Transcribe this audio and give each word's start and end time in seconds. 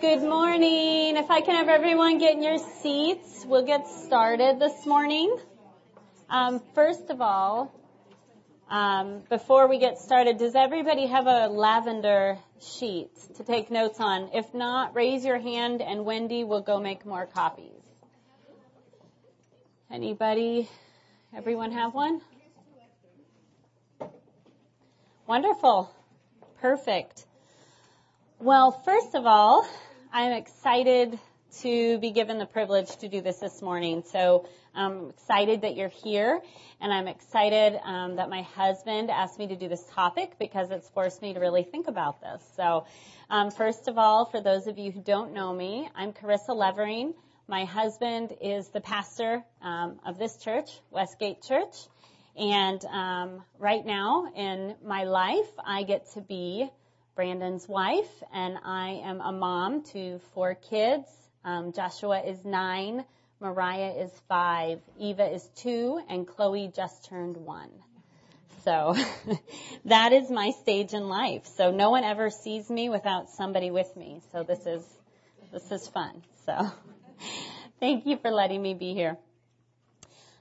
Good 0.00 0.22
morning. 0.22 1.16
If 1.16 1.28
I 1.28 1.40
can 1.40 1.56
have 1.56 1.68
everyone 1.68 2.18
get 2.18 2.36
in 2.36 2.42
your 2.44 2.58
seats, 2.58 3.44
we'll 3.44 3.66
get 3.66 3.88
started 3.88 4.60
this 4.60 4.86
morning. 4.86 5.36
Um, 6.30 6.62
first 6.76 7.10
of 7.10 7.20
all, 7.20 7.74
um, 8.70 9.24
before 9.28 9.66
we 9.66 9.80
get 9.80 9.98
started, 9.98 10.38
does 10.38 10.54
everybody 10.54 11.06
have 11.06 11.26
a 11.26 11.48
lavender 11.48 12.38
sheet 12.60 13.10
to 13.38 13.42
take 13.42 13.72
notes 13.72 13.98
on? 13.98 14.30
If 14.32 14.54
not, 14.54 14.94
raise 14.94 15.24
your 15.24 15.40
hand 15.40 15.82
and 15.82 16.04
Wendy 16.04 16.44
will 16.44 16.60
go 16.60 16.78
make 16.78 17.04
more 17.04 17.26
copies. 17.26 17.82
Anybody? 19.90 20.68
Everyone 21.36 21.72
have 21.72 21.92
one? 21.92 22.20
Wonderful. 25.26 25.90
Perfect. 26.60 27.26
Well, 28.38 28.70
first 28.70 29.16
of 29.16 29.26
all, 29.26 29.66
I'm 30.10 30.32
excited 30.32 31.18
to 31.60 31.98
be 31.98 32.12
given 32.12 32.38
the 32.38 32.46
privilege 32.46 32.96
to 32.98 33.08
do 33.08 33.20
this 33.20 33.38
this 33.38 33.60
morning. 33.60 34.02
So 34.10 34.48
I'm 34.74 35.10
excited 35.10 35.62
that 35.62 35.76
you're 35.76 35.90
here, 35.90 36.40
and 36.80 36.92
I'm 36.92 37.08
excited 37.08 37.78
um, 37.84 38.16
that 38.16 38.30
my 38.30 38.42
husband 38.42 39.10
asked 39.10 39.38
me 39.38 39.48
to 39.48 39.56
do 39.56 39.68
this 39.68 39.84
topic 39.92 40.38
because 40.38 40.70
it's 40.70 40.88
forced 40.88 41.20
me 41.20 41.34
to 41.34 41.40
really 41.40 41.62
think 41.62 41.88
about 41.88 42.22
this. 42.22 42.42
So, 42.56 42.86
um, 43.28 43.50
first 43.50 43.86
of 43.86 43.98
all, 43.98 44.24
for 44.24 44.40
those 44.40 44.66
of 44.66 44.78
you 44.78 44.90
who 44.90 45.02
don't 45.02 45.34
know 45.34 45.52
me, 45.52 45.90
I'm 45.94 46.14
Carissa 46.14 46.56
Levering. 46.56 47.12
My 47.46 47.66
husband 47.66 48.34
is 48.40 48.68
the 48.68 48.80
pastor 48.80 49.44
um, 49.60 50.00
of 50.06 50.18
this 50.18 50.38
church, 50.38 50.70
Westgate 50.90 51.42
Church. 51.42 51.74
And 52.34 52.82
um, 52.86 53.42
right 53.58 53.84
now 53.84 54.32
in 54.34 54.74
my 54.82 55.04
life, 55.04 55.50
I 55.66 55.82
get 55.82 56.10
to 56.12 56.22
be 56.22 56.70
Brandon's 57.18 57.68
wife, 57.68 58.22
and 58.32 58.56
I 58.64 59.00
am 59.02 59.20
a 59.20 59.32
mom 59.32 59.82
to 59.92 60.20
four 60.34 60.54
kids. 60.54 61.08
Um, 61.44 61.72
Joshua 61.72 62.20
is 62.20 62.44
nine, 62.44 63.04
Mariah 63.40 63.94
is 64.04 64.12
five, 64.28 64.78
Eva 65.00 65.28
is 65.28 65.44
two, 65.56 66.00
and 66.08 66.28
Chloe 66.28 66.70
just 66.72 67.06
turned 67.06 67.36
one. 67.36 67.72
So 68.62 68.94
that 69.86 70.12
is 70.12 70.30
my 70.30 70.52
stage 70.62 70.92
in 70.92 71.08
life. 71.08 71.44
So 71.56 71.72
no 71.72 71.90
one 71.90 72.04
ever 72.04 72.30
sees 72.30 72.70
me 72.70 72.88
without 72.88 73.30
somebody 73.30 73.72
with 73.72 73.96
me. 73.96 74.20
So 74.30 74.44
this 74.44 74.64
is 74.64 74.84
this 75.52 75.72
is 75.72 75.88
fun. 75.88 76.22
So 76.46 76.70
thank 77.80 78.06
you 78.06 78.16
for 78.18 78.30
letting 78.30 78.62
me 78.62 78.74
be 78.74 78.94
here. 78.94 79.18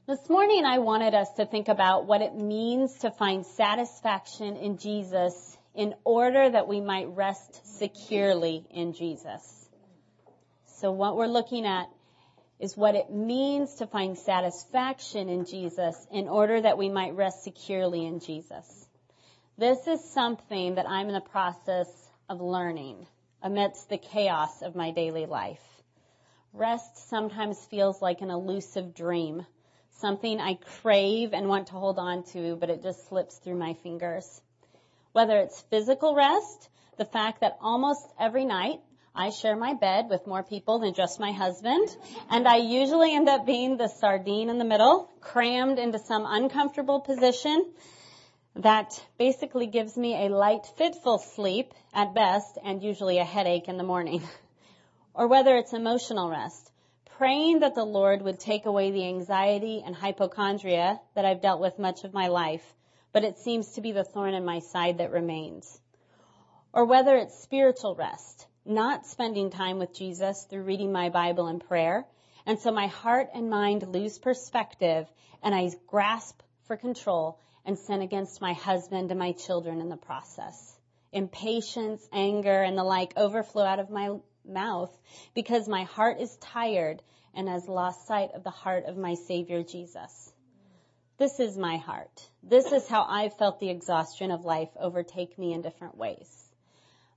This 0.06 0.30
morning 0.30 0.64
I 0.64 0.78
wanted 0.78 1.16
us 1.16 1.34
to 1.38 1.48
think 1.48 1.70
about 1.70 2.06
what 2.06 2.22
it 2.22 2.36
means 2.36 3.00
to 3.00 3.10
find 3.10 3.48
satisfaction 3.48 4.58
in 4.58 4.78
Jesus 4.78 5.57
in 5.78 5.94
order 6.04 6.50
that 6.50 6.68
we 6.68 6.82
might 6.82 7.08
rest 7.16 7.78
securely 7.78 8.66
in 8.72 8.94
Jesus. 8.94 9.70
So 10.66 10.92
what 10.92 11.16
we're 11.16 11.28
looking 11.28 11.68
at 11.68 11.88
is 12.60 12.76
what 12.76 12.96
it 12.96 13.12
means 13.12 13.76
to 13.76 13.86
find 13.86 14.18
satisfaction 14.18 15.30
in 15.30 15.46
Jesus 15.46 15.96
in 16.12 16.28
order 16.28 16.60
that 16.60 16.80
we 16.80 16.90
might 16.90 17.16
rest 17.16 17.44
securely 17.44 18.08
in 18.08 18.20
Jesus. 18.20 18.88
This 19.60 19.86
is 19.86 20.04
something 20.04 20.76
that 20.76 20.90
I'm 20.90 21.10
in 21.10 21.14
the 21.14 21.22
process 21.22 21.88
of 22.28 22.42
learning 22.42 23.06
amidst 23.44 23.88
the 23.88 24.00
chaos 24.00 24.64
of 24.64 24.76
my 24.76 24.90
daily 24.90 25.28
life. 25.28 25.62
Rest 26.54 27.08
sometimes 27.08 27.64
feels 27.66 28.02
like 28.02 28.22
an 28.22 28.32
elusive 28.32 28.96
dream, 28.96 29.46
something 30.00 30.40
I 30.40 30.56
crave 30.82 31.34
and 31.34 31.48
want 31.48 31.68
to 31.68 31.74
hold 31.74 32.00
on 32.00 32.24
to, 32.34 32.56
but 32.56 32.72
it 32.72 32.82
just 32.82 33.08
slips 33.08 33.36
through 33.38 33.60
my 33.60 33.76
fingers. 33.76 34.42
Whether 35.12 35.38
it's 35.38 35.62
physical 35.70 36.16
rest, 36.16 36.70
the 36.98 37.06
fact 37.06 37.42
that 37.42 37.58
almost 37.62 38.06
every 38.20 38.46
night 38.46 38.82
I 39.16 39.32
share 39.32 39.56
my 39.56 39.74
bed 39.74 40.10
with 40.10 40.28
more 40.28 40.44
people 40.44 40.80
than 40.80 40.94
just 40.94 41.20
my 41.20 41.32
husband, 41.32 41.88
and 42.30 42.48
I 42.48 42.58
usually 42.58 43.16
end 43.16 43.28
up 43.28 43.46
being 43.46 43.78
the 43.78 43.88
sardine 43.88 44.50
in 44.50 44.60
the 44.60 44.66
middle, 44.66 45.10
crammed 45.22 45.80
into 45.80 45.98
some 45.98 46.26
uncomfortable 46.28 47.00
position 47.00 47.66
that 48.58 49.04
basically 49.18 49.68
gives 49.68 49.98
me 49.98 50.26
a 50.26 50.30
light, 50.30 50.68
fitful 50.78 51.18
sleep 51.18 51.74
at 51.94 52.14
best 52.14 52.58
and 52.64 52.84
usually 52.84 53.18
a 53.18 53.24
headache 53.24 53.68
in 53.68 53.78
the 53.78 53.84
morning. 53.84 54.22
or 55.16 55.28
whether 55.28 55.58
it's 55.58 55.74
emotional 55.74 56.30
rest, 56.30 56.72
praying 57.18 57.60
that 57.60 57.74
the 57.74 57.84
Lord 57.84 58.22
would 58.22 58.40
take 58.40 58.68
away 58.68 58.92
the 58.92 59.08
anxiety 59.08 59.82
and 59.84 59.96
hypochondria 59.96 61.00
that 61.16 61.26
I've 61.26 61.42
dealt 61.42 61.60
with 61.60 61.80
much 61.80 62.04
of 62.04 62.14
my 62.14 62.28
life 62.28 62.64
but 63.14 63.24
it 63.24 63.38
seems 63.38 63.74
to 63.74 63.82
be 63.82 63.92
the 63.92 64.04
thorn 64.04 64.34
in 64.34 64.46
my 64.46 64.60
side 64.60 64.98
that 64.98 65.12
remains. 65.12 65.80
Or 66.74 66.86
whether 66.86 67.16
it's 67.16 67.40
spiritual 67.40 67.96
rest, 67.96 68.48
not 68.66 69.06
spending 69.06 69.50
time 69.50 69.80
with 69.80 69.94
Jesus 69.94 70.44
through 70.50 70.64
reading 70.64 70.92
my 70.92 71.10
Bible 71.10 71.48
and 71.48 71.64
prayer, 71.64 72.06
and 72.46 72.60
so 72.60 72.72
my 72.72 72.88
heart 72.88 73.30
and 73.34 73.50
mind 73.50 73.88
lose 73.88 74.20
perspective 74.20 75.08
and 75.44 75.54
I 75.54 75.70
grasp 75.88 76.42
for 76.64 76.78
control 76.78 77.40
and 77.66 77.78
sin 77.78 78.02
against 78.02 78.42
my 78.42 78.54
husband 78.54 79.12
and 79.12 79.20
my 79.20 79.34
children 79.34 79.82
in 79.82 79.90
the 79.90 79.98
process. 79.98 80.76
Impatience, 81.12 82.08
anger, 82.12 82.62
and 82.62 82.78
the 82.78 82.84
like 82.84 83.14
overflow 83.18 83.64
out 83.64 83.80
of 83.80 83.90
my 83.90 84.18
mouth 84.46 84.96
because 85.34 85.68
my 85.68 85.84
heart 85.84 86.20
is 86.20 86.36
tired 86.38 87.02
and 87.34 87.48
has 87.50 87.68
lost 87.68 88.08
sight 88.08 88.32
of 88.34 88.44
the 88.44 88.50
heart 88.50 88.86
of 88.86 88.98
my 88.98 89.14
Savior 89.14 89.64
Jesus. 89.64 90.27
This 91.18 91.40
is 91.40 91.58
my 91.58 91.78
heart. 91.78 92.30
This 92.44 92.72
is 92.72 92.88
how 92.88 93.04
I've 93.10 93.36
felt 93.38 93.60
the 93.60 93.72
exhaustion 93.72 94.30
of 94.30 94.46
life 94.46 94.70
overtake 94.80 95.36
me 95.40 95.52
in 95.52 95.64
different 95.64 95.98
ways. 95.98 96.30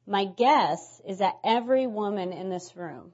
My 0.06 0.24
guess 0.24 1.02
is 1.06 1.18
that 1.18 1.38
every 1.44 1.86
woman 1.86 2.32
in 2.32 2.48
this 2.48 2.74
room 2.76 3.12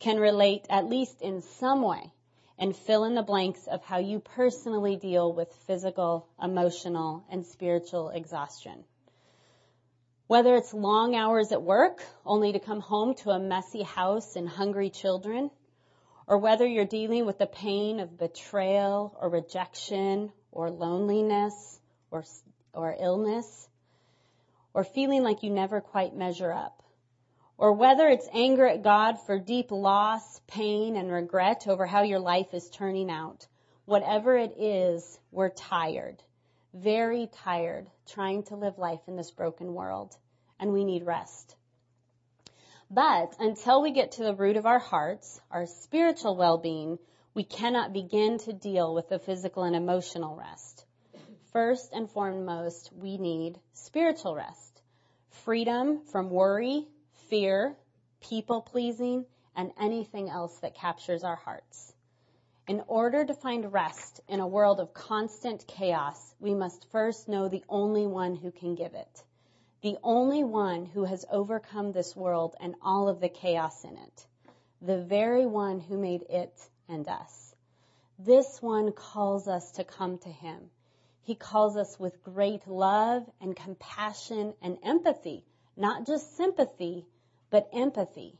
can 0.00 0.18
relate 0.18 0.64
at 0.70 0.88
least 0.88 1.20
in 1.20 1.42
some 1.42 1.82
way 1.82 2.10
and 2.58 2.74
fill 2.74 3.04
in 3.04 3.14
the 3.14 3.22
blanks 3.22 3.66
of 3.66 3.84
how 3.84 3.98
you 3.98 4.20
personally 4.20 4.96
deal 4.96 5.34
with 5.34 5.52
physical, 5.66 6.26
emotional, 6.42 7.24
and 7.28 7.44
spiritual 7.44 8.08
exhaustion. 8.08 8.84
Whether 10.28 10.56
it's 10.56 10.72
long 10.72 11.14
hours 11.14 11.52
at 11.52 11.62
work 11.62 12.02
only 12.24 12.52
to 12.52 12.58
come 12.58 12.80
home 12.80 13.16
to 13.16 13.32
a 13.32 13.38
messy 13.38 13.82
house 13.82 14.34
and 14.34 14.48
hungry 14.48 14.88
children, 14.88 15.50
or 16.26 16.38
whether 16.38 16.66
you're 16.66 16.84
dealing 16.84 17.26
with 17.26 17.38
the 17.38 17.46
pain 17.46 18.00
of 18.00 18.18
betrayal 18.18 19.16
or 19.20 19.28
rejection 19.28 20.32
or 20.50 20.70
loneliness 20.70 21.80
or, 22.10 22.24
or 22.74 22.96
illness, 22.98 23.68
or 24.74 24.84
feeling 24.84 25.22
like 25.22 25.42
you 25.42 25.50
never 25.50 25.80
quite 25.80 26.14
measure 26.14 26.52
up, 26.52 26.82
or 27.58 27.72
whether 27.72 28.08
it's 28.08 28.28
anger 28.32 28.66
at 28.66 28.82
God 28.82 29.16
for 29.26 29.38
deep 29.38 29.70
loss, 29.70 30.40
pain, 30.46 30.96
and 30.96 31.10
regret 31.10 31.66
over 31.68 31.86
how 31.86 32.02
your 32.02 32.18
life 32.18 32.54
is 32.54 32.70
turning 32.70 33.10
out. 33.10 33.46
Whatever 33.84 34.36
it 34.36 34.54
is, 34.58 35.18
we're 35.30 35.50
tired, 35.50 36.22
very 36.72 37.28
tired, 37.44 37.90
trying 38.06 38.44
to 38.44 38.56
live 38.56 38.78
life 38.78 39.00
in 39.06 39.16
this 39.16 39.30
broken 39.30 39.74
world, 39.74 40.16
and 40.60 40.72
we 40.72 40.84
need 40.84 41.04
rest. 41.04 41.56
But 42.94 43.36
until 43.38 43.80
we 43.80 43.92
get 43.92 44.12
to 44.12 44.22
the 44.22 44.34
root 44.34 44.58
of 44.58 44.66
our 44.66 44.78
hearts, 44.78 45.40
our 45.50 45.64
spiritual 45.64 46.36
well-being, 46.36 46.98
we 47.32 47.42
cannot 47.42 47.94
begin 47.94 48.36
to 48.40 48.52
deal 48.52 48.94
with 48.94 49.08
the 49.08 49.18
physical 49.18 49.62
and 49.62 49.74
emotional 49.74 50.36
rest. 50.36 50.84
First 51.54 51.94
and 51.94 52.10
foremost, 52.10 52.90
we 52.92 53.16
need 53.16 53.58
spiritual 53.72 54.34
rest. 54.34 54.82
Freedom 55.30 56.04
from 56.04 56.28
worry, 56.28 56.86
fear, 57.30 57.78
people 58.20 58.60
pleasing, 58.60 59.24
and 59.56 59.72
anything 59.80 60.28
else 60.28 60.58
that 60.58 60.74
captures 60.74 61.24
our 61.24 61.36
hearts. 61.36 61.94
In 62.68 62.82
order 62.88 63.24
to 63.24 63.32
find 63.32 63.72
rest 63.72 64.20
in 64.28 64.40
a 64.40 64.46
world 64.46 64.80
of 64.80 64.92
constant 64.92 65.66
chaos, 65.66 66.34
we 66.40 66.52
must 66.52 66.90
first 66.90 67.26
know 67.26 67.48
the 67.48 67.64
only 67.70 68.06
one 68.06 68.34
who 68.34 68.50
can 68.50 68.74
give 68.74 68.92
it 68.92 69.24
the 69.82 69.98
only 70.04 70.44
one 70.44 70.86
who 70.86 71.02
has 71.04 71.24
overcome 71.28 71.90
this 71.90 72.14
world 72.14 72.54
and 72.60 72.76
all 72.82 73.08
of 73.08 73.20
the 73.20 73.28
chaos 73.28 73.82
in 73.82 73.96
it, 73.98 74.26
the 74.80 74.98
very 74.98 75.44
one 75.44 75.80
who 75.80 75.98
made 75.98 76.22
it 76.30 76.54
and 76.88 77.08
us. 77.08 77.54
This 78.16 78.62
one 78.62 78.92
calls 78.92 79.48
us 79.48 79.72
to 79.72 79.84
come 79.84 80.18
to 80.18 80.28
him. 80.28 80.70
He 81.22 81.34
calls 81.34 81.76
us 81.76 81.98
with 81.98 82.22
great 82.22 82.68
love 82.68 83.28
and 83.40 83.56
compassion 83.56 84.54
and 84.62 84.78
empathy, 84.84 85.44
not 85.76 86.06
just 86.06 86.36
sympathy, 86.36 87.04
but 87.50 87.68
empathy. 87.72 88.38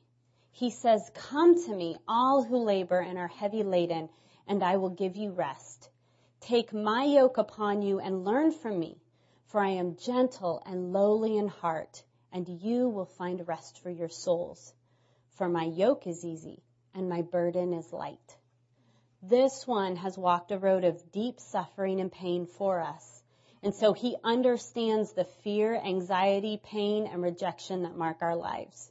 He 0.53 0.71
says, 0.71 1.11
come 1.12 1.61
to 1.65 1.75
me, 1.75 1.97
all 2.06 2.45
who 2.45 2.59
labor 2.59 3.00
and 3.00 3.19
are 3.19 3.27
heavy 3.27 3.65
laden, 3.65 4.09
and 4.47 4.62
I 4.62 4.77
will 4.77 4.91
give 4.91 5.17
you 5.17 5.33
rest. 5.33 5.88
Take 6.41 6.73
my 6.73 7.05
yoke 7.05 7.38
upon 7.38 7.83
you 7.83 7.99
and 7.99 8.25
learn 8.25 8.53
from 8.53 8.79
me 8.79 9.01
for 9.52 9.60
I 9.60 9.72
am 9.72 9.96
gentle 9.96 10.62
and 10.64 10.94
lowly 10.94 11.37
in 11.37 11.46
heart, 11.46 12.02
and 12.32 12.49
you 12.49 12.88
will 12.88 13.04
find 13.04 13.46
rest 13.46 13.82
for 13.82 13.90
your 13.90 14.08
souls. 14.08 14.72
For 15.37 15.46
my 15.46 15.64
yoke 15.64 16.06
is 16.06 16.25
easy 16.25 16.62
and 16.94 17.06
my 17.06 17.20
burden 17.20 17.75
is 17.75 17.93
light. 17.93 18.37
This 19.22 19.66
one 19.66 19.96
has 19.96 20.16
walked 20.16 20.52
a 20.52 20.58
road 20.58 20.84
of 20.84 21.12
deep 21.12 21.38
suffering 21.38 22.00
and 22.00 22.10
pain 22.10 22.46
for 22.46 22.81
us. 22.81 23.22
And 23.62 23.75
so 23.75 23.93
he 23.93 24.16
understands 24.25 25.12
the 25.12 25.26
fear, 25.44 25.76
anxiety, 25.76 26.58
pain, 26.64 27.06
and 27.06 27.22
rejection 27.22 27.82
that 27.82 27.94
mark 27.94 28.22
our 28.22 28.34
lives. 28.34 28.90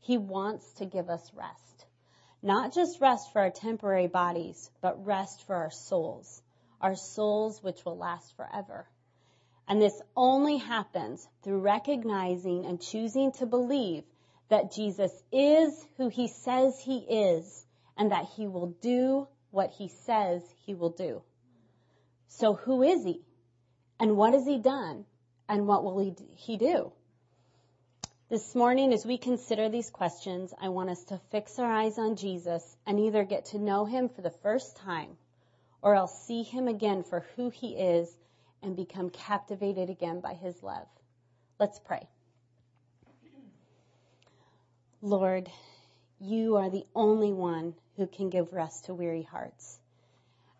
He 0.00 0.18
wants 0.18 0.70
to 0.74 0.84
give 0.84 1.08
us 1.08 1.32
rest. 1.34 1.86
Not 2.42 2.74
just 2.74 3.00
rest 3.00 3.32
for 3.32 3.40
our 3.40 3.50
temporary 3.50 4.08
bodies, 4.08 4.70
but 4.82 5.06
rest 5.06 5.46
for 5.46 5.56
our 5.56 5.70
souls. 5.70 6.42
Our 6.82 6.96
souls 6.96 7.62
which 7.62 7.82
will 7.86 7.96
last 7.96 8.36
forever. 8.36 8.86
And 9.72 9.80
this 9.80 10.02
only 10.14 10.58
happens 10.58 11.26
through 11.42 11.60
recognizing 11.60 12.66
and 12.66 12.78
choosing 12.78 13.32
to 13.38 13.46
believe 13.46 14.04
that 14.50 14.70
Jesus 14.70 15.10
is 15.32 15.82
who 15.96 16.10
he 16.10 16.28
says 16.28 16.78
he 16.78 16.98
is 16.98 17.64
and 17.96 18.12
that 18.12 18.26
he 18.36 18.46
will 18.46 18.76
do 18.82 19.26
what 19.50 19.70
he 19.70 19.88
says 19.88 20.42
he 20.66 20.74
will 20.74 20.90
do. 20.90 21.22
So 22.28 22.52
who 22.52 22.82
is 22.82 23.02
he? 23.02 23.22
And 23.98 24.18
what 24.18 24.34
has 24.34 24.44
he 24.44 24.58
done? 24.58 25.06
And 25.48 25.66
what 25.66 25.84
will 25.84 26.14
he, 26.36 26.58
do? 26.58 26.92
This 28.28 28.54
morning, 28.54 28.92
as 28.92 29.06
we 29.06 29.16
consider 29.16 29.70
these 29.70 29.88
questions, 29.88 30.52
I 30.60 30.68
want 30.68 30.90
us 30.90 31.02
to 31.04 31.20
fix 31.30 31.58
our 31.58 31.72
eyes 31.72 31.98
on 31.98 32.16
Jesus 32.16 32.76
and 32.86 33.00
either 33.00 33.24
get 33.24 33.46
to 33.46 33.58
know 33.58 33.86
him 33.86 34.10
for 34.10 34.20
the 34.20 34.36
first 34.42 34.76
time 34.76 35.16
or 35.80 35.94
else 35.94 36.26
see 36.26 36.42
him 36.42 36.68
again 36.68 37.04
for 37.04 37.24
who 37.36 37.48
he 37.48 37.68
is 37.68 38.14
and 38.62 38.76
become 38.76 39.10
captivated 39.10 39.90
again 39.90 40.20
by 40.20 40.34
his 40.34 40.62
love. 40.62 40.86
Let's 41.58 41.78
pray. 41.78 42.08
Lord, 45.00 45.50
you 46.20 46.56
are 46.56 46.70
the 46.70 46.86
only 46.94 47.32
one 47.32 47.74
who 47.96 48.06
can 48.06 48.30
give 48.30 48.52
rest 48.52 48.86
to 48.86 48.94
weary 48.94 49.22
hearts. 49.22 49.78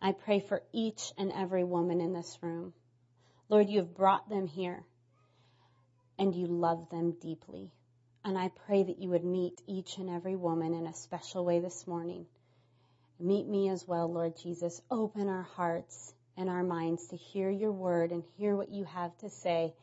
I 0.00 0.12
pray 0.12 0.40
for 0.40 0.62
each 0.72 1.12
and 1.16 1.32
every 1.32 1.62
woman 1.62 2.00
in 2.00 2.12
this 2.12 2.38
room. 2.42 2.72
Lord, 3.48 3.70
you 3.70 3.78
have 3.78 3.94
brought 3.94 4.28
them 4.28 4.48
here 4.48 4.82
and 6.18 6.34
you 6.34 6.46
love 6.46 6.88
them 6.90 7.14
deeply. 7.20 7.70
And 8.24 8.36
I 8.36 8.50
pray 8.66 8.82
that 8.82 8.98
you 8.98 9.10
would 9.10 9.24
meet 9.24 9.60
each 9.66 9.98
and 9.98 10.10
every 10.10 10.36
woman 10.36 10.74
in 10.74 10.86
a 10.86 10.94
special 10.94 11.44
way 11.44 11.60
this 11.60 11.86
morning. 11.86 12.26
Meet 13.20 13.46
me 13.46 13.68
as 13.68 13.86
well, 13.86 14.12
Lord 14.12 14.36
Jesus. 14.36 14.80
Open 14.90 15.28
our 15.28 15.42
hearts 15.42 16.14
and 16.36 16.48
our 16.48 16.62
minds 16.62 17.08
to 17.08 17.16
hear 17.16 17.50
your 17.50 17.72
word 17.72 18.10
and 18.10 18.22
hear 18.36 18.56
what 18.56 18.70
you 18.70 18.84
have 18.84 19.16
to 19.18 19.30
say 19.30 19.74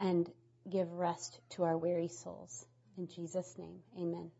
and 0.00 0.30
give 0.70 0.92
rest 0.92 1.38
to 1.50 1.64
our 1.64 1.76
weary 1.76 2.08
souls. 2.08 2.66
In 2.96 3.08
Jesus' 3.08 3.54
name, 3.58 3.80
amen. 3.98 4.30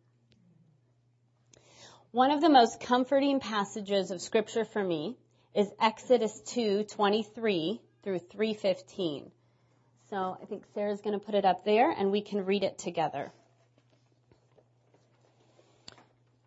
One 2.12 2.30
of 2.30 2.40
the 2.40 2.48
most 2.48 2.80
comforting 2.80 3.40
passages 3.40 4.10
of 4.10 4.20
scripture 4.20 4.64
for 4.64 4.82
me 4.82 5.16
is 5.54 5.68
Exodus 5.80 6.40
2:23 6.42 7.80
through 8.02 8.20
3:15. 8.20 9.30
So 10.10 10.36
I 10.40 10.44
think 10.44 10.64
Sarah's 10.74 11.00
going 11.00 11.18
to 11.18 11.24
put 11.24 11.34
it 11.34 11.44
up 11.44 11.64
there 11.64 11.90
and 11.90 12.12
we 12.12 12.20
can 12.20 12.44
read 12.44 12.62
it 12.62 12.78
together. 12.78 13.32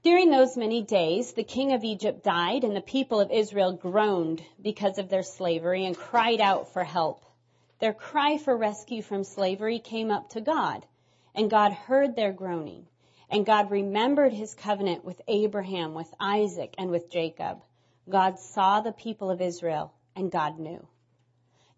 During 0.08 0.30
those 0.30 0.56
many 0.56 0.84
days, 0.84 1.34
the 1.34 1.44
king 1.44 1.74
of 1.74 1.84
Egypt 1.84 2.24
died 2.24 2.64
and 2.64 2.74
the 2.74 2.80
people 2.80 3.20
of 3.20 3.30
Israel 3.30 3.74
groaned 3.74 4.42
because 4.62 5.00
of 5.00 5.10
their 5.10 5.22
slavery 5.22 5.86
and 5.86 5.98
cried 5.98 6.40
out 6.40 6.72
for 6.72 6.86
help. 6.86 7.26
Their 7.80 7.94
cry 7.94 8.38
for 8.38 8.56
rescue 8.56 9.02
from 9.02 9.26
slavery 9.26 9.80
came 9.80 10.10
up 10.10 10.30
to 10.30 10.40
God 10.40 10.86
and 11.36 11.50
God 11.50 11.74
heard 11.74 12.16
their 12.16 12.32
groaning 12.32 12.88
and 13.30 13.46
God 13.46 13.70
remembered 13.70 14.32
his 14.32 14.56
covenant 14.56 15.04
with 15.04 15.22
Abraham, 15.28 15.94
with 15.94 16.14
Isaac, 16.22 16.74
and 16.78 16.90
with 16.90 17.12
Jacob. 17.12 17.62
God 18.08 18.40
saw 18.40 18.80
the 18.80 18.94
people 18.94 19.30
of 19.30 19.42
Israel 19.42 19.92
and 20.16 20.32
God 20.32 20.58
knew. 20.58 20.88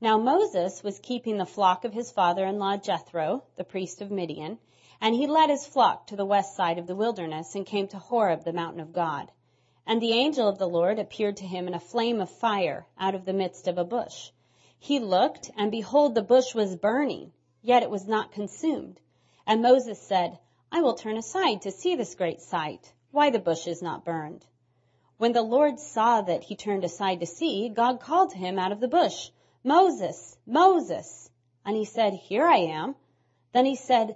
Now 0.02 0.20
Moses 0.20 0.84
was 0.84 1.00
keeping 1.00 1.40
the 1.40 1.48
flock 1.48 1.84
of 1.84 1.96
his 1.96 2.12
father-in-law 2.12 2.78
Jethro, 2.78 3.42
the 3.56 3.64
priest 3.64 4.04
of 4.04 4.12
Midian, 4.12 4.60
and 5.02 5.16
he 5.16 5.28
led 5.28 5.50
his 5.50 5.66
flock 5.66 6.08
to 6.08 6.16
the 6.16 6.26
west 6.26 6.56
side 6.56 6.78
of 6.78 6.88
the 6.88 6.96
wilderness 6.96 7.56
and 7.56 7.66
came 7.66 7.88
to 7.88 7.98
Horeb, 7.98 8.44
the 8.44 8.54
mountain 8.54 8.82
of 8.82 8.94
God. 8.94 9.32
And 9.86 10.02
the 10.02 10.14
angel 10.14 10.48
of 10.48 10.58
the 10.58 10.68
Lord 10.68 11.00
appeared 11.00 11.38
to 11.38 11.46
him 11.46 11.68
in 11.68 11.74
a 11.74 11.80
flame 11.80 12.22
of 12.22 12.30
fire 12.30 12.86
out 12.98 13.16
of 13.16 13.26
the 13.26 13.34
midst 13.34 13.68
of 13.68 13.78
a 13.78 13.84
bush. 13.84 14.32
He 14.78 15.00
looked, 15.00 15.52
and 15.58 15.72
behold, 15.72 16.16
the 16.16 16.22
bush 16.22 16.54
was 16.54 16.76
burning, 16.76 17.32
yet 17.62 17.84
it 17.84 17.90
was 17.90 18.08
not 18.08 18.32
consumed. 18.32 19.00
And 19.48 19.62
Moses 19.62 20.00
said, 20.00 20.38
I 20.72 20.82
will 20.82 20.94
turn 20.94 21.18
aside 21.18 21.64
to 21.64 21.72
see 21.72 21.96
this 21.96 22.16
great 22.16 22.42
sight, 22.42 22.94
why 23.12 23.30
the 23.30 23.40
bush 23.40 23.68
is 23.68 23.82
not 23.82 24.06
burned. 24.06 24.46
When 25.18 25.34
the 25.34 25.42
Lord 25.42 25.80
saw 25.80 26.22
that 26.22 26.44
he 26.44 26.56
turned 26.56 26.84
aside 26.84 27.20
to 27.20 27.26
see, 27.26 27.68
God 27.68 28.00
called 28.00 28.30
to 28.32 28.38
him 28.38 28.60
out 28.60 28.72
of 28.72 28.80
the 28.80 28.88
bush, 28.88 29.32
Moses, 29.64 30.38
Moses. 30.46 31.30
And 31.66 31.76
he 31.76 31.86
said, 31.86 32.14
Here 32.14 32.46
I 32.46 32.58
am. 32.58 32.96
Then 33.52 33.66
he 33.66 33.76
said, 33.76 34.16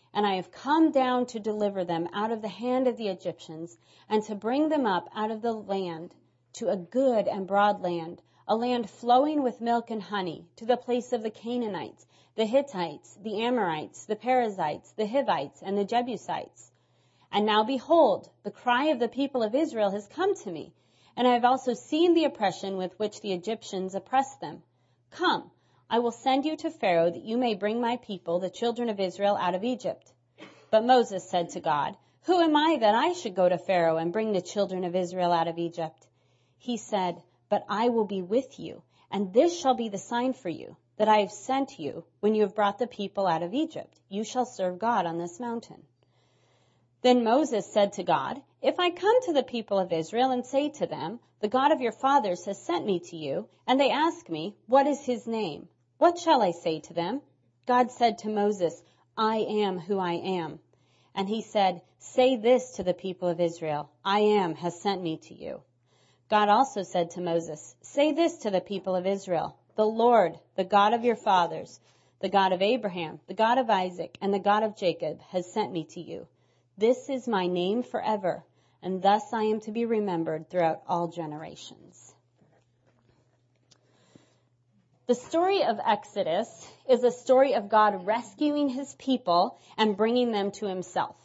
and 0.13 0.27
I 0.27 0.35
have 0.35 0.51
come 0.51 0.91
down 0.91 1.25
to 1.27 1.39
deliver 1.39 1.85
them 1.85 2.09
out 2.11 2.31
of 2.31 2.41
the 2.41 2.49
hand 2.49 2.87
of 2.87 2.97
the 2.97 3.07
Egyptians, 3.07 3.77
and 4.09 4.21
to 4.23 4.35
bring 4.35 4.69
them 4.69 4.85
up 4.85 5.09
out 5.15 5.31
of 5.31 5.41
the 5.41 5.53
land 5.53 6.13
to 6.53 6.69
a 6.69 6.75
good 6.75 7.27
and 7.27 7.47
broad 7.47 7.81
land, 7.81 8.21
a 8.47 8.55
land 8.55 8.89
flowing 8.89 9.41
with 9.41 9.61
milk 9.61 9.89
and 9.89 10.01
honey, 10.03 10.45
to 10.57 10.65
the 10.65 10.75
place 10.75 11.13
of 11.13 11.23
the 11.23 11.29
Canaanites, 11.29 12.05
the 12.35 12.45
Hittites, 12.45 13.17
the 13.21 13.41
Amorites, 13.41 14.05
the 14.05 14.15
Perizzites, 14.15 14.91
the 14.91 15.07
Hivites, 15.07 15.61
and 15.61 15.77
the 15.77 15.85
Jebusites. 15.85 16.71
And 17.31 17.45
now 17.45 17.63
behold, 17.63 18.29
the 18.43 18.51
cry 18.51 18.85
of 18.85 18.99
the 18.99 19.07
people 19.07 19.43
of 19.43 19.55
Israel 19.55 19.91
has 19.91 20.07
come 20.07 20.35
to 20.35 20.51
me, 20.51 20.73
and 21.15 21.25
I 21.25 21.33
have 21.33 21.45
also 21.45 21.73
seen 21.73 22.13
the 22.13 22.25
oppression 22.25 22.75
with 22.75 22.99
which 22.99 23.21
the 23.21 23.31
Egyptians 23.31 23.95
oppress 23.95 24.35
them. 24.35 24.63
Come, 25.11 25.51
I 25.93 25.99
will 25.99 26.11
send 26.11 26.45
you 26.45 26.55
to 26.55 26.69
Pharaoh 26.69 27.11
that 27.11 27.25
you 27.25 27.35
may 27.35 27.53
bring 27.53 27.81
my 27.81 27.97
people, 27.97 28.39
the 28.39 28.49
children 28.49 28.87
of 28.87 28.97
Israel, 28.97 29.35
out 29.35 29.55
of 29.55 29.65
Egypt. 29.65 30.13
But 30.69 30.85
Moses 30.85 31.29
said 31.29 31.49
to 31.49 31.59
God, 31.59 31.97
Who 32.21 32.39
am 32.39 32.55
I 32.55 32.77
that 32.77 32.95
I 32.95 33.11
should 33.11 33.35
go 33.35 33.49
to 33.49 33.57
Pharaoh 33.57 33.97
and 33.97 34.13
bring 34.13 34.31
the 34.31 34.41
children 34.41 34.85
of 34.85 34.95
Israel 34.95 35.33
out 35.33 35.49
of 35.49 35.57
Egypt? 35.57 36.07
He 36.57 36.77
said, 36.77 37.21
But 37.49 37.65
I 37.67 37.89
will 37.89 38.05
be 38.05 38.21
with 38.21 38.57
you, 38.57 38.83
and 39.11 39.33
this 39.33 39.59
shall 39.59 39.73
be 39.73 39.89
the 39.89 39.97
sign 39.97 40.31
for 40.31 40.47
you, 40.47 40.77
that 40.95 41.09
I 41.09 41.17
have 41.17 41.31
sent 41.33 41.77
you 41.77 42.05
when 42.21 42.35
you 42.35 42.43
have 42.43 42.55
brought 42.55 42.79
the 42.79 42.87
people 42.87 43.27
out 43.27 43.43
of 43.43 43.53
Egypt. 43.53 43.99
You 44.07 44.23
shall 44.23 44.45
serve 44.45 44.79
God 44.79 45.05
on 45.05 45.17
this 45.17 45.41
mountain. 45.41 45.83
Then 47.01 47.25
Moses 47.25 47.65
said 47.65 47.91
to 47.93 48.03
God, 48.03 48.41
If 48.61 48.79
I 48.79 48.91
come 48.91 49.21
to 49.23 49.33
the 49.33 49.43
people 49.43 49.77
of 49.77 49.91
Israel 49.91 50.31
and 50.31 50.45
say 50.45 50.69
to 50.69 50.87
them, 50.87 51.19
The 51.41 51.49
God 51.49 51.73
of 51.73 51.81
your 51.81 51.91
fathers 51.91 52.45
has 52.45 52.63
sent 52.63 52.85
me 52.85 53.01
to 53.09 53.17
you, 53.17 53.49
and 53.67 53.77
they 53.77 53.91
ask 53.91 54.29
me, 54.29 54.55
What 54.67 54.87
is 54.87 55.01
his 55.01 55.27
name? 55.27 55.67
What 56.01 56.17
shall 56.17 56.41
I 56.41 56.49
say 56.49 56.79
to 56.79 56.95
them? 56.95 57.21
God 57.67 57.91
said 57.91 58.17
to 58.17 58.29
Moses, 58.29 58.81
I 59.15 59.37
am 59.37 59.77
who 59.77 59.99
I 59.99 60.13
am. 60.13 60.59
And 61.13 61.29
he 61.29 61.43
said, 61.43 61.83
Say 61.99 62.37
this 62.37 62.71
to 62.77 62.83
the 62.83 62.95
people 62.95 63.27
of 63.27 63.39
Israel, 63.39 63.87
I 64.03 64.21
am 64.21 64.55
has 64.55 64.81
sent 64.81 65.03
me 65.03 65.17
to 65.17 65.35
you. 65.35 65.61
God 66.27 66.49
also 66.49 66.81
said 66.81 67.11
to 67.11 67.21
Moses, 67.21 67.75
Say 67.81 68.13
this 68.13 68.39
to 68.39 68.49
the 68.49 68.61
people 68.61 68.95
of 68.95 69.05
Israel, 69.05 69.55
The 69.75 69.85
Lord, 69.85 70.39
the 70.55 70.63
God 70.63 70.95
of 70.95 71.03
your 71.05 71.15
fathers, 71.15 71.79
the 72.19 72.29
God 72.29 72.51
of 72.51 72.63
Abraham, 72.63 73.19
the 73.27 73.35
God 73.35 73.59
of 73.59 73.69
Isaac, 73.69 74.17
and 74.21 74.33
the 74.33 74.39
God 74.39 74.63
of 74.63 74.75
Jacob 74.75 75.21
has 75.29 75.53
sent 75.53 75.71
me 75.71 75.83
to 75.91 76.01
you. 76.01 76.25
This 76.79 77.11
is 77.11 77.27
my 77.27 77.45
name 77.45 77.83
forever, 77.83 78.43
and 78.81 79.03
thus 79.03 79.31
I 79.33 79.43
am 79.43 79.59
to 79.59 79.71
be 79.71 79.85
remembered 79.85 80.49
throughout 80.49 80.81
all 80.87 81.09
generations. 81.09 82.15
The 85.11 85.15
story 85.15 85.61
of 85.65 85.77
Exodus 85.85 86.47
is 86.87 87.03
a 87.03 87.11
story 87.11 87.55
of 87.55 87.67
God 87.67 88.05
rescuing 88.07 88.69
his 88.69 88.95
people 88.95 89.59
and 89.77 89.97
bringing 89.97 90.31
them 90.31 90.51
to 90.51 90.67
himself. 90.67 91.17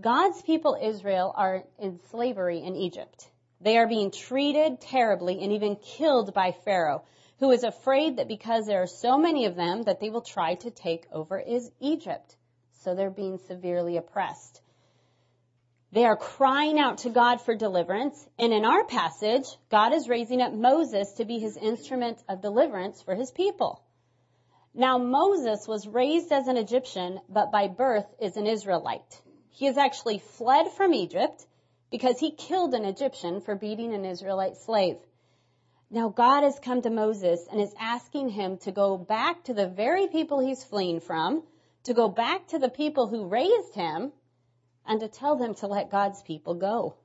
God's 0.00 0.40
people 0.42 0.78
Israel 0.80 1.34
are 1.36 1.64
in 1.80 1.98
slavery 2.12 2.60
in 2.60 2.76
Egypt. 2.76 3.28
They 3.60 3.78
are 3.78 3.88
being 3.88 4.12
treated 4.12 4.80
terribly 4.80 5.42
and 5.42 5.50
even 5.50 5.74
killed 5.74 6.32
by 6.32 6.52
Pharaoh, 6.52 7.02
who 7.40 7.50
is 7.50 7.64
afraid 7.64 8.18
that 8.18 8.28
because 8.28 8.66
there 8.66 8.80
are 8.80 8.86
so 8.86 9.18
many 9.18 9.46
of 9.46 9.56
them 9.56 9.82
that 9.82 9.98
they 9.98 10.10
will 10.10 10.22
try 10.22 10.54
to 10.54 10.70
take 10.70 11.08
over 11.10 11.36
is 11.36 11.68
Egypt. 11.80 12.36
So 12.84 12.94
they're 12.94 13.10
being 13.10 13.38
severely 13.38 13.96
oppressed. 13.96 14.60
They 15.92 16.04
are 16.04 16.16
crying 16.16 16.78
out 16.78 16.98
to 16.98 17.10
God 17.10 17.40
for 17.40 17.54
deliverance. 17.54 18.28
And 18.38 18.52
in 18.52 18.64
our 18.64 18.84
passage, 18.84 19.46
God 19.70 19.92
is 19.92 20.08
raising 20.08 20.40
up 20.40 20.52
Moses 20.52 21.12
to 21.14 21.24
be 21.24 21.38
his 21.38 21.56
instrument 21.56 22.22
of 22.28 22.40
deliverance 22.40 23.02
for 23.02 23.14
his 23.14 23.30
people. 23.32 23.82
Now 24.72 24.98
Moses 24.98 25.66
was 25.66 25.88
raised 25.88 26.30
as 26.30 26.46
an 26.46 26.56
Egyptian, 26.56 27.20
but 27.28 27.50
by 27.50 27.66
birth 27.66 28.06
is 28.20 28.36
an 28.36 28.46
Israelite. 28.46 29.20
He 29.50 29.66
has 29.66 29.76
actually 29.76 30.18
fled 30.18 30.70
from 30.76 30.94
Egypt 30.94 31.44
because 31.90 32.20
he 32.20 32.30
killed 32.30 32.72
an 32.74 32.84
Egyptian 32.84 33.40
for 33.40 33.56
beating 33.56 33.92
an 33.92 34.04
Israelite 34.04 34.56
slave. 34.58 34.96
Now 35.90 36.08
God 36.08 36.44
has 36.44 36.60
come 36.60 36.82
to 36.82 36.90
Moses 36.90 37.44
and 37.50 37.60
is 37.60 37.74
asking 37.80 38.28
him 38.28 38.58
to 38.58 38.70
go 38.70 38.96
back 38.96 39.42
to 39.44 39.54
the 39.54 39.66
very 39.66 40.06
people 40.06 40.38
he's 40.38 40.62
fleeing 40.62 41.00
from, 41.00 41.42
to 41.84 41.94
go 41.94 42.08
back 42.08 42.46
to 42.48 42.60
the 42.60 42.68
people 42.68 43.08
who 43.08 43.26
raised 43.26 43.74
him, 43.74 44.12
and 44.90 44.98
to 44.98 45.06
tell 45.06 45.36
them 45.36 45.54
to 45.54 45.68
let 45.68 45.88
God's 45.88 46.20
people 46.20 46.54
go. 46.54 46.96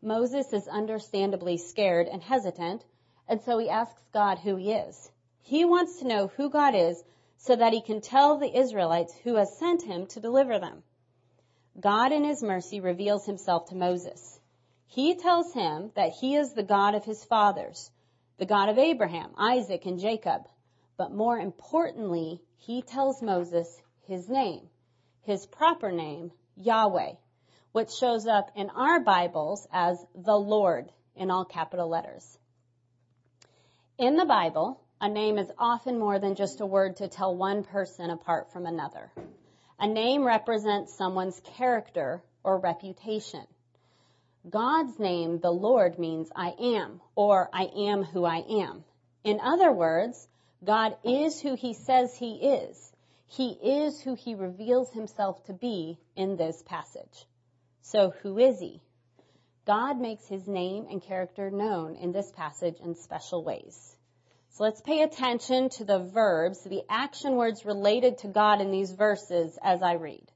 Moses 0.00 0.50
is 0.54 0.66
understandably 0.66 1.58
scared 1.58 2.08
and 2.08 2.22
hesitant, 2.22 2.86
and 3.28 3.42
so 3.42 3.58
he 3.58 3.68
asks 3.68 4.00
God 4.14 4.38
who 4.38 4.56
he 4.56 4.72
is. 4.72 5.10
He 5.42 5.66
wants 5.66 5.98
to 5.98 6.08
know 6.08 6.28
who 6.28 6.48
God 6.48 6.74
is 6.74 7.04
so 7.36 7.54
that 7.54 7.74
he 7.74 7.82
can 7.82 8.00
tell 8.00 8.38
the 8.38 8.56
Israelites 8.58 9.14
who 9.24 9.34
has 9.34 9.58
sent 9.58 9.82
him 9.82 10.06
to 10.06 10.20
deliver 10.20 10.58
them. 10.58 10.82
God 11.78 12.12
in 12.12 12.24
his 12.24 12.42
mercy 12.42 12.80
reveals 12.80 13.26
himself 13.26 13.66
to 13.66 13.76
Moses. 13.76 14.40
He 14.86 15.14
tells 15.14 15.52
him 15.52 15.92
that 15.94 16.12
he 16.18 16.34
is 16.34 16.54
the 16.54 16.62
God 16.62 16.94
of 16.94 17.04
his 17.04 17.22
fathers, 17.24 17.90
the 18.38 18.46
God 18.46 18.70
of 18.70 18.78
Abraham, 18.78 19.32
Isaac, 19.36 19.84
and 19.84 20.00
Jacob. 20.00 20.48
But 20.96 21.12
more 21.12 21.38
importantly, 21.38 22.40
he 22.56 22.80
tells 22.80 23.20
Moses 23.20 23.82
his 24.08 24.30
name, 24.30 24.70
his 25.24 25.44
proper 25.44 25.92
name, 25.92 26.32
Yahweh, 26.64 27.14
which 27.72 27.90
shows 27.90 28.26
up 28.26 28.50
in 28.54 28.70
our 28.70 29.00
Bibles 29.00 29.66
as 29.72 30.04
the 30.14 30.36
Lord 30.36 30.90
in 31.16 31.30
all 31.30 31.44
capital 31.44 31.88
letters. 31.88 32.38
In 33.98 34.16
the 34.16 34.24
Bible, 34.24 34.80
a 35.00 35.08
name 35.08 35.38
is 35.38 35.50
often 35.58 35.98
more 35.98 36.18
than 36.18 36.36
just 36.36 36.60
a 36.60 36.66
word 36.66 36.96
to 36.96 37.08
tell 37.08 37.34
one 37.34 37.64
person 37.64 38.10
apart 38.10 38.52
from 38.52 38.66
another. 38.66 39.10
A 39.78 39.86
name 39.88 40.24
represents 40.24 40.94
someone's 40.94 41.40
character 41.56 42.22
or 42.44 42.58
reputation. 42.58 43.46
God's 44.48 44.98
name, 44.98 45.40
the 45.40 45.50
Lord, 45.50 45.98
means 45.98 46.30
I 46.34 46.54
am, 46.58 47.00
or 47.14 47.48
I 47.52 47.64
am 47.64 48.02
who 48.02 48.24
I 48.24 48.44
am. 48.48 48.84
In 49.24 49.40
other 49.40 49.72
words, 49.72 50.28
God 50.64 50.96
is 51.04 51.40
who 51.40 51.54
he 51.54 51.74
says 51.74 52.16
he 52.16 52.34
is. 52.34 52.91
He 53.34 53.52
is 53.52 53.98
who 53.98 54.14
he 54.14 54.34
reveals 54.34 54.92
himself 54.92 55.42
to 55.44 55.54
be 55.54 55.98
in 56.16 56.36
this 56.36 56.62
passage. 56.66 57.26
So 57.80 58.10
who 58.22 58.36
is 58.36 58.60
he? 58.60 58.82
God 59.64 59.98
makes 59.98 60.28
his 60.28 60.46
name 60.46 60.86
and 60.90 61.02
character 61.02 61.50
known 61.50 61.96
in 61.96 62.12
this 62.12 62.30
passage 62.32 62.76
in 62.84 62.94
special 62.94 63.42
ways. 63.42 63.96
So 64.50 64.64
let's 64.64 64.82
pay 64.82 65.00
attention 65.00 65.70
to 65.70 65.84
the 65.86 66.00
verbs, 66.00 66.62
the 66.62 66.82
action 66.90 67.36
words 67.36 67.64
related 67.64 68.18
to 68.18 68.28
God 68.28 68.60
in 68.60 68.70
these 68.70 68.92
verses 68.92 69.58
as 69.62 69.80
I 69.80 69.94
read. 69.94 70.30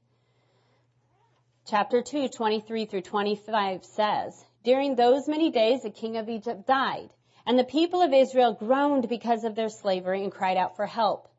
Chapter 1.67 2.01
2, 2.01 2.29
23 2.29 2.85
through 2.85 3.01
25 3.01 3.85
says, 3.85 4.43
During 4.63 4.95
those 4.95 5.27
many 5.27 5.51
days 5.51 5.83
the 5.83 5.91
king 5.91 6.17
of 6.17 6.29
Egypt 6.29 6.65
died, 6.65 7.11
and 7.45 7.59
the 7.59 7.63
people 7.63 8.01
of 8.01 8.11
Israel 8.11 8.55
groaned 8.55 9.07
because 9.07 9.43
of 9.43 9.53
their 9.53 9.69
slavery 9.69 10.23
and 10.23 10.31
cried 10.31 10.57
out 10.57 10.75
for 10.75 10.87
help. 10.87 11.29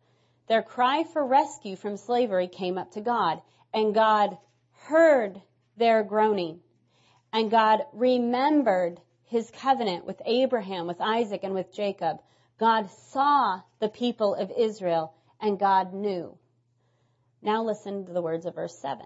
Their 0.49 0.63
cry 0.63 1.05
for 1.05 1.25
rescue 1.25 1.77
from 1.77 1.97
slavery 1.97 2.49
came 2.49 2.79
up 2.79 2.93
to 2.93 3.01
God, 3.01 3.43
and 3.73 3.95
God 3.95 4.39
heard 4.73 5.41
their 5.77 6.03
groaning. 6.03 6.61
And 7.33 7.51
God 7.51 7.85
remembered 7.93 9.01
his 9.25 9.51
covenant 9.51 10.07
with 10.07 10.23
Abraham, 10.25 10.87
with 10.87 11.01
Isaac, 11.01 11.45
and 11.45 11.55
with 11.55 11.75
Jacob. 11.75 12.19
God 12.59 12.91
saw 12.91 13.61
the 13.79 13.91
people 13.91 14.35
of 14.35 14.51
Israel 14.51 15.13
and 15.41 15.59
God 15.59 15.93
knew. 15.93 16.37
Now 17.43 17.63
listen 17.63 18.07
to 18.07 18.13
the 18.13 18.23
words 18.23 18.47
of 18.47 18.55
verse 18.55 18.77
7. 18.79 19.05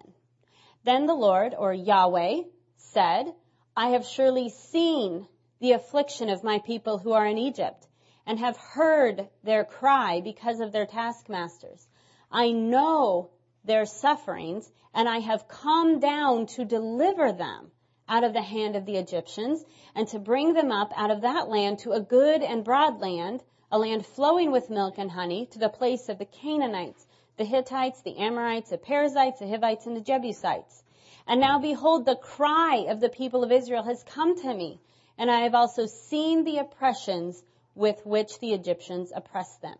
Then 0.84 1.06
the 1.06 1.14
Lord, 1.14 1.54
or 1.56 1.74
Yahweh, 1.74 2.42
said, 2.76 3.34
I 3.76 3.90
have 3.90 4.06
surely 4.06 4.48
seen 4.48 5.26
the 5.60 5.72
affliction 5.72 6.28
of 6.28 6.42
my 6.42 6.60
people 6.60 6.98
who 6.98 7.12
are 7.12 7.26
in 7.26 7.38
Egypt 7.38 7.86
and 8.26 8.38
have 8.38 8.56
heard 8.56 9.28
their 9.42 9.64
cry 9.64 10.20
because 10.20 10.60
of 10.60 10.72
their 10.72 10.86
taskmasters. 10.86 11.86
I 12.30 12.50
know 12.50 13.30
their 13.64 13.84
sufferings 13.84 14.70
and 14.94 15.08
I 15.08 15.18
have 15.18 15.48
come 15.48 16.00
down 16.00 16.46
to 16.46 16.64
deliver 16.64 17.32
them 17.32 17.70
out 18.08 18.24
of 18.24 18.32
the 18.32 18.42
hand 18.42 18.76
of 18.76 18.84
the 18.84 18.96
Egyptians 18.96 19.64
and 19.94 20.06
to 20.08 20.18
bring 20.18 20.52
them 20.52 20.70
up 20.70 20.92
out 20.96 21.10
of 21.10 21.22
that 21.22 21.48
land 21.48 21.78
to 21.80 21.92
a 21.92 22.00
good 22.00 22.42
and 22.42 22.64
broad 22.64 23.00
land, 23.00 23.42
a 23.70 23.78
land 23.78 24.04
flowing 24.04 24.50
with 24.50 24.70
milk 24.70 24.98
and 24.98 25.10
honey, 25.10 25.46
to 25.46 25.58
the 25.58 25.68
place 25.68 26.08
of 26.08 26.18
the 26.18 26.26
Canaanites, 26.26 27.06
the 27.38 27.44
Hittites, 27.44 28.02
the 28.02 28.18
Amorites, 28.18 28.70
the 28.70 28.78
Perizzites, 28.78 29.38
the 29.38 29.48
Hivites, 29.48 29.86
and 29.86 29.96
the 29.96 30.00
Jebusites. 30.00 30.82
And 31.26 31.40
now 31.40 31.58
behold, 31.58 32.04
the 32.04 32.16
cry 32.16 32.86
of 32.88 33.00
the 33.00 33.08
people 33.08 33.44
of 33.44 33.52
Israel 33.52 33.84
has 33.84 34.02
come 34.04 34.40
to 34.42 34.54
me, 34.54 34.80
and 35.16 35.30
I 35.30 35.40
have 35.40 35.54
also 35.54 35.86
seen 35.86 36.44
the 36.44 36.58
oppressions 36.58 37.42
with 37.74 38.04
which 38.04 38.38
the 38.40 38.52
Egyptians 38.52 39.12
oppressed 39.14 39.62
them. 39.62 39.76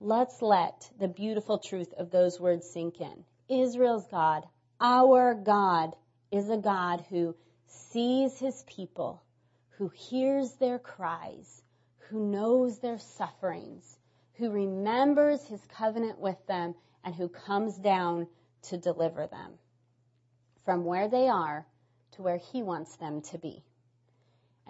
Let's 0.00 0.40
let 0.40 0.90
the 0.98 1.08
beautiful 1.08 1.58
truth 1.58 1.92
of 1.98 2.10
those 2.10 2.40
words 2.40 2.68
sink 2.68 3.00
in. 3.00 3.24
Israel's 3.48 4.06
God, 4.06 4.46
our 4.80 5.34
God, 5.34 5.94
is 6.30 6.48
a 6.48 6.56
God 6.56 7.04
who 7.10 7.34
sees 7.66 8.38
his 8.38 8.64
people, 8.66 9.22
who 9.70 9.88
hears 9.88 10.52
their 10.54 10.78
cries, 10.78 11.62
who 12.08 12.20
knows 12.20 12.78
their 12.78 12.98
sufferings, 12.98 13.98
who 14.34 14.50
remembers 14.50 15.44
his 15.44 15.60
covenant 15.76 16.18
with 16.18 16.38
them, 16.46 16.74
and 17.04 17.14
who 17.14 17.28
comes 17.28 17.76
down 17.76 18.26
to 18.62 18.76
deliver 18.76 19.26
them 19.26 19.52
from 20.64 20.84
where 20.84 21.08
they 21.08 21.28
are 21.28 21.66
to 22.12 22.22
where 22.22 22.36
he 22.36 22.62
wants 22.62 22.96
them 22.96 23.20
to 23.22 23.38
be. 23.38 23.62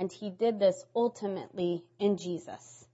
And 0.01 0.11
he 0.11 0.31
did 0.31 0.59
this 0.59 0.85
ultimately 0.97 1.85
in 1.99 2.17
Jesus. 2.17 2.87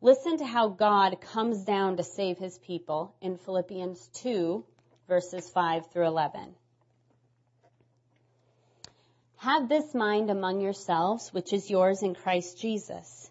Listen 0.00 0.38
to 0.38 0.46
how 0.46 0.68
God 0.68 1.20
comes 1.20 1.64
down 1.64 1.98
to 1.98 2.02
save 2.02 2.38
his 2.38 2.58
people 2.58 3.14
in 3.20 3.36
Philippians 3.36 4.08
2 4.14 4.64
verses 5.06 5.50
5 5.50 5.90
through 5.90 6.06
11. 6.06 6.54
Have 9.36 9.68
this 9.68 9.92
mind 9.94 10.30
among 10.30 10.60
yourselves, 10.60 11.32
which 11.32 11.52
is 11.52 11.68
yours 11.68 12.02
in 12.02 12.14
Christ 12.14 12.58
Jesus, 12.58 13.30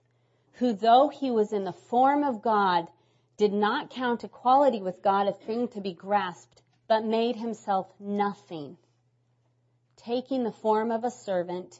who 0.54 0.74
though 0.74 1.08
he 1.08 1.32
was 1.32 1.54
in 1.54 1.64
the 1.64 1.74
form 1.74 2.24
of 2.24 2.42
God, 2.42 2.88
did 3.38 3.54
not 3.54 3.90
count 3.90 4.24
equality 4.24 4.82
with 4.82 5.02
God 5.02 5.28
a 5.28 5.32
thing 5.32 5.70
to 5.70 5.82
be 5.82 5.94
grasped, 5.94 6.62
but 6.88 7.06
made 7.06 7.38
himself 7.38 7.88
nothing, 8.00 8.78
taking 9.96 10.44
the 10.44 10.52
form 10.52 10.92
of 10.92 11.04
a 11.04 11.12
servant, 11.12 11.80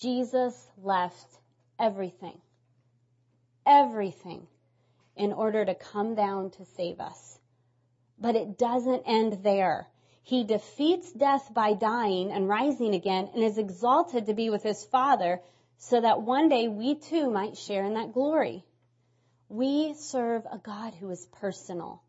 Jesus 0.00 0.54
left 0.82 1.38
everything, 1.78 2.40
everything 3.66 4.46
in 5.14 5.32
order 5.32 5.62
to 5.62 5.74
come 5.74 6.14
down 6.14 6.50
to 6.52 6.64
save 6.76 7.00
us. 7.00 7.38
But 8.18 8.34
it 8.34 8.56
doesn't 8.56 9.02
end 9.06 9.42
there. 9.42 9.86
He 10.22 10.44
defeats 10.44 11.12
death 11.12 11.52
by 11.52 11.74
dying 11.74 12.30
and 12.30 12.48
rising 12.48 12.94
again 12.94 13.28
and 13.34 13.44
is 13.44 13.58
exalted 13.58 14.26
to 14.26 14.34
be 14.34 14.48
with 14.48 14.62
his 14.62 14.84
Father 14.84 15.40
so 15.76 16.00
that 16.00 16.22
one 16.22 16.48
day 16.48 16.68
we 16.68 16.94
too 16.94 17.30
might 17.30 17.58
share 17.58 17.84
in 17.84 17.94
that 17.94 18.12
glory. 18.12 18.64
We 19.48 19.94
serve 19.94 20.46
a 20.50 20.58
God 20.58 20.94
who 20.94 21.10
is 21.10 21.26
personal, 21.40 22.02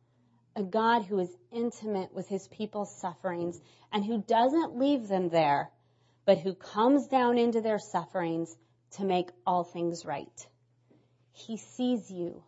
a 0.55 0.63
God 0.63 1.03
who 1.03 1.19
is 1.19 1.35
intimate 1.51 2.13
with 2.13 2.27
his 2.27 2.47
people's 2.47 2.95
sufferings 2.95 3.59
and 3.91 4.05
who 4.05 4.21
doesn't 4.21 4.77
leave 4.77 5.07
them 5.07 5.29
there, 5.29 5.71
but 6.31 6.39
who 6.39 6.53
comes 6.53 7.07
down 7.07 7.37
into 7.37 7.59
their 7.59 7.77
sufferings 7.77 8.55
to 8.91 9.03
make 9.03 9.29
all 9.45 9.65
things 9.65 10.05
right. 10.05 10.47
He 11.33 11.57
sees 11.57 12.09
you. 12.09 12.41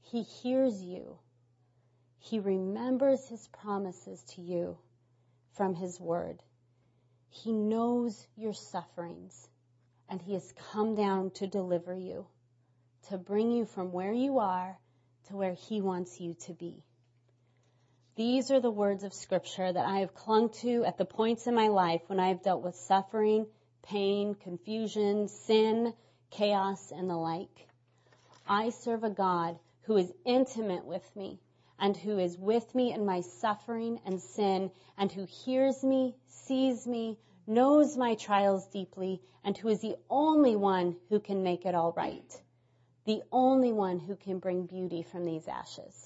He 0.00 0.22
hears 0.22 0.80
you. 0.80 1.18
He 2.20 2.38
remembers 2.38 3.26
his 3.26 3.48
promises 3.48 4.22
to 4.34 4.42
you 4.42 4.78
from 5.56 5.74
his 5.74 5.98
word. 5.98 6.40
He 7.30 7.50
knows 7.50 8.28
your 8.36 8.54
sufferings 8.54 9.48
and 10.08 10.22
he 10.22 10.34
has 10.34 10.54
come 10.72 10.94
down 10.94 11.32
to 11.32 11.48
deliver 11.48 11.96
you, 11.96 12.28
to 13.08 13.18
bring 13.18 13.50
you 13.50 13.64
from 13.64 13.90
where 13.90 14.12
you 14.12 14.38
are 14.38 14.78
to 15.26 15.36
where 15.36 15.54
he 15.54 15.80
wants 15.80 16.20
you 16.20 16.34
to 16.46 16.52
be. 16.52 16.84
These 18.16 18.52
are 18.52 18.60
the 18.60 18.70
words 18.70 19.02
of 19.02 19.12
scripture 19.12 19.72
that 19.72 19.86
I 19.86 19.98
have 19.98 20.14
clung 20.14 20.50
to 20.60 20.84
at 20.84 20.98
the 20.98 21.04
points 21.04 21.48
in 21.48 21.54
my 21.56 21.66
life 21.66 22.02
when 22.06 22.20
I 22.20 22.28
have 22.28 22.44
dealt 22.44 22.62
with 22.62 22.76
suffering, 22.76 23.48
pain, 23.82 24.36
confusion, 24.36 25.26
sin, 25.26 25.92
chaos, 26.30 26.92
and 26.92 27.10
the 27.10 27.16
like. 27.16 27.66
I 28.46 28.70
serve 28.70 29.02
a 29.02 29.10
God 29.10 29.58
who 29.82 29.96
is 29.96 30.12
intimate 30.24 30.84
with 30.84 31.04
me 31.16 31.40
and 31.76 31.96
who 31.96 32.20
is 32.20 32.38
with 32.38 32.72
me 32.72 32.92
in 32.92 33.04
my 33.04 33.20
suffering 33.20 33.98
and 34.06 34.20
sin 34.20 34.70
and 34.96 35.10
who 35.10 35.24
hears 35.24 35.82
me, 35.82 36.14
sees 36.28 36.86
me, 36.86 37.18
knows 37.48 37.96
my 37.96 38.14
trials 38.14 38.64
deeply, 38.68 39.20
and 39.42 39.58
who 39.58 39.68
is 39.68 39.80
the 39.80 39.96
only 40.08 40.54
one 40.54 40.94
who 41.08 41.18
can 41.18 41.42
make 41.42 41.66
it 41.66 41.74
all 41.74 41.92
right. 41.96 42.40
The 43.06 43.24
only 43.32 43.72
one 43.72 43.98
who 43.98 44.14
can 44.14 44.38
bring 44.38 44.66
beauty 44.66 45.02
from 45.02 45.24
these 45.24 45.48
ashes. 45.48 46.03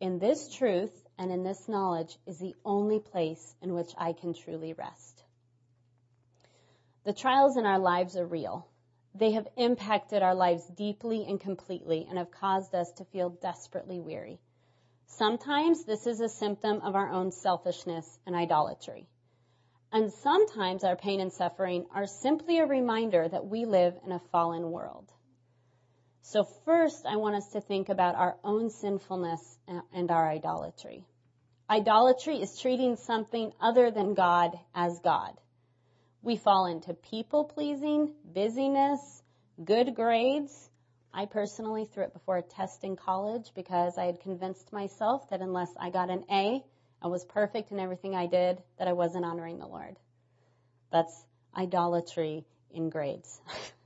In 0.00 0.20
this 0.20 0.48
truth 0.54 0.92
and 1.18 1.32
in 1.32 1.42
this 1.42 1.68
knowledge 1.68 2.16
is 2.26 2.38
the 2.38 2.54
only 2.64 3.00
place 3.00 3.54
in 3.60 3.74
which 3.74 3.92
I 3.98 4.12
can 4.12 4.32
truly 4.32 4.72
rest. 4.72 5.24
The 7.04 7.12
trials 7.12 7.56
in 7.56 7.66
our 7.66 7.80
lives 7.80 8.16
are 8.16 8.26
real. 8.26 8.68
They 9.14 9.32
have 9.32 9.48
impacted 9.56 10.22
our 10.22 10.36
lives 10.36 10.64
deeply 10.68 11.24
and 11.26 11.40
completely 11.40 12.06
and 12.08 12.18
have 12.18 12.30
caused 12.30 12.74
us 12.74 12.92
to 12.98 13.04
feel 13.06 13.30
desperately 13.30 13.98
weary. 13.98 14.38
Sometimes 15.06 15.84
this 15.84 16.06
is 16.06 16.20
a 16.20 16.28
symptom 16.28 16.80
of 16.82 16.94
our 16.94 17.10
own 17.10 17.32
selfishness 17.32 18.18
and 18.24 18.36
idolatry. 18.36 19.08
And 19.90 20.12
sometimes 20.12 20.84
our 20.84 20.96
pain 20.96 21.20
and 21.20 21.32
suffering 21.32 21.86
are 21.92 22.06
simply 22.06 22.58
a 22.58 22.66
reminder 22.66 23.26
that 23.26 23.46
we 23.46 23.64
live 23.64 23.98
in 24.04 24.12
a 24.12 24.20
fallen 24.30 24.70
world. 24.70 25.10
So 26.30 26.44
first, 26.44 27.06
I 27.06 27.16
want 27.16 27.36
us 27.36 27.52
to 27.52 27.60
think 27.62 27.88
about 27.88 28.14
our 28.14 28.36
own 28.44 28.68
sinfulness 28.68 29.40
and 29.94 30.10
our 30.10 30.28
idolatry. 30.28 31.06
Idolatry 31.70 32.42
is 32.42 32.60
treating 32.60 32.96
something 32.96 33.50
other 33.62 33.90
than 33.90 34.12
God 34.12 34.58
as 34.74 34.98
God. 34.98 35.32
We 36.20 36.36
fall 36.36 36.66
into 36.66 36.92
people 36.92 37.44
pleasing, 37.44 38.12
busyness, 38.26 39.22
good 39.64 39.94
grades. 39.94 40.68
I 41.14 41.24
personally 41.24 41.86
threw 41.86 42.04
it 42.04 42.12
before 42.12 42.36
a 42.36 42.42
test 42.42 42.84
in 42.84 42.96
college 42.96 43.52
because 43.54 43.96
I 43.96 44.04
had 44.04 44.20
convinced 44.20 44.70
myself 44.70 45.30
that 45.30 45.40
unless 45.40 45.70
I 45.80 45.88
got 45.88 46.10
an 46.10 46.24
A 46.30 46.62
and 47.00 47.10
was 47.10 47.24
perfect 47.24 47.72
in 47.72 47.80
everything 47.80 48.14
I 48.14 48.26
did, 48.26 48.62
that 48.78 48.86
I 48.86 48.92
wasn't 48.92 49.24
honoring 49.24 49.60
the 49.60 49.66
Lord. 49.66 49.96
That's 50.92 51.24
idolatry 51.56 52.44
in 52.70 52.90
grades. 52.90 53.40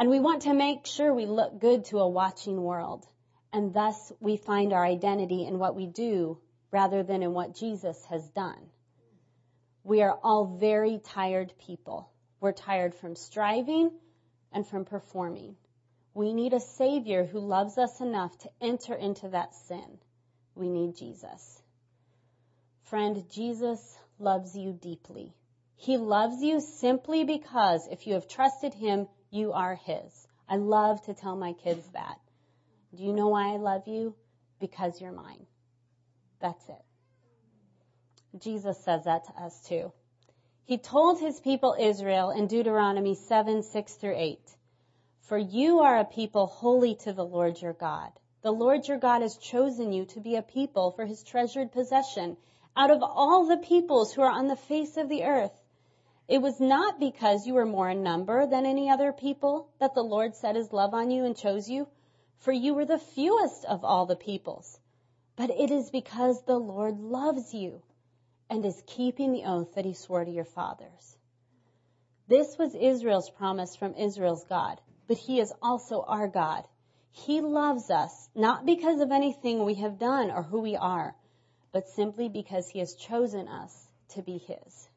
and 0.00 0.08
we 0.08 0.18
want 0.18 0.42
to 0.42 0.54
make 0.54 0.86
sure 0.86 1.12
we 1.12 1.26
look 1.26 1.60
good 1.60 1.84
to 1.84 1.98
a 1.98 2.08
watching 2.08 2.62
world. 2.62 3.06
And 3.52 3.74
thus 3.74 4.10
we 4.18 4.38
find 4.38 4.72
our 4.72 4.82
identity 4.82 5.44
in 5.44 5.58
what 5.58 5.76
we 5.76 5.86
do 5.86 6.38
rather 6.70 7.02
than 7.02 7.22
in 7.22 7.34
what 7.34 7.54
Jesus 7.54 8.02
has 8.06 8.26
done. 8.30 8.70
We 9.84 10.00
are 10.00 10.18
all 10.22 10.56
very 10.58 11.02
tired 11.04 11.52
people. 11.66 12.10
We're 12.40 12.52
tired 12.52 12.94
from 12.94 13.14
striving 13.14 13.90
and 14.52 14.66
from 14.66 14.86
performing. 14.86 15.56
We 16.14 16.32
need 16.32 16.54
a 16.54 16.60
Savior 16.60 17.26
who 17.26 17.40
loves 17.40 17.76
us 17.76 18.00
enough 18.00 18.38
to 18.38 18.50
enter 18.58 18.94
into 18.94 19.28
that 19.28 19.54
sin. 19.54 19.98
We 20.54 20.70
need 20.70 20.96
Jesus. 20.96 21.62
Friend, 22.84 23.22
Jesus 23.30 23.98
loves 24.18 24.56
you 24.56 24.72
deeply. 24.72 25.34
He 25.76 25.98
loves 25.98 26.42
you 26.42 26.60
simply 26.60 27.24
because 27.24 27.86
if 27.90 28.06
you 28.06 28.14
have 28.14 28.28
trusted 28.28 28.72
Him, 28.72 29.06
you 29.30 29.52
are 29.52 29.74
His. 29.74 30.26
I 30.48 30.56
love 30.56 31.02
to 31.02 31.14
tell 31.14 31.36
my 31.36 31.52
kids 31.52 31.86
that. 31.92 32.18
Do 32.94 33.04
you 33.04 33.12
know 33.12 33.28
why 33.28 33.52
I 33.52 33.56
love 33.56 33.86
you? 33.86 34.14
Because 34.58 35.00
you're 35.00 35.12
mine. 35.12 35.46
That's 36.40 36.68
it. 36.68 36.84
Jesus 38.38 38.82
says 38.84 39.04
that 39.04 39.24
to 39.24 39.42
us 39.42 39.60
too. 39.62 39.92
He 40.64 40.78
told 40.78 41.18
his 41.18 41.40
people 41.40 41.74
Israel 41.78 42.30
in 42.30 42.46
Deuteronomy 42.46 43.14
7, 43.14 43.62
6 43.62 43.94
through 43.94 44.16
8, 44.16 44.56
For 45.22 45.36
you 45.36 45.80
are 45.80 45.98
a 45.98 46.04
people 46.04 46.46
holy 46.46 46.94
to 46.96 47.12
the 47.12 47.24
Lord 47.24 47.60
your 47.60 47.72
God. 47.72 48.12
The 48.42 48.52
Lord 48.52 48.86
your 48.86 48.98
God 48.98 49.22
has 49.22 49.36
chosen 49.36 49.92
you 49.92 50.04
to 50.06 50.20
be 50.20 50.36
a 50.36 50.42
people 50.42 50.92
for 50.92 51.04
his 51.04 51.22
treasured 51.22 51.72
possession 51.72 52.36
out 52.76 52.90
of 52.90 53.02
all 53.02 53.46
the 53.46 53.56
peoples 53.56 54.12
who 54.12 54.22
are 54.22 54.30
on 54.30 54.46
the 54.46 54.56
face 54.56 54.96
of 54.96 55.08
the 55.08 55.24
earth. 55.24 55.52
It 56.30 56.40
was 56.40 56.60
not 56.60 57.00
because 57.00 57.44
you 57.44 57.54
were 57.54 57.66
more 57.66 57.90
in 57.90 58.04
number 58.04 58.46
than 58.46 58.64
any 58.64 58.88
other 58.88 59.12
people 59.12 59.68
that 59.80 59.94
the 59.94 60.04
Lord 60.04 60.36
set 60.36 60.54
his 60.54 60.72
love 60.72 60.94
on 60.94 61.10
you 61.10 61.24
and 61.24 61.36
chose 61.36 61.68
you, 61.68 61.88
for 62.38 62.52
you 62.52 62.72
were 62.72 62.84
the 62.84 63.00
fewest 63.00 63.64
of 63.64 63.84
all 63.84 64.06
the 64.06 64.14
peoples. 64.14 64.78
But 65.34 65.50
it 65.50 65.72
is 65.72 65.90
because 65.90 66.40
the 66.44 66.56
Lord 66.56 67.00
loves 67.00 67.52
you 67.52 67.82
and 68.48 68.64
is 68.64 68.80
keeping 68.86 69.32
the 69.32 69.42
oath 69.44 69.74
that 69.74 69.84
he 69.84 69.92
swore 69.92 70.24
to 70.24 70.30
your 70.30 70.44
fathers. 70.44 71.16
This 72.28 72.56
was 72.56 72.76
Israel's 72.76 73.30
promise 73.30 73.74
from 73.74 73.96
Israel's 73.96 74.44
God, 74.44 74.80
but 75.08 75.16
he 75.16 75.40
is 75.40 75.52
also 75.60 76.02
our 76.02 76.28
God. 76.28 76.64
He 77.10 77.40
loves 77.40 77.90
us 77.90 78.28
not 78.36 78.64
because 78.64 79.00
of 79.00 79.10
anything 79.10 79.64
we 79.64 79.74
have 79.74 79.98
done 79.98 80.30
or 80.30 80.44
who 80.44 80.60
we 80.60 80.76
are, 80.76 81.16
but 81.72 81.88
simply 81.88 82.28
because 82.28 82.68
he 82.68 82.78
has 82.78 82.94
chosen 82.94 83.48
us 83.48 83.88
to 84.10 84.22
be 84.22 84.38
his. 84.38 84.89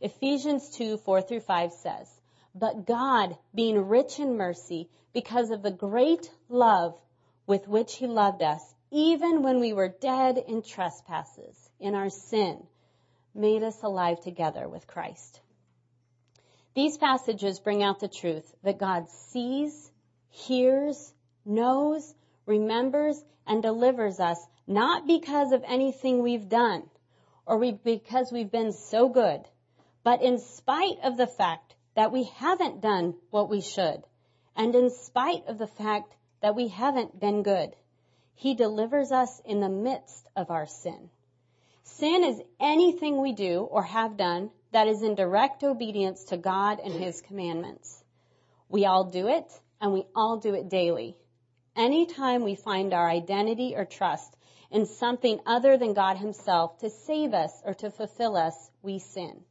Ephesians 0.00 0.68
2, 0.76 0.98
4 0.98 1.22
through 1.22 1.40
5 1.40 1.72
says, 1.72 2.08
But 2.54 2.86
God, 2.86 3.36
being 3.54 3.88
rich 3.88 4.18
in 4.18 4.36
mercy, 4.36 4.88
because 5.12 5.50
of 5.50 5.62
the 5.62 5.70
great 5.70 6.30
love 6.48 6.98
with 7.46 7.66
which 7.66 7.96
he 7.96 8.06
loved 8.06 8.42
us, 8.42 8.62
even 8.90 9.42
when 9.42 9.60
we 9.60 9.72
were 9.72 9.88
dead 9.88 10.38
in 10.38 10.62
trespasses, 10.62 11.70
in 11.80 11.94
our 11.94 12.10
sin, 12.10 12.62
made 13.34 13.62
us 13.62 13.82
alive 13.82 14.20
together 14.20 14.68
with 14.68 14.86
Christ. 14.86 15.40
These 16.74 16.98
passages 16.98 17.58
bring 17.58 17.82
out 17.82 18.00
the 18.00 18.08
truth 18.08 18.54
that 18.62 18.78
God 18.78 19.08
sees, 19.08 19.90
hears, 20.28 21.14
knows, 21.44 22.14
remembers, 22.44 23.22
and 23.46 23.62
delivers 23.62 24.20
us 24.20 24.38
not 24.66 25.06
because 25.06 25.52
of 25.52 25.64
anything 25.66 26.22
we've 26.22 26.48
done 26.48 26.82
or 27.46 27.56
we, 27.56 27.72
because 27.72 28.30
we've 28.32 28.50
been 28.50 28.72
so 28.72 29.08
good, 29.08 29.40
but 30.06 30.22
in 30.22 30.38
spite 30.38 31.00
of 31.02 31.16
the 31.16 31.26
fact 31.26 31.74
that 31.96 32.12
we 32.12 32.22
haven't 32.36 32.80
done 32.80 33.12
what 33.30 33.50
we 33.50 33.60
should, 33.60 34.04
and 34.54 34.72
in 34.72 34.88
spite 34.88 35.44
of 35.48 35.58
the 35.58 35.66
fact 35.66 36.14
that 36.40 36.54
we 36.54 36.68
haven't 36.68 37.18
been 37.18 37.42
good, 37.42 37.74
He 38.36 38.54
delivers 38.54 39.10
us 39.10 39.40
in 39.44 39.58
the 39.58 39.68
midst 39.68 40.24
of 40.36 40.52
our 40.52 40.66
sin. 40.66 41.10
Sin 41.82 42.22
is 42.22 42.40
anything 42.60 43.20
we 43.20 43.32
do 43.32 43.62
or 43.62 43.82
have 43.82 44.16
done 44.16 44.52
that 44.70 44.86
is 44.86 45.02
in 45.02 45.16
direct 45.16 45.64
obedience 45.64 46.22
to 46.26 46.36
God 46.36 46.78
and 46.78 46.92
His 46.92 47.20
commandments. 47.22 48.04
We 48.68 48.86
all 48.86 49.10
do 49.10 49.26
it, 49.26 49.60
and 49.80 49.92
we 49.92 50.04
all 50.14 50.36
do 50.36 50.54
it 50.54 50.68
daily. 50.68 51.16
Anytime 51.74 52.44
we 52.44 52.54
find 52.54 52.94
our 52.94 53.10
identity 53.10 53.74
or 53.74 53.84
trust 53.84 54.36
in 54.70 54.86
something 54.86 55.40
other 55.46 55.76
than 55.76 55.94
God 55.94 56.16
himself 56.16 56.78
to 56.78 56.90
save 56.90 57.34
us 57.34 57.60
or 57.64 57.74
to 57.74 57.90
fulfill 57.90 58.36
us, 58.36 58.70
we 58.82 59.00
sin. 59.00 59.42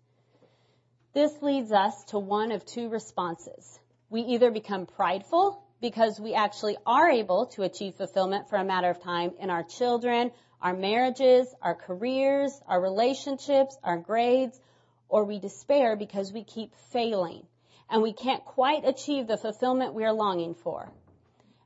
This 1.16 1.42
leads 1.42 1.72
us 1.72 2.04
to 2.10 2.20
one 2.20 2.52
of 2.52 2.66
two 2.66 2.90
responses. 2.90 3.80
We 4.10 4.20
either 4.24 4.52
become 4.52 4.86
prideful 4.86 5.64
because 5.80 6.20
we 6.20 6.34
actually 6.34 6.76
are 6.86 7.10
able 7.10 7.46
to 7.54 7.64
achieve 7.64 7.96
fulfillment 7.96 8.50
for 8.50 8.58
a 8.58 8.66
matter 8.66 8.90
of 8.90 9.02
time 9.02 9.32
in 9.40 9.50
our 9.50 9.64
children, 9.64 10.32
our 10.62 10.74
marriages, 10.74 11.48
our 11.62 11.74
careers, 11.74 12.52
our 12.68 12.82
relationships, 12.82 13.78
our 13.82 13.98
grades, 13.98 14.60
or 15.08 15.24
we 15.24 15.40
despair 15.40 15.96
because 15.96 16.34
we 16.34 16.44
keep 16.44 16.76
failing 16.92 17.48
and 17.90 18.04
we 18.04 18.12
can't 18.12 18.44
quite 18.44 18.84
achieve 18.84 19.26
the 19.26 19.38
fulfillment 19.38 19.94
we 19.94 20.04
are 20.04 20.12
longing 20.12 20.54
for. 20.54 20.92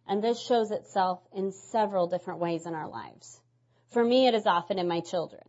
And 0.07 0.23
this 0.23 0.39
shows 0.39 0.69
itself 0.69 1.21
in 1.33 1.53
several 1.53 2.05
different 2.05 2.39
ways 2.39 2.67
in 2.67 2.75
our 2.75 2.87
lives. 2.87 3.41
For 3.93 4.03
me, 4.03 4.27
it 4.27 4.35
is 4.35 4.45
often 4.45 4.77
in 4.77 4.87
my 4.87 4.99
children. 4.99 5.41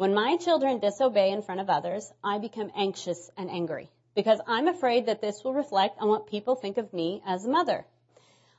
When 0.00 0.14
my 0.14 0.38
children 0.38 0.78
disobey 0.78 1.30
in 1.30 1.42
front 1.42 1.60
of 1.60 1.68
others, 1.68 2.10
I 2.24 2.38
become 2.38 2.72
anxious 2.74 3.30
and 3.36 3.50
angry 3.50 3.90
because 4.14 4.40
I'm 4.46 4.66
afraid 4.66 5.04
that 5.04 5.20
this 5.20 5.44
will 5.44 5.52
reflect 5.52 5.98
on 6.00 6.08
what 6.08 6.26
people 6.26 6.54
think 6.54 6.78
of 6.78 6.94
me 6.94 7.22
as 7.26 7.44
a 7.44 7.50
mother. 7.50 7.84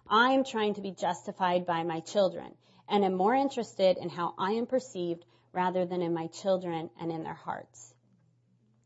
I'm 0.08 0.44
trying 0.44 0.76
to 0.76 0.82
be 0.82 0.92
justified 0.92 1.66
by 1.66 1.82
my 1.82 2.02
children 2.02 2.54
and 2.88 3.04
am 3.04 3.16
more 3.16 3.34
interested 3.34 3.98
in 3.98 4.10
how 4.10 4.36
I 4.38 4.52
am 4.52 4.68
perceived 4.68 5.26
rather 5.52 5.84
than 5.84 6.04
in 6.04 6.14
my 6.14 6.28
children 6.28 6.92
and 7.00 7.12
in 7.12 7.24
their 7.24 7.34
hearts. 7.34 7.92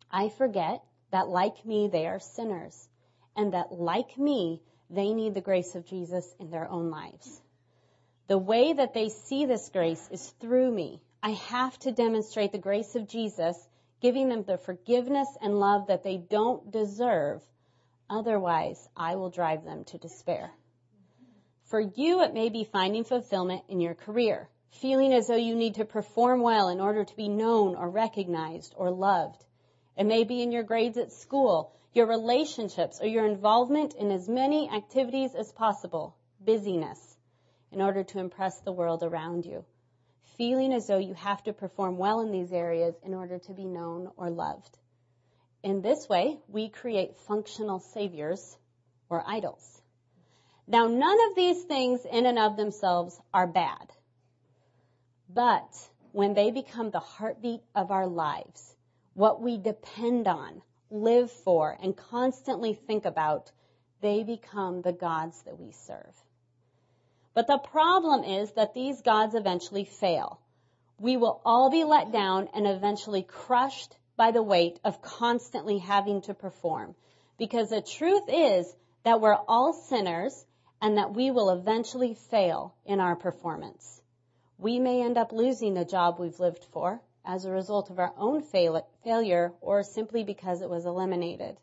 I 0.09 0.29
forget 0.29 0.81
that 1.11 1.27
like 1.27 1.65
me, 1.65 1.89
they 1.89 2.07
are 2.07 2.21
sinners 2.21 2.87
and 3.35 3.51
that 3.51 3.73
like 3.73 4.17
me, 4.17 4.61
they 4.89 5.11
need 5.11 5.33
the 5.33 5.41
grace 5.41 5.75
of 5.75 5.85
Jesus 5.87 6.33
in 6.39 6.51
their 6.51 6.71
own 6.71 6.89
lives. 6.89 7.41
The 8.27 8.37
way 8.37 8.71
that 8.71 8.93
they 8.93 9.09
see 9.09 9.45
this 9.45 9.67
grace 9.67 10.07
is 10.09 10.29
through 10.39 10.71
me. 10.71 11.01
I 11.25 11.31
have 11.31 11.79
to 11.79 11.91
demonstrate 11.91 12.51
the 12.51 12.59
grace 12.59 12.93
of 12.93 13.07
Jesus, 13.07 13.57
giving 13.99 14.29
them 14.29 14.43
the 14.43 14.59
forgiveness 14.59 15.27
and 15.41 15.59
love 15.59 15.88
that 15.88 16.03
they 16.03 16.17
don't 16.17 16.71
deserve. 16.71 17.41
Otherwise, 18.07 18.88
I 18.95 19.15
will 19.15 19.31
drive 19.31 19.65
them 19.65 19.85
to 19.85 19.97
despair. 19.97 20.51
For 21.63 21.79
you, 21.79 22.21
it 22.21 22.35
may 22.35 22.49
be 22.49 22.63
finding 22.63 23.03
fulfillment 23.05 23.63
in 23.69 23.81
your 23.81 23.95
career. 23.95 24.49
feeling 24.69 25.13
as 25.13 25.25
though 25.25 25.35
you 25.35 25.55
need 25.55 25.75
to 25.75 25.85
perform 25.85 26.41
well 26.41 26.69
in 26.69 26.79
order 26.79 27.03
to 27.03 27.15
be 27.15 27.27
known 27.27 27.75
or 27.75 27.89
recognized 27.89 28.75
or 28.77 28.91
loved. 28.91 29.43
It 29.97 30.03
may 30.03 30.25
be 30.25 30.43
in 30.43 30.51
your 30.51 30.63
grades 30.63 30.99
at 30.99 31.11
school, 31.11 31.73
your 31.93 32.05
relationships, 32.05 32.99
or 33.01 33.07
your 33.07 33.25
involvement 33.25 33.95
in 33.95 34.11
as 34.11 34.29
many 34.29 34.69
activities 34.69 35.33
as 35.33 35.51
possible, 35.51 36.15
busyness, 36.39 37.17
in 37.71 37.81
order 37.81 38.03
to 38.03 38.19
impress 38.19 38.59
the 38.59 38.73
world 38.73 39.01
around 39.01 39.45
you. 39.45 39.65
Feeling 40.38 40.74
as 40.74 40.88
though 40.88 40.98
you 40.98 41.13
have 41.13 41.43
to 41.43 41.54
perform 41.54 41.98
well 41.98 42.19
in 42.19 42.32
these 42.32 42.52
areas 42.52 42.95
in 43.04 43.13
order 43.13 43.39
to 43.39 43.54
be 43.54 43.65
known 43.65 44.12
or 44.17 44.30
loved. 44.30 44.78
In 45.63 45.82
this 45.82 46.10
way, 46.10 46.39
we 46.48 46.69
create 46.69 47.17
functional 47.19 47.80
saviors 47.80 48.58
or 49.10 49.24
idols. 49.26 49.82
Now, 50.67 50.88
none 50.88 51.17
of 51.30 51.36
these 51.36 51.63
things 51.63 52.06
in 52.06 52.26
and 52.26 52.38
of 52.38 52.58
themselves 52.58 53.19
are 53.34 53.48
bad. 53.48 53.93
But 55.30 55.89
when 56.12 56.34
they 56.34 56.52
become 56.52 56.91
the 56.91 57.00
heartbeat 57.00 57.62
of 57.74 57.91
our 57.91 58.08
lives, 58.08 58.76
what 59.13 59.41
we 59.41 59.58
depend 59.58 60.28
on, 60.28 60.62
live 60.89 61.32
for, 61.32 61.78
and 61.82 61.95
constantly 61.95 62.74
think 62.74 63.06
about, 63.06 63.52
they 64.02 64.24
become 64.24 64.82
the 64.82 64.93
gods 64.93 65.41
that 65.43 65.60
we 65.60 65.71
serve. 65.71 66.24
But 67.36 67.48
the 67.48 67.58
problem 67.58 68.24
is 68.24 68.54
that 68.54 68.74
these 68.74 69.02
gods 69.02 69.36
eventually 69.36 69.84
fail. 69.84 70.39
We 70.98 71.17
will 71.17 71.41
all 71.43 71.69
be 71.69 71.84
let 71.84 72.13
down 72.13 72.48
and 72.54 72.65
eventually 72.65 73.24
crushed 73.24 73.98
by 74.15 74.32
the 74.32 74.41
weight 74.41 74.80
of 74.86 75.02
constantly 75.02 75.80
having 75.80 76.21
to 76.21 76.34
perform. 76.34 76.95
Because 77.38 77.69
the 77.69 77.82
truth 77.82 78.24
is 78.30 78.74
that 79.04 79.19
we're 79.19 79.38
all 79.50 79.74
sinners 79.74 80.45
and 80.82 80.98
that 80.98 81.13
we 81.13 81.30
will 81.30 81.50
eventually 81.50 82.13
fail 82.13 82.74
in 82.86 83.02
our 83.02 83.17
performance. 83.17 84.02
We 84.58 84.80
may 84.80 85.04
end 85.04 85.17
up 85.17 85.34
losing 85.34 85.74
the 85.74 85.84
job 85.84 86.17
we've 86.17 86.39
lived 86.39 86.63
for 86.71 87.02
as 87.26 87.43
a 87.43 87.52
result 87.52 87.89
of 87.89 88.00
our 88.00 88.13
own 88.17 88.43
fail- 88.43 88.88
failure 89.04 89.52
or 89.60 89.84
simply 89.84 90.24
because 90.24 90.62
it 90.62 90.69
was 90.69 90.86
eliminated. 90.86 91.58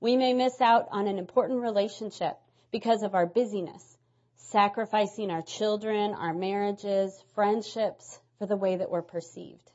We 0.00 0.16
may 0.16 0.32
miss 0.32 0.62
out 0.62 0.88
on 0.90 1.08
an 1.08 1.18
important 1.18 1.60
relationship 1.60 2.38
because 2.70 3.02
of 3.02 3.14
our 3.14 3.26
busyness, 3.26 3.97
sacrificing 4.38 5.30
our 5.30 5.42
children, 5.42 6.14
our 6.14 6.32
marriages, 6.32 7.12
friendships 7.34 8.18
for 8.38 8.46
the 8.46 8.56
way 8.56 8.76
that 8.76 8.90
we're 8.90 9.02
perceived. 9.02 9.70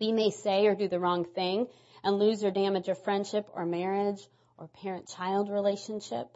We 0.00 0.12
may 0.12 0.30
say 0.30 0.66
or 0.66 0.74
do 0.74 0.88
the 0.88 0.98
wrong 0.98 1.24
thing 1.24 1.68
and 2.02 2.18
lose 2.18 2.42
or 2.44 2.50
damage 2.50 2.88
a 2.88 2.94
friendship 2.94 3.48
or 3.54 3.64
marriage 3.66 4.20
or 4.56 4.68
parent-child 4.82 5.50
relationship. 5.50 6.28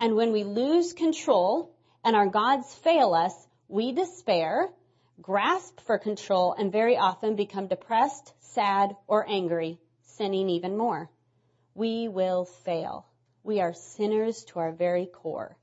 And 0.00 0.16
when 0.16 0.32
we 0.32 0.44
lose 0.44 0.92
control 0.92 1.74
and 2.04 2.16
our 2.16 2.28
gods 2.28 2.74
fail 2.74 3.14
us, 3.14 3.34
we 3.68 3.92
despair, 3.92 4.68
grasp 5.20 5.80
for 5.80 5.98
control, 5.98 6.52
and 6.52 6.70
very 6.70 6.96
often 6.96 7.36
become 7.36 7.66
depressed, 7.66 8.32
sad, 8.40 8.94
or 9.06 9.28
angry, 9.28 9.78
sinning 10.02 10.48
even 10.50 10.76
more. 10.76 11.10
We 11.74 12.08
will 12.08 12.44
fail. 12.44 13.06
We 13.42 13.60
are 13.60 13.74
sinners 13.74 14.44
to 14.44 14.58
our 14.60 14.72
very 14.72 15.06
core. 15.06 15.56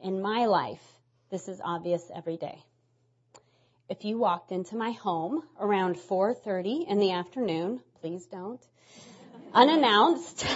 In 0.00 0.20
my 0.20 0.46
life, 0.46 0.82
this 1.30 1.48
is 1.48 1.60
obvious 1.64 2.10
every 2.14 2.36
day. 2.36 2.62
If 3.88 4.04
you 4.04 4.18
walked 4.18 4.52
into 4.52 4.76
my 4.76 4.90
home 4.90 5.42
around 5.58 5.96
4.30 5.96 6.88
in 6.88 6.98
the 6.98 7.12
afternoon, 7.12 7.80
please 8.00 8.26
don't, 8.26 8.60
unannounced, 9.54 10.46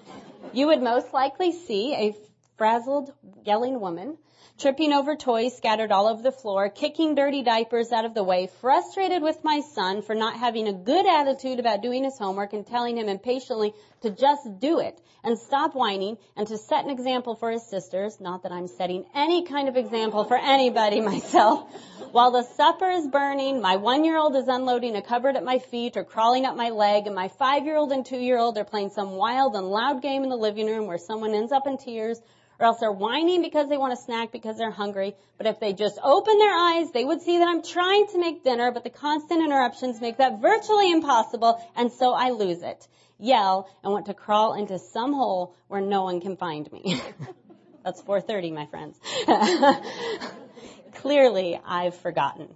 you 0.52 0.66
would 0.66 0.82
most 0.82 1.12
likely 1.12 1.52
see 1.52 1.94
a 1.94 2.16
frazzled, 2.56 3.12
yelling 3.44 3.80
woman 3.80 4.18
tripping 4.58 4.92
over 4.92 5.14
toys 5.14 5.56
scattered 5.56 5.92
all 5.92 6.08
over 6.08 6.20
the 6.20 6.32
floor, 6.32 6.68
kicking 6.68 7.14
dirty 7.14 7.42
diapers 7.42 7.92
out 7.92 8.04
of 8.04 8.12
the 8.12 8.24
way, 8.24 8.48
frustrated 8.60 9.22
with 9.22 9.44
my 9.44 9.60
son 9.60 10.02
for 10.02 10.16
not 10.16 10.36
having 10.36 10.66
a 10.66 10.72
good 10.72 11.06
attitude 11.06 11.60
about 11.60 11.80
doing 11.80 12.02
his 12.02 12.18
homework 12.18 12.52
and 12.52 12.66
telling 12.66 12.98
him 12.98 13.08
impatiently 13.08 13.72
to 14.02 14.10
just 14.10 14.58
do 14.58 14.80
it 14.80 15.00
and 15.22 15.38
stop 15.38 15.76
whining 15.76 16.18
and 16.36 16.48
to 16.48 16.58
set 16.58 16.84
an 16.84 16.90
example 16.90 17.36
for 17.36 17.52
his 17.52 17.64
sisters, 17.68 18.20
not 18.20 18.42
that 18.42 18.50
I'm 18.50 18.66
setting 18.66 19.04
any 19.14 19.44
kind 19.44 19.68
of 19.68 19.76
example 19.76 20.24
for 20.24 20.36
anybody 20.36 21.00
myself. 21.12 21.72
While 22.10 22.32
the 22.32 22.42
supper 22.42 22.90
is 22.90 23.06
burning, 23.06 23.60
my 23.60 23.76
one-year-old 23.76 24.34
is 24.34 24.48
unloading 24.48 24.96
a 24.96 25.02
cupboard 25.02 25.36
at 25.36 25.44
my 25.44 25.60
feet 25.60 25.96
or 25.96 26.02
crawling 26.02 26.46
up 26.46 26.56
my 26.56 26.70
leg 26.70 27.06
and 27.06 27.14
my 27.14 27.28
five-year-old 27.28 27.92
and 27.92 28.04
two-year-old 28.04 28.58
are 28.58 28.64
playing 28.64 28.90
some 28.90 29.12
wild 29.12 29.54
and 29.54 29.68
loud 29.68 30.02
game 30.02 30.24
in 30.24 30.30
the 30.30 30.36
living 30.36 30.66
room 30.66 30.88
where 30.88 30.98
someone 30.98 31.34
ends 31.34 31.52
up 31.52 31.68
in 31.68 31.78
tears 31.78 32.20
or 32.58 32.66
else 32.66 32.80
they're 32.80 32.92
whining 32.92 33.42
because 33.42 33.68
they 33.68 33.76
want 33.76 33.92
a 33.92 33.96
snack 33.96 34.32
because 34.32 34.56
they're 34.56 34.70
hungry. 34.70 35.14
But 35.36 35.46
if 35.46 35.60
they 35.60 35.72
just 35.72 35.98
open 36.02 36.38
their 36.38 36.54
eyes, 36.54 36.90
they 36.92 37.04
would 37.04 37.22
see 37.22 37.38
that 37.38 37.48
I'm 37.48 37.62
trying 37.62 38.06
to 38.08 38.18
make 38.18 38.42
dinner, 38.42 38.72
but 38.72 38.84
the 38.84 38.90
constant 38.90 39.42
interruptions 39.42 40.00
make 40.00 40.18
that 40.18 40.40
virtually 40.40 40.90
impossible, 40.90 41.62
and 41.76 41.92
so 41.92 42.12
I 42.12 42.30
lose 42.30 42.62
it. 42.62 42.88
Yell 43.18 43.68
and 43.82 43.92
want 43.92 44.06
to 44.06 44.14
crawl 44.14 44.54
into 44.54 44.78
some 44.78 45.12
hole 45.12 45.54
where 45.68 45.80
no 45.80 46.02
one 46.02 46.20
can 46.20 46.36
find 46.36 46.70
me. 46.72 47.00
That's 47.84 48.02
4.30, 48.02 48.52
my 48.52 48.66
friends. 48.66 48.98
Clearly, 50.94 51.58
I've 51.64 51.96
forgotten. 51.96 52.48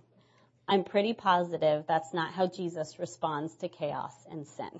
I'm 0.68 0.84
pretty 0.84 1.12
positive 1.12 1.84
that's 1.86 2.14
not 2.14 2.32
how 2.32 2.46
Jesus 2.46 2.98
responds 2.98 3.54
to 3.56 3.68
chaos 3.68 4.14
and 4.30 4.46
sin. 4.46 4.70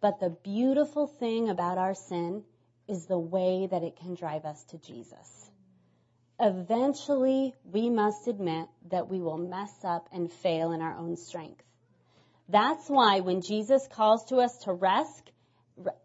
But 0.00 0.20
the 0.20 0.30
beautiful 0.30 1.06
thing 1.06 1.48
about 1.48 1.78
our 1.78 1.94
sin 1.94 2.44
is 2.88 3.06
the 3.06 3.18
way 3.18 3.66
that 3.70 3.82
it 3.82 3.96
can 3.96 4.14
drive 4.14 4.44
us 4.44 4.62
to 4.64 4.78
Jesus. 4.78 5.50
Eventually, 6.40 7.54
we 7.64 7.90
must 7.90 8.26
admit 8.26 8.66
that 8.90 9.08
we 9.08 9.20
will 9.20 9.38
mess 9.38 9.72
up 9.84 10.08
and 10.12 10.30
fail 10.30 10.72
in 10.72 10.82
our 10.82 10.96
own 10.96 11.16
strength. 11.16 11.62
That's 12.48 12.88
why 12.88 13.20
when 13.20 13.40
Jesus 13.40 13.86
calls 13.90 14.24
to 14.26 14.36
us 14.36 14.56
to 14.64 14.72
rest, 14.72 15.30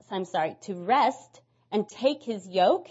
I'm 0.09 0.25
sorry, 0.25 0.55
to 0.63 0.75
rest 0.75 1.41
and 1.71 1.87
take 1.87 2.23
his 2.23 2.47
yoke, 2.47 2.87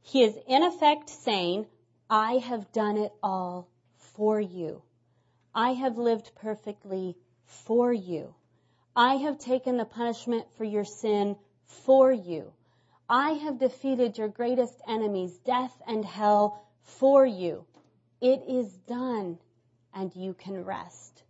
he 0.00 0.22
is 0.22 0.36
in 0.46 0.62
effect 0.62 1.10
saying, 1.10 1.66
I 2.10 2.34
have 2.38 2.72
done 2.72 2.96
it 2.96 3.12
all 3.22 3.68
for 4.16 4.40
you. 4.40 4.82
I 5.54 5.72
have 5.72 5.98
lived 5.98 6.32
perfectly 6.36 7.16
for 7.44 7.92
you. 7.92 8.34
I 8.96 9.16
have 9.16 9.38
taken 9.38 9.76
the 9.76 9.84
punishment 9.84 10.46
for 10.56 10.64
your 10.64 10.84
sin 10.84 11.36
for 11.66 12.10
you. 12.10 12.52
I 13.08 13.30
have 13.32 13.58
defeated 13.58 14.18
your 14.18 14.28
greatest 14.28 14.80
enemies, 14.86 15.38
death 15.38 15.74
and 15.86 16.04
hell, 16.04 16.62
for 16.82 17.24
you. 17.24 17.64
It 18.20 18.42
is 18.46 18.70
done, 18.86 19.38
and 19.94 20.14
you 20.14 20.34
can 20.34 20.64
rest. 20.64 21.22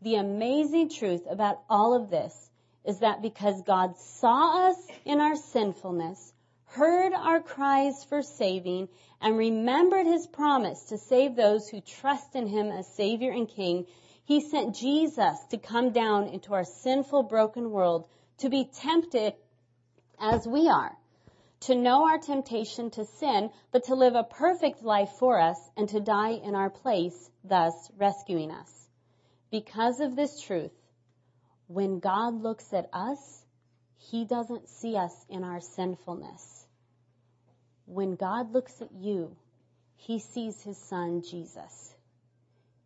The 0.00 0.14
amazing 0.14 0.88
truth 0.88 1.26
about 1.28 1.60
all 1.68 1.94
of 1.94 2.08
this 2.08 2.50
is 2.84 3.00
that 3.00 3.20
because 3.20 3.60
God 3.62 3.98
saw 3.98 4.68
us 4.68 4.86
in 5.04 5.20
our 5.20 5.36
sinfulness, 5.36 6.32
heard 6.64 7.12
our 7.12 7.40
cries 7.40 8.02
for 8.04 8.22
saving, 8.22 8.88
and 9.20 9.36
remembered 9.36 10.06
his 10.06 10.26
promise 10.26 10.84
to 10.84 10.96
save 10.96 11.36
those 11.36 11.68
who 11.68 11.82
trust 11.82 12.34
in 12.34 12.46
him 12.46 12.70
as 12.70 12.86
Savior 12.94 13.32
and 13.32 13.48
King, 13.48 13.86
he 14.24 14.40
sent 14.40 14.76
Jesus 14.76 15.36
to 15.50 15.58
come 15.58 15.90
down 15.90 16.28
into 16.28 16.54
our 16.54 16.64
sinful, 16.64 17.24
broken 17.24 17.70
world 17.70 18.08
to 18.38 18.48
be 18.48 18.64
tempted 18.64 19.34
as 20.20 20.46
we 20.46 20.68
are, 20.68 20.96
to 21.60 21.74
know 21.74 22.04
our 22.04 22.18
temptation 22.18 22.90
to 22.90 23.04
sin, 23.04 23.50
but 23.72 23.84
to 23.84 23.94
live 23.94 24.14
a 24.14 24.24
perfect 24.24 24.82
life 24.82 25.10
for 25.18 25.40
us 25.40 25.58
and 25.76 25.88
to 25.88 26.00
die 26.00 26.32
in 26.32 26.54
our 26.54 26.70
place, 26.70 27.30
thus 27.44 27.72
rescuing 27.96 28.50
us. 28.50 28.88
Because 29.50 30.00
of 30.00 30.16
this 30.16 30.40
truth, 30.42 30.72
when 31.66 31.98
God 31.98 32.42
looks 32.42 32.72
at 32.72 32.88
us, 32.92 33.44
He 33.96 34.24
doesn't 34.24 34.68
see 34.68 34.96
us 34.96 35.12
in 35.28 35.44
our 35.44 35.60
sinfulness. 35.60 36.66
When 37.86 38.14
God 38.14 38.52
looks 38.52 38.80
at 38.80 38.92
you, 38.92 39.36
He 39.96 40.18
sees 40.18 40.62
His 40.62 40.78
Son, 40.78 41.22
Jesus. 41.22 41.94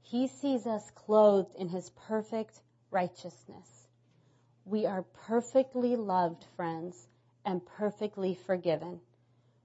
He 0.02 0.28
sees 0.28 0.66
us 0.66 0.90
clothed 0.94 1.54
in 1.56 1.68
His 1.68 1.90
perfect 2.08 2.60
righteousness. 2.90 3.68
We 4.64 4.86
are 4.86 5.04
perfectly 5.26 5.96
loved, 5.96 6.44
friends, 6.56 6.96
and 7.44 7.64
perfectly 7.64 8.34
forgiven. 8.46 9.00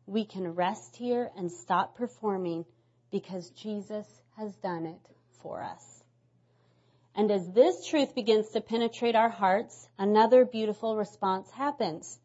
We 0.06 0.26
can 0.26 0.56
rest 0.56 0.96
here 0.96 1.30
and 1.38 1.52
stop 1.52 1.96
performing 1.96 2.66
because 3.12 3.50
Jesus 3.52 4.08
has 4.38 4.56
done 4.58 4.86
it 4.86 5.16
for 5.42 5.62
us. 5.62 6.04
And 7.16 7.32
as 7.32 7.50
this 7.52 7.86
truth 7.88 8.16
begins 8.16 8.50
to 8.52 8.62
penetrate 8.62 9.16
our 9.16 9.30
hearts, 9.30 9.90
another 9.98 10.46
beautiful 10.46 10.96
response 10.96 11.50
happens. 11.52 12.20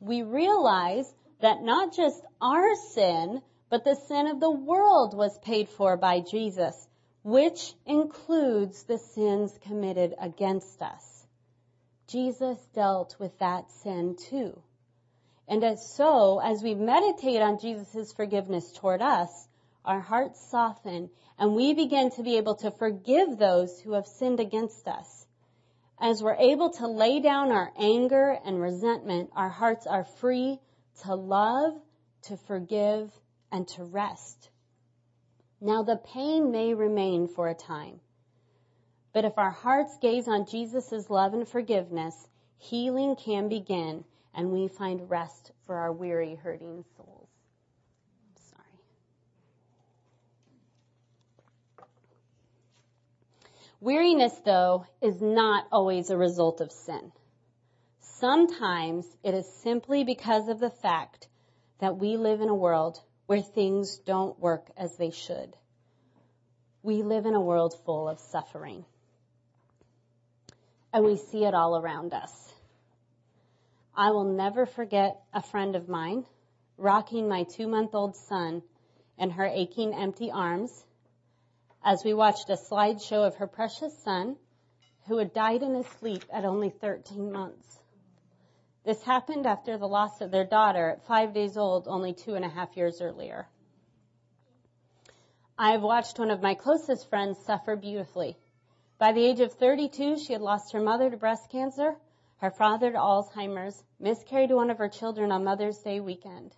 We 0.00 0.22
realize 0.22 1.12
that 1.40 1.62
not 1.62 1.94
just 1.94 2.20
our 2.40 2.74
sin, 2.94 3.42
but 3.70 3.84
the 3.84 3.94
sin 3.94 4.26
of 4.26 4.40
the 4.40 4.50
world 4.50 5.16
was 5.16 5.38
paid 5.38 5.68
for 5.68 5.96
by 5.96 6.20
Jesus, 6.20 6.88
which 7.22 7.74
includes 7.86 8.82
the 8.84 8.98
sins 8.98 9.56
committed 9.62 10.14
against 10.20 10.82
us. 10.82 11.26
Jesus 12.08 12.58
dealt 12.74 13.16
with 13.18 13.38
that 13.38 13.70
sin 13.70 14.16
too. 14.28 14.60
And 15.48 15.64
as 15.64 15.94
so, 15.94 16.38
as 16.38 16.62
we 16.62 16.74
meditate 16.74 17.42
on 17.42 17.58
Jesus' 17.58 18.12
forgiveness 18.12 18.72
toward 18.72 19.02
us, 19.02 19.48
our 19.84 20.00
hearts 20.00 20.40
soften, 20.50 21.10
and 21.38 21.56
we 21.56 21.74
begin 21.74 22.10
to 22.12 22.22
be 22.22 22.36
able 22.36 22.54
to 22.56 22.70
forgive 22.70 23.36
those 23.38 23.80
who 23.80 23.92
have 23.92 24.06
sinned 24.06 24.38
against 24.38 24.86
us. 24.86 25.26
As 25.98 26.22
we're 26.22 26.36
able 26.36 26.70
to 26.70 26.86
lay 26.86 27.20
down 27.20 27.50
our 27.50 27.72
anger 27.76 28.38
and 28.44 28.60
resentment, 28.60 29.30
our 29.34 29.48
hearts 29.48 29.86
are 29.86 30.04
free 30.04 30.60
to 31.02 31.14
love, 31.14 31.74
to 32.22 32.36
forgive, 32.36 33.12
and 33.50 33.66
to 33.68 33.84
rest. 33.84 34.50
Now 35.60 35.82
the 35.82 35.96
pain 35.96 36.50
may 36.50 36.74
remain 36.74 37.28
for 37.28 37.48
a 37.48 37.54
time, 37.54 38.00
but 39.12 39.24
if 39.24 39.38
our 39.38 39.50
hearts 39.50 39.96
gaze 40.00 40.26
on 40.26 40.46
Jesus' 40.46 41.10
love 41.10 41.34
and 41.34 41.46
forgiveness, 41.46 42.14
healing 42.58 43.16
can 43.16 43.48
begin 43.48 44.04
and 44.34 44.50
we 44.50 44.68
find 44.68 45.10
rest 45.10 45.52
for 45.66 45.76
our 45.76 45.92
weary, 45.92 46.34
hurting 46.34 46.84
souls. 46.96 47.28
Sorry. 48.50 48.64
Weariness, 53.80 54.34
though, 54.44 54.86
is 55.00 55.20
not 55.20 55.66
always 55.70 56.10
a 56.10 56.16
result 56.16 56.60
of 56.60 56.72
sin. 56.72 57.12
Sometimes 58.00 59.06
it 59.22 59.34
is 59.34 59.52
simply 59.62 60.04
because 60.04 60.48
of 60.48 60.60
the 60.60 60.70
fact 60.70 61.28
that 61.80 61.98
we 61.98 62.16
live 62.16 62.40
in 62.40 62.48
a 62.48 62.54
world 62.54 63.00
where 63.26 63.42
things 63.42 63.98
don't 63.98 64.38
work 64.38 64.70
as 64.76 64.96
they 64.96 65.10
should. 65.10 65.56
We 66.82 67.02
live 67.02 67.26
in 67.26 67.34
a 67.34 67.40
world 67.40 67.74
full 67.84 68.08
of 68.08 68.20
suffering. 68.20 68.84
And 70.92 71.04
we 71.04 71.16
see 71.16 71.44
it 71.44 71.54
all 71.54 71.76
around 71.76 72.12
us. 72.12 72.51
I 73.94 74.10
will 74.10 74.24
never 74.24 74.64
forget 74.64 75.22
a 75.34 75.42
friend 75.42 75.76
of 75.76 75.88
mine 75.88 76.24
rocking 76.78 77.28
my 77.28 77.44
two 77.44 77.68
month 77.68 77.94
old 77.94 78.16
son 78.16 78.62
in 79.18 79.30
her 79.30 79.44
aching 79.44 79.94
empty 79.94 80.30
arms 80.30 80.86
as 81.84 82.02
we 82.02 82.14
watched 82.14 82.48
a 82.48 82.56
slideshow 82.56 83.26
of 83.26 83.36
her 83.36 83.46
precious 83.46 84.02
son 84.02 84.36
who 85.06 85.18
had 85.18 85.34
died 85.34 85.62
in 85.62 85.74
his 85.74 85.86
sleep 85.86 86.24
at 86.32 86.46
only 86.46 86.70
13 86.70 87.30
months. 87.30 87.80
This 88.84 89.02
happened 89.02 89.46
after 89.46 89.76
the 89.76 89.86
loss 89.86 90.22
of 90.22 90.30
their 90.30 90.46
daughter 90.46 90.88
at 90.90 91.06
five 91.06 91.34
days 91.34 91.58
old 91.58 91.86
only 91.86 92.14
two 92.14 92.34
and 92.34 92.44
a 92.44 92.48
half 92.48 92.76
years 92.76 93.02
earlier. 93.02 93.46
I 95.58 95.72
have 95.72 95.82
watched 95.82 96.18
one 96.18 96.30
of 96.30 96.40
my 96.40 96.54
closest 96.54 97.10
friends 97.10 97.38
suffer 97.44 97.76
beautifully. 97.76 98.38
By 98.98 99.12
the 99.12 99.24
age 99.24 99.40
of 99.40 99.52
32, 99.52 100.18
she 100.18 100.32
had 100.32 100.42
lost 100.42 100.72
her 100.72 100.80
mother 100.80 101.10
to 101.10 101.16
breast 101.16 101.50
cancer 101.50 101.96
her 102.42 102.50
father 102.50 102.90
to 102.90 102.98
Alzheimer's, 102.98 103.84
miscarried 104.00 104.50
one 104.50 104.68
of 104.68 104.78
her 104.78 104.88
children 104.88 105.30
on 105.30 105.44
Mother's 105.44 105.78
Day 105.78 106.00
weekend, 106.00 106.52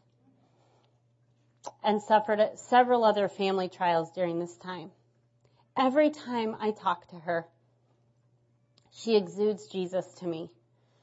and 1.83 2.01
suffered 2.01 2.41
several 2.55 3.05
other 3.05 3.29
family 3.29 3.69
trials 3.69 4.11
during 4.13 4.39
this 4.39 4.57
time. 4.57 4.91
Every 5.77 6.09
time 6.09 6.57
I 6.59 6.71
talk 6.71 7.07
to 7.09 7.17
her, 7.17 7.47
she 8.93 9.15
exudes 9.15 9.67
Jesus 9.67 10.07
to 10.21 10.27
me. 10.27 10.51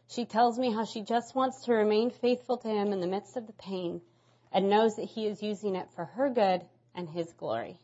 She 0.07 0.25
tells 0.25 0.57
me 0.57 0.73
how 0.73 0.85
she 0.85 1.03
just 1.03 1.35
wants 1.35 1.65
to 1.65 1.73
remain 1.73 2.09
faithful 2.09 2.57
to 2.57 2.67
him 2.67 2.91
in 2.91 3.01
the 3.01 3.07
midst 3.07 3.37
of 3.37 3.45
the 3.45 3.53
pain 3.53 4.01
and 4.51 4.67
knows 4.67 4.95
that 4.95 5.05
he 5.05 5.27
is 5.27 5.43
using 5.43 5.75
it 5.75 5.89
for 5.95 6.05
her 6.05 6.31
good 6.31 6.61
and 6.95 7.07
his 7.07 7.31
glory. 7.33 7.79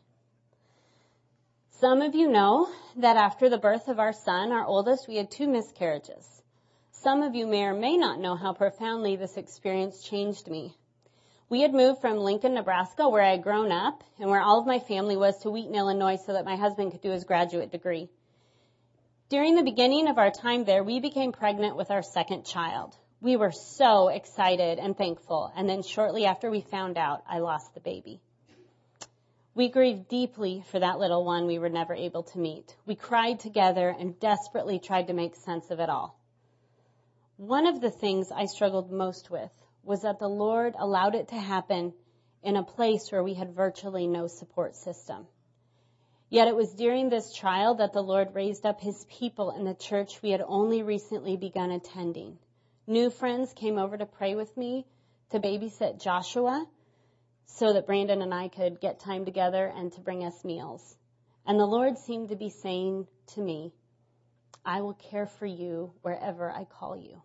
Some 1.78 2.02
of 2.02 2.16
you 2.16 2.28
know 2.28 2.68
that 2.96 3.16
after 3.16 3.48
the 3.48 3.56
birth 3.56 3.86
of 3.86 4.00
our 4.00 4.12
son, 4.12 4.50
our 4.50 4.64
oldest, 4.64 5.06
we 5.06 5.14
had 5.14 5.30
two 5.30 5.46
miscarriages. 5.46 6.37
Some 7.02 7.22
of 7.22 7.36
you 7.36 7.46
may 7.46 7.62
or 7.62 7.74
may 7.74 7.96
not 7.96 8.18
know 8.18 8.34
how 8.34 8.52
profoundly 8.52 9.14
this 9.14 9.36
experience 9.36 10.02
changed 10.02 10.48
me. 10.48 10.76
We 11.48 11.60
had 11.60 11.72
moved 11.72 12.00
from 12.00 12.16
Lincoln, 12.16 12.54
Nebraska, 12.54 13.08
where 13.08 13.22
I 13.22 13.30
had 13.30 13.44
grown 13.44 13.70
up 13.70 14.02
and 14.18 14.28
where 14.28 14.40
all 14.40 14.58
of 14.58 14.66
my 14.66 14.80
family 14.80 15.16
was, 15.16 15.38
to 15.38 15.50
Wheaton, 15.50 15.76
Illinois, 15.76 16.16
so 16.16 16.32
that 16.32 16.44
my 16.44 16.56
husband 16.56 16.90
could 16.90 17.00
do 17.00 17.12
his 17.12 17.22
graduate 17.22 17.70
degree. 17.70 18.10
During 19.28 19.54
the 19.54 19.62
beginning 19.62 20.08
of 20.08 20.18
our 20.18 20.32
time 20.32 20.64
there, 20.64 20.82
we 20.82 20.98
became 20.98 21.30
pregnant 21.30 21.76
with 21.76 21.92
our 21.92 22.02
second 22.02 22.44
child. 22.44 22.96
We 23.20 23.36
were 23.36 23.52
so 23.52 24.08
excited 24.08 24.80
and 24.80 24.98
thankful, 24.98 25.52
and 25.54 25.68
then 25.68 25.84
shortly 25.84 26.26
after 26.26 26.50
we 26.50 26.62
found 26.62 26.98
out, 26.98 27.22
I 27.28 27.38
lost 27.38 27.74
the 27.74 27.80
baby. 27.80 28.20
We 29.54 29.68
grieved 29.68 30.08
deeply 30.08 30.64
for 30.72 30.80
that 30.80 30.98
little 30.98 31.24
one 31.24 31.46
we 31.46 31.60
were 31.60 31.68
never 31.68 31.94
able 31.94 32.24
to 32.24 32.40
meet. 32.40 32.74
We 32.86 32.96
cried 32.96 33.38
together 33.38 33.88
and 33.88 34.18
desperately 34.18 34.80
tried 34.80 35.06
to 35.06 35.12
make 35.12 35.36
sense 35.36 35.70
of 35.70 35.78
it 35.78 35.88
all. 35.88 36.17
One 37.38 37.68
of 37.68 37.80
the 37.80 37.92
things 37.92 38.32
I 38.32 38.46
struggled 38.46 38.90
most 38.90 39.30
with 39.30 39.52
was 39.84 40.02
that 40.02 40.18
the 40.18 40.28
Lord 40.28 40.74
allowed 40.76 41.14
it 41.14 41.28
to 41.28 41.36
happen 41.36 41.94
in 42.42 42.56
a 42.56 42.64
place 42.64 43.12
where 43.12 43.22
we 43.22 43.34
had 43.34 43.54
virtually 43.54 44.08
no 44.08 44.26
support 44.26 44.74
system. 44.74 45.24
Yet 46.30 46.48
it 46.48 46.56
was 46.56 46.74
during 46.74 47.08
this 47.08 47.32
trial 47.32 47.76
that 47.76 47.92
the 47.92 48.02
Lord 48.02 48.34
raised 48.34 48.66
up 48.66 48.80
his 48.80 49.06
people 49.08 49.52
in 49.52 49.64
the 49.64 49.74
church 49.74 50.20
we 50.20 50.30
had 50.30 50.42
only 50.44 50.82
recently 50.82 51.36
begun 51.36 51.70
attending. 51.70 52.38
New 52.88 53.08
friends 53.08 53.52
came 53.52 53.78
over 53.78 53.96
to 53.96 54.04
pray 54.04 54.34
with 54.34 54.56
me 54.56 54.84
to 55.30 55.38
babysit 55.38 56.02
Joshua 56.02 56.66
so 57.46 57.72
that 57.72 57.86
Brandon 57.86 58.20
and 58.20 58.34
I 58.34 58.48
could 58.48 58.80
get 58.80 58.98
time 58.98 59.24
together 59.24 59.64
and 59.64 59.92
to 59.92 60.00
bring 60.00 60.24
us 60.24 60.44
meals. 60.44 60.96
And 61.46 61.60
the 61.60 61.66
Lord 61.66 61.98
seemed 61.98 62.30
to 62.30 62.36
be 62.36 62.50
saying 62.50 63.06
to 63.34 63.40
me, 63.40 63.72
I 64.64 64.80
will 64.80 64.94
care 64.94 65.26
for 65.26 65.46
you 65.46 65.92
wherever 66.02 66.50
I 66.50 66.64
call 66.64 66.96
you 66.96 67.22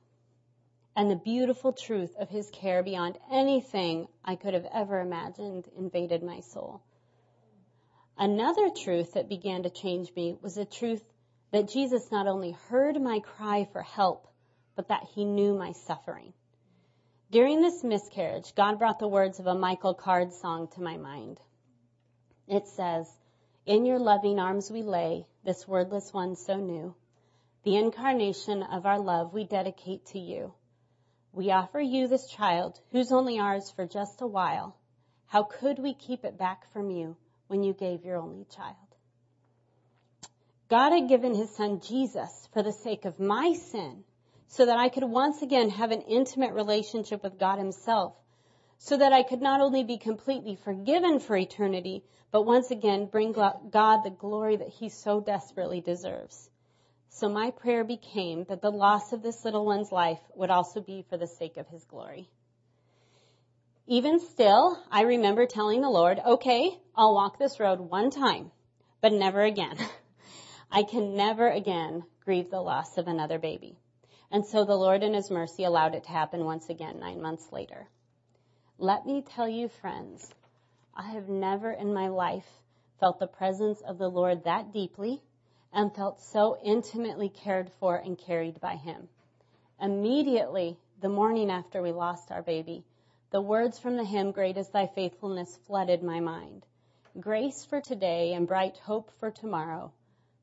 and 0.95 1.09
the 1.09 1.15
beautiful 1.15 1.73
truth 1.73 2.15
of 2.19 2.29
his 2.29 2.49
care 2.51 2.83
beyond 2.83 3.17
anything 3.31 4.07
I 4.23 4.35
could 4.35 4.53
have 4.53 4.67
ever 4.71 4.99
imagined 4.99 5.67
invaded 5.77 6.21
my 6.21 6.41
soul. 6.41 6.81
Another 8.17 8.69
truth 8.69 9.13
that 9.13 9.27
began 9.27 9.63
to 9.63 9.71
change 9.71 10.13
me 10.15 10.37
was 10.41 10.55
the 10.55 10.65
truth 10.65 11.03
that 11.51 11.69
Jesus 11.69 12.11
not 12.11 12.27
only 12.27 12.51
heard 12.69 13.01
my 13.01 13.19
cry 13.19 13.67
for 13.71 13.81
help, 13.81 14.27
but 14.75 14.89
that 14.89 15.07
he 15.15 15.25
knew 15.25 15.55
my 15.55 15.71
suffering. 15.71 16.33
During 17.31 17.61
this 17.61 17.83
miscarriage, 17.83 18.53
God 18.53 18.77
brought 18.77 18.99
the 18.99 19.07
words 19.07 19.39
of 19.39 19.47
a 19.47 19.55
Michael 19.55 19.95
Card 19.95 20.31
song 20.31 20.67
to 20.75 20.81
my 20.81 20.97
mind. 20.97 21.39
It 22.47 22.67
says, 22.67 23.07
In 23.65 23.85
your 23.85 23.97
loving 23.97 24.39
arms 24.39 24.69
we 24.69 24.83
lay, 24.83 25.25
this 25.43 25.67
wordless 25.67 26.13
one 26.13 26.35
so 26.35 26.57
new. 26.57 26.93
The 27.63 27.78
incarnation 27.78 28.62
of 28.63 28.86
our 28.86 28.99
love 28.99 29.34
we 29.34 29.45
dedicate 29.45 30.06
to 30.08 30.19
you. 30.19 30.54
We 31.32 31.52
offer 31.52 31.80
you 31.80 32.08
this 32.08 32.28
child, 32.28 32.80
who's 32.91 33.12
only 33.12 33.39
ours 33.39 33.71
for 33.71 33.86
just 33.86 34.21
a 34.21 34.28
while. 34.28 34.76
How 35.28 35.43
could 35.43 35.80
we 35.80 35.93
keep 35.93 36.26
it 36.26 36.38
back 36.38 36.71
from 36.73 36.91
you 36.91 37.15
when 37.47 37.63
you 37.63 37.73
gave 37.73 38.04
your 38.04 38.17
only 38.17 38.45
child? 38.45 38.76
God 40.69 40.91
had 40.91 41.08
given 41.08 41.34
his 41.34 41.56
son 41.56 41.80
Jesus 41.80 42.49
for 42.52 42.63
the 42.63 42.73
sake 42.73 43.06
of 43.06 43.19
my 43.19 43.54
sin 43.54 44.04
so 44.47 44.65
that 44.65 44.78
I 44.78 44.89
could 44.89 45.04
once 45.04 45.41
again 45.41 45.69
have 45.69 45.91
an 45.91 46.02
intimate 46.02 46.54
relationship 46.54 47.23
with 47.23 47.39
God 47.39 47.60
himself 47.60 48.13
so 48.78 48.97
that 48.97 49.13
I 49.13 49.23
could 49.23 49.41
not 49.41 49.62
only 49.62 49.84
be 49.86 49.97
completely 49.97 50.58
forgiven 50.58 51.19
for 51.19 51.38
eternity, 51.38 52.04
but 52.32 52.45
once 52.45 52.71
again 52.71 53.06
bring 53.06 53.32
God 53.32 54.04
the 54.04 54.15
glory 54.17 54.58
that 54.58 54.67
he 54.67 54.89
so 54.89 55.21
desperately 55.21 55.80
deserves. 55.80 56.49
So 57.15 57.30
my 57.30 57.52
prayer 57.52 57.84
became 57.84 58.43
that 58.45 58.63
the 58.63 58.71
loss 58.71 59.13
of 59.13 59.21
this 59.21 59.45
little 59.45 59.65
one's 59.65 59.91
life 59.91 60.19
would 60.34 60.49
also 60.49 60.82
be 60.82 61.06
for 61.08 61.15
the 61.15 61.28
sake 61.28 61.58
of 61.58 61.67
his 61.67 61.84
glory. 61.84 62.28
Even 63.86 64.19
still, 64.19 64.84
I 64.89 65.04
remember 65.04 65.45
telling 65.45 65.82
the 65.82 65.91
Lord, 65.91 66.19
okay, 66.26 66.76
I'll 66.95 67.13
walk 67.13 67.38
this 67.38 67.60
road 67.60 67.80
one 67.80 68.10
time, 68.10 68.49
but 68.99 69.13
never 69.13 69.43
again. 69.43 69.78
I 70.71 70.82
can 70.82 71.15
never 71.15 71.47
again 71.47 72.04
grieve 72.26 72.49
the 72.49 72.60
loss 72.60 72.97
of 72.97 73.08
another 73.08 73.38
baby. 73.38 73.78
And 74.32 74.43
so 74.43 74.65
the 74.65 74.76
Lord 74.76 75.04
in 75.04 75.13
His 75.13 75.30
mercy 75.30 75.65
allowed 75.65 75.93
it 75.93 76.06
to 76.06 76.10
happen 76.10 76.43
once 76.43 76.67
again 76.69 76.99
nine 76.99 77.21
months 77.21 77.52
later. 77.52 77.88
Let 78.80 79.06
me 79.06 79.21
tell 79.21 79.47
you 79.47 79.69
friends, 79.69 80.34
I 80.95 81.12
have 81.12 81.30
never 81.30 81.71
in 81.71 81.93
my 81.93 82.08
life 82.08 82.49
felt 82.99 83.19
the 83.19 83.28
presence 83.28 83.82
of 83.82 83.99
the 83.99 84.10
Lord 84.10 84.45
that 84.45 84.73
deeply 84.73 85.21
and 85.73 85.93
felt 85.95 86.21
so 86.21 86.57
intimately 86.63 87.29
cared 87.29 87.71
for 87.79 87.95
and 87.95 88.17
carried 88.17 88.62
by 88.62 88.75
him. 88.75 89.09
Immediately, 89.81 90.77
the 91.01 91.09
morning 91.09 91.49
after 91.49 91.81
we 91.81 91.91
lost 91.91 92.31
our 92.31 92.43
baby, 92.43 92.83
the 93.31 93.41
words 93.41 93.79
from 93.79 93.97
the 93.97 94.03
hymn, 94.03 94.31
Great 94.31 94.55
is 94.55 94.69
Thy 94.69 94.86
Faithfulness, 94.86 95.57
flooded 95.65 96.03
my 96.03 96.19
mind. 96.19 96.63
Grace 97.19 97.65
for 97.65 97.81
today 97.81 98.33
and 98.33 98.47
bright 98.47 98.77
hope 98.77 99.09
for 99.19 99.31
tomorrow. 99.31 99.91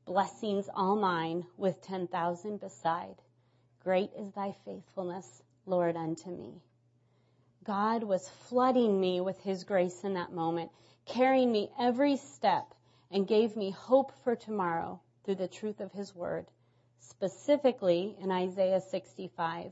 Blessings 0.05 0.69
all 0.75 0.97
mine 0.97 1.45
with 1.55 1.81
10,000 1.81 2.59
beside. 2.59 3.15
Great 3.83 4.11
is 4.17 4.31
Thy 4.33 4.53
faithfulness, 4.65 5.41
Lord, 5.65 5.95
unto 5.95 6.29
me. 6.29 6.61
God 7.63 8.03
was 8.03 8.27
flooding 8.27 8.99
me 8.99 9.21
with 9.21 9.39
His 9.41 9.63
grace 9.63 10.03
in 10.03 10.15
that 10.15 10.33
moment, 10.33 10.71
carrying 11.05 11.51
me 11.51 11.71
every 11.79 12.17
step 12.17 12.73
and 13.09 13.27
gave 13.27 13.55
me 13.55 13.71
hope 13.71 14.11
for 14.23 14.35
tomorrow 14.35 14.99
through 15.23 15.35
the 15.35 15.47
truth 15.47 15.79
of 15.81 15.91
his 15.91 16.15
word, 16.15 16.47
specifically 16.99 18.15
in 18.19 18.31
Isaiah 18.31 18.81
65. 18.81 19.71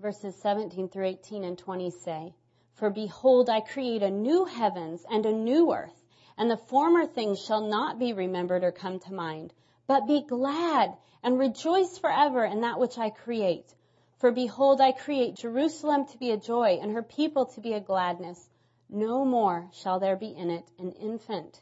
Verses 0.00 0.36
17 0.36 0.88
through 0.88 1.06
18 1.06 1.44
and 1.44 1.58
20 1.58 1.90
say, 1.90 2.34
For 2.74 2.90
behold, 2.90 3.48
I 3.48 3.60
create 3.60 4.02
a 4.02 4.10
new 4.10 4.44
heavens 4.44 5.04
and 5.10 5.26
a 5.26 5.32
new 5.32 5.72
earth, 5.72 6.04
and 6.38 6.50
the 6.50 6.56
former 6.56 7.06
things 7.06 7.40
shall 7.40 7.62
not 7.62 7.98
be 7.98 8.12
remembered 8.12 8.64
or 8.64 8.72
come 8.72 9.00
to 9.00 9.12
mind. 9.12 9.52
But 9.86 10.06
be 10.06 10.22
glad 10.22 10.96
and 11.22 11.38
rejoice 11.38 11.98
forever 11.98 12.44
in 12.44 12.60
that 12.60 12.78
which 12.78 12.96
I 12.98 13.10
create. 13.10 13.74
For 14.18 14.30
behold, 14.30 14.80
I 14.80 14.92
create 14.92 15.34
Jerusalem 15.34 16.06
to 16.06 16.18
be 16.18 16.30
a 16.30 16.36
joy 16.36 16.78
and 16.80 16.92
her 16.92 17.02
people 17.02 17.46
to 17.46 17.60
be 17.60 17.72
a 17.72 17.80
gladness. 17.80 18.48
No 18.88 19.24
more 19.24 19.68
shall 19.72 19.98
there 19.98 20.16
be 20.16 20.28
in 20.28 20.50
it 20.50 20.68
an 20.78 20.92
infant 20.92 21.60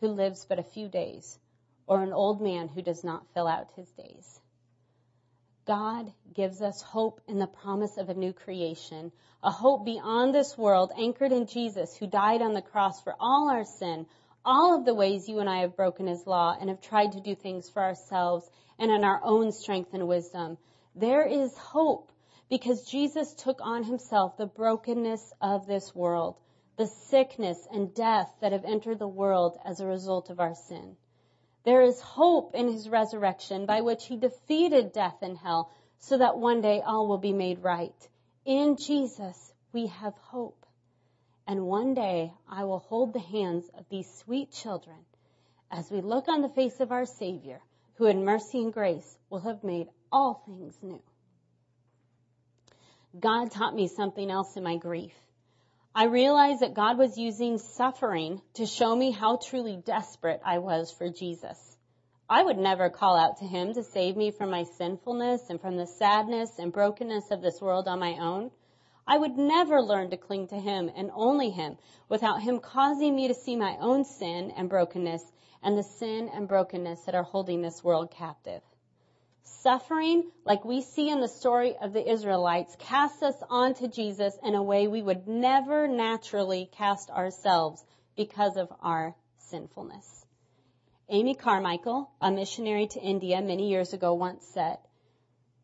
who 0.00 0.08
lives 0.08 0.46
but 0.48 0.58
a 0.58 0.62
few 0.64 0.88
days, 0.88 1.38
or 1.86 2.02
an 2.02 2.12
old 2.12 2.40
man 2.40 2.68
who 2.68 2.82
does 2.82 3.04
not 3.04 3.26
fill 3.34 3.46
out 3.46 3.68
his 3.76 3.90
days. 3.92 4.40
God 5.66 6.12
gives 6.34 6.62
us 6.62 6.82
hope 6.82 7.20
in 7.28 7.38
the 7.38 7.46
promise 7.46 7.96
of 7.96 8.08
a 8.08 8.14
new 8.14 8.32
creation, 8.32 9.12
a 9.42 9.50
hope 9.50 9.84
beyond 9.84 10.34
this 10.34 10.56
world 10.58 10.90
anchored 10.96 11.32
in 11.32 11.46
Jesus 11.46 11.96
who 11.96 12.06
died 12.06 12.42
on 12.42 12.54
the 12.54 12.62
cross 12.62 13.00
for 13.02 13.14
all 13.20 13.50
our 13.50 13.64
sin, 13.64 14.06
all 14.44 14.78
of 14.78 14.84
the 14.84 14.94
ways 14.94 15.28
you 15.28 15.38
and 15.38 15.48
I 15.48 15.60
have 15.60 15.76
broken 15.76 16.06
his 16.06 16.26
law 16.26 16.56
and 16.58 16.70
have 16.70 16.80
tried 16.80 17.12
to 17.12 17.20
do 17.20 17.34
things 17.34 17.68
for 17.68 17.82
ourselves 17.82 18.48
and 18.78 18.90
in 18.90 19.04
our 19.04 19.20
own 19.22 19.52
strength 19.52 19.92
and 19.92 20.08
wisdom. 20.08 20.58
There 20.94 21.26
is 21.26 21.56
hope 21.56 22.10
because 22.48 22.90
Jesus 22.90 23.34
took 23.34 23.60
on 23.60 23.84
himself 23.84 24.36
the 24.36 24.46
brokenness 24.46 25.32
of 25.40 25.66
this 25.66 25.94
world, 25.94 26.36
the 26.80 26.86
sickness 26.86 27.58
and 27.70 27.92
death 27.92 28.32
that 28.40 28.52
have 28.52 28.64
entered 28.64 28.98
the 28.98 29.06
world 29.06 29.58
as 29.66 29.80
a 29.80 29.86
result 29.86 30.30
of 30.30 30.40
our 30.40 30.54
sin. 30.54 30.96
There 31.62 31.82
is 31.82 32.00
hope 32.00 32.54
in 32.54 32.68
his 32.68 32.88
resurrection 32.88 33.66
by 33.66 33.82
which 33.82 34.06
he 34.06 34.16
defeated 34.16 34.94
death 34.94 35.18
and 35.20 35.36
hell 35.36 35.70
so 35.98 36.16
that 36.16 36.38
one 36.38 36.62
day 36.62 36.80
all 36.80 37.06
will 37.06 37.18
be 37.18 37.34
made 37.34 37.62
right. 37.62 38.08
In 38.46 38.78
Jesus, 38.78 39.52
we 39.74 39.88
have 39.88 40.14
hope. 40.14 40.64
And 41.46 41.66
one 41.66 41.92
day 41.92 42.32
I 42.48 42.64
will 42.64 42.78
hold 42.78 43.12
the 43.12 43.20
hands 43.20 43.68
of 43.76 43.84
these 43.90 44.10
sweet 44.24 44.50
children 44.50 44.96
as 45.70 45.90
we 45.90 46.00
look 46.00 46.28
on 46.28 46.40
the 46.40 46.48
face 46.48 46.80
of 46.80 46.92
our 46.92 47.04
Savior, 47.04 47.60
who 47.96 48.06
in 48.06 48.24
mercy 48.24 48.62
and 48.62 48.72
grace 48.72 49.18
will 49.28 49.40
have 49.40 49.62
made 49.62 49.88
all 50.10 50.42
things 50.46 50.78
new. 50.80 51.02
God 53.20 53.50
taught 53.50 53.74
me 53.74 53.86
something 53.86 54.30
else 54.30 54.56
in 54.56 54.62
my 54.64 54.78
grief. 54.78 55.12
I 56.00 56.04
realized 56.04 56.60
that 56.60 56.72
God 56.72 56.96
was 56.96 57.18
using 57.18 57.58
suffering 57.58 58.40
to 58.54 58.64
show 58.64 58.96
me 58.96 59.10
how 59.10 59.36
truly 59.36 59.76
desperate 59.76 60.40
I 60.42 60.56
was 60.56 60.90
for 60.90 61.10
Jesus. 61.10 61.76
I 62.26 62.42
would 62.42 62.56
never 62.56 62.88
call 62.88 63.18
out 63.18 63.36
to 63.40 63.44
Him 63.44 63.74
to 63.74 63.82
save 63.82 64.16
me 64.16 64.30
from 64.30 64.50
my 64.50 64.64
sinfulness 64.78 65.50
and 65.50 65.60
from 65.60 65.76
the 65.76 65.86
sadness 65.86 66.58
and 66.58 66.72
brokenness 66.72 67.30
of 67.30 67.42
this 67.42 67.60
world 67.60 67.86
on 67.86 67.98
my 67.98 68.14
own. 68.18 68.50
I 69.06 69.18
would 69.18 69.36
never 69.36 69.82
learn 69.82 70.08
to 70.08 70.16
cling 70.16 70.46
to 70.46 70.58
Him 70.58 70.90
and 70.96 71.10
only 71.12 71.50
Him 71.50 71.76
without 72.08 72.40
Him 72.40 72.60
causing 72.60 73.14
me 73.14 73.28
to 73.28 73.34
see 73.34 73.56
my 73.56 73.76
own 73.78 74.06
sin 74.06 74.54
and 74.56 74.70
brokenness 74.70 75.22
and 75.62 75.76
the 75.76 75.82
sin 75.82 76.30
and 76.32 76.48
brokenness 76.48 77.04
that 77.04 77.14
are 77.14 77.24
holding 77.24 77.60
this 77.60 77.84
world 77.84 78.10
captive. 78.10 78.62
Suffering, 79.42 80.30
like 80.44 80.64
we 80.64 80.82
see 80.82 81.08
in 81.08 81.20
the 81.20 81.28
story 81.28 81.76
of 81.76 81.92
the 81.92 82.10
Israelites, 82.10 82.76
casts 82.78 83.22
us 83.22 83.36
onto 83.48 83.88
Jesus 83.88 84.36
in 84.42 84.54
a 84.54 84.62
way 84.62 84.86
we 84.86 85.02
would 85.02 85.26
never 85.26 85.88
naturally 85.88 86.70
cast 86.72 87.10
ourselves 87.10 87.84
because 88.16 88.56
of 88.56 88.72
our 88.80 89.14
sinfulness. 89.38 90.26
Amy 91.08 91.34
Carmichael, 91.34 92.10
a 92.20 92.30
missionary 92.30 92.86
to 92.86 93.00
India 93.00 93.42
many 93.42 93.68
years 93.68 93.92
ago, 93.92 94.14
once 94.14 94.46
said, 94.46 94.78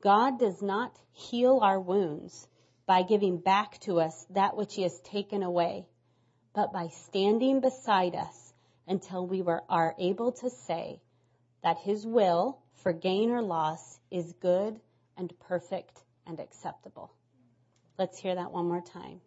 God 0.02 0.38
does 0.38 0.60
not 0.60 0.98
heal 1.12 1.60
our 1.62 1.80
wounds 1.80 2.48
by 2.86 3.02
giving 3.02 3.38
back 3.38 3.78
to 3.80 4.00
us 4.00 4.26
that 4.30 4.56
which 4.56 4.74
he 4.74 4.82
has 4.82 5.00
taken 5.00 5.42
away, 5.42 5.86
but 6.54 6.72
by 6.72 6.88
standing 6.88 7.60
beside 7.60 8.14
us 8.14 8.52
until 8.86 9.26
we 9.26 9.42
were, 9.42 9.62
are 9.68 9.94
able 9.98 10.32
to 10.32 10.50
say 10.50 11.00
that 11.62 11.78
his 11.78 12.06
will 12.06 12.58
for 12.86 12.92
gain 12.92 13.32
or 13.32 13.42
loss 13.42 13.98
is 14.12 14.32
good 14.34 14.78
and 15.16 15.32
perfect 15.48 16.04
and 16.24 16.38
acceptable. 16.38 17.10
Let's 17.98 18.16
hear 18.16 18.36
that 18.36 18.52
one 18.52 18.68
more 18.68 18.80
time. 18.80 19.20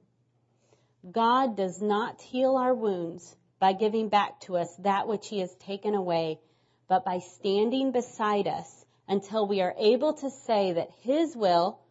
God 1.12 1.58
does 1.58 1.82
not 1.82 2.22
heal 2.22 2.56
our 2.56 2.74
wounds 2.74 3.36
by 3.60 3.74
giving 3.74 4.08
back 4.08 4.40
to 4.44 4.56
us 4.56 4.74
that 4.78 5.10
which 5.10 5.28
he 5.28 5.42
has 5.42 5.54
taken 5.56 5.94
away, 5.94 6.40
but 6.88 7.04
by 7.04 7.20
standing 7.20 7.92
beside 7.92 8.48
us 8.48 8.86
until 9.10 9.46
we 9.46 9.60
are 9.60 9.76
able 9.78 10.14
to 10.14 10.30
say 10.30 10.72
that 10.72 10.92
his 11.02 11.36
will 11.36 11.82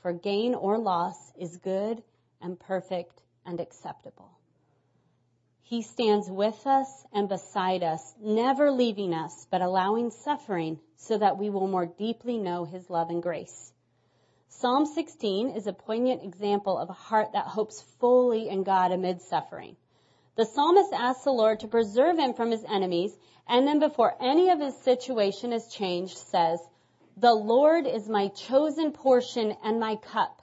for 0.00 0.14
gain 0.14 0.54
or 0.54 0.78
loss 0.78 1.18
is 1.38 1.58
good 1.58 2.02
and 2.40 2.58
perfect 2.58 3.20
and 3.44 3.60
acceptable. 3.60 4.37
He 5.68 5.82
stands 5.82 6.30
with 6.30 6.66
us 6.66 7.04
and 7.12 7.28
beside 7.28 7.82
us, 7.82 8.14
never 8.18 8.70
leaving 8.70 9.12
us, 9.12 9.46
but 9.50 9.60
allowing 9.60 10.10
suffering 10.10 10.80
so 10.96 11.18
that 11.18 11.36
we 11.36 11.50
will 11.50 11.68
more 11.68 11.84
deeply 11.84 12.38
know 12.38 12.64
His 12.64 12.88
love 12.88 13.10
and 13.10 13.22
grace. 13.22 13.70
Psalm 14.48 14.86
16 14.86 15.50
is 15.50 15.66
a 15.66 15.74
poignant 15.74 16.24
example 16.24 16.78
of 16.78 16.88
a 16.88 16.94
heart 16.94 17.32
that 17.32 17.44
hopes 17.44 17.82
fully 18.00 18.48
in 18.48 18.62
God 18.62 18.92
amid 18.92 19.20
suffering. 19.20 19.76
The 20.36 20.46
psalmist 20.46 20.94
asks 20.94 21.24
the 21.24 21.32
Lord 21.32 21.60
to 21.60 21.68
preserve 21.68 22.18
him 22.18 22.32
from 22.32 22.50
his 22.50 22.64
enemies, 22.64 23.14
and 23.46 23.68
then 23.68 23.78
before 23.78 24.16
any 24.22 24.48
of 24.48 24.60
his 24.60 24.74
situation 24.78 25.52
is 25.52 25.68
changed, 25.68 26.16
says, 26.16 26.66
The 27.18 27.34
Lord 27.34 27.86
is 27.86 28.08
my 28.08 28.28
chosen 28.28 28.92
portion 28.92 29.54
and 29.62 29.78
my 29.78 29.96
cup. 29.96 30.40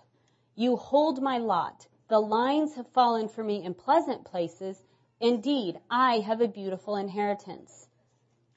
You 0.54 0.76
hold 0.76 1.20
my 1.20 1.40
lot. 1.40 1.88
The 2.10 2.20
lines 2.20 2.76
have 2.76 2.88
fallen 2.90 3.28
for 3.28 3.44
me 3.44 3.64
in 3.64 3.74
pleasant 3.74 4.24
places. 4.26 4.80
Indeed, 5.20 5.80
I 5.90 6.20
have 6.20 6.42
a 6.42 6.48
beautiful 6.48 6.98
inheritance. 6.98 7.88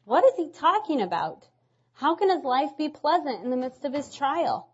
What 0.04 0.24
is 0.24 0.34
he 0.36 0.50
talking 0.50 1.00
about? 1.00 1.46
How 1.92 2.16
can 2.16 2.30
his 2.30 2.44
life 2.44 2.76
be 2.76 2.88
pleasant 2.88 3.44
in 3.44 3.50
the 3.50 3.56
midst 3.56 3.84
of 3.84 3.92
his 3.92 4.14
trial? 4.14 4.68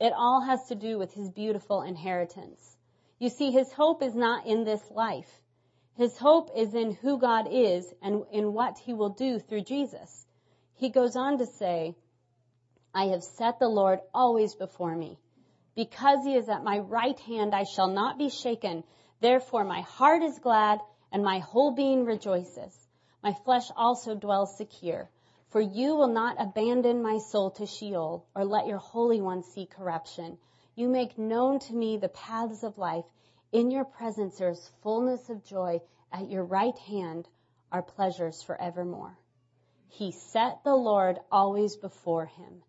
It 0.00 0.12
all 0.16 0.40
has 0.40 0.66
to 0.68 0.74
do 0.74 0.98
with 0.98 1.12
his 1.12 1.30
beautiful 1.30 1.82
inheritance. 1.82 2.76
You 3.18 3.28
see, 3.28 3.50
his 3.50 3.72
hope 3.72 4.02
is 4.02 4.14
not 4.14 4.46
in 4.46 4.64
this 4.64 4.82
life. 4.90 5.40
His 5.96 6.16
hope 6.16 6.50
is 6.56 6.74
in 6.74 6.92
who 6.94 7.18
God 7.18 7.46
is 7.50 7.92
and 8.02 8.24
in 8.32 8.52
what 8.52 8.78
he 8.78 8.94
will 8.94 9.10
do 9.10 9.38
through 9.38 9.62
Jesus. 9.62 10.26
He 10.74 10.88
goes 10.88 11.14
on 11.14 11.38
to 11.38 11.46
say, 11.46 11.94
I 12.94 13.06
have 13.06 13.22
set 13.22 13.58
the 13.58 13.68
Lord 13.68 14.00
always 14.14 14.54
before 14.54 14.94
me. 14.96 15.18
Because 15.74 16.24
he 16.24 16.34
is 16.34 16.48
at 16.48 16.64
my 16.64 16.78
right 16.78 17.18
hand, 17.20 17.54
I 17.54 17.64
shall 17.64 17.88
not 17.88 18.18
be 18.18 18.30
shaken. 18.30 18.84
Therefore 19.20 19.64
my 19.64 19.82
heart 19.82 20.22
is 20.22 20.38
glad 20.38 20.80
and 21.12 21.22
my 21.22 21.38
whole 21.38 21.70
being 21.72 22.04
rejoices. 22.04 22.88
My 23.22 23.34
flesh 23.44 23.70
also 23.76 24.14
dwells 24.14 24.56
secure. 24.56 25.08
For 25.50 25.60
you 25.60 25.94
will 25.94 26.08
not 26.08 26.40
abandon 26.40 27.02
my 27.02 27.18
soul 27.18 27.50
to 27.52 27.66
Sheol 27.66 28.24
or 28.34 28.44
let 28.44 28.66
your 28.66 28.78
Holy 28.78 29.20
One 29.20 29.42
see 29.42 29.66
corruption. 29.66 30.38
You 30.74 30.88
make 30.88 31.18
known 31.18 31.58
to 31.60 31.74
me 31.74 31.98
the 31.98 32.08
paths 32.08 32.62
of 32.62 32.78
life. 32.78 33.04
In 33.52 33.70
your 33.70 33.84
presence 33.84 34.38
there 34.38 34.48
is 34.48 34.72
fullness 34.82 35.28
of 35.28 35.44
joy. 35.44 35.82
At 36.10 36.30
your 36.30 36.44
right 36.44 36.76
hand 36.78 37.28
are 37.70 37.82
pleasures 37.82 38.42
forevermore. 38.42 39.18
He 39.88 40.12
set 40.12 40.64
the 40.64 40.74
Lord 40.74 41.20
always 41.30 41.76
before 41.76 42.26
him. 42.26 42.62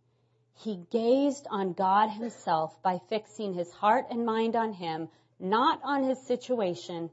He 0.55 0.85
gazed 0.91 1.47
on 1.49 1.71
God 1.71 2.09
himself 2.09 2.81
by 2.83 2.99
fixing 3.07 3.53
his 3.53 3.71
heart 3.71 4.07
and 4.09 4.25
mind 4.25 4.57
on 4.57 4.73
him, 4.73 5.07
not 5.39 5.79
on 5.83 6.03
his 6.03 6.21
situation, 6.27 7.09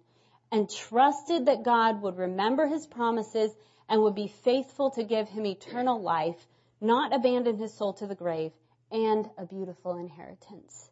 and 0.53 0.69
trusted 0.69 1.47
that 1.47 1.63
God 1.63 2.03
would 2.03 2.17
remember 2.17 2.67
his 2.67 2.87
promises 2.87 3.53
and 3.89 4.03
would 4.03 4.15
be 4.15 4.29
faithful 4.29 4.91
to 4.93 5.05
give 5.05 5.29
him 5.29 5.47
eternal 5.47 6.01
life, 6.01 6.47
not 6.81 7.15
abandon 7.15 7.57
his 7.57 7.75
soul 7.75 7.93
to 7.95 8.07
the 8.07 8.15
grave, 8.15 8.53
and 8.91 9.29
a 9.39 9.47
beautiful 9.47 9.97
inheritance. 9.97 10.91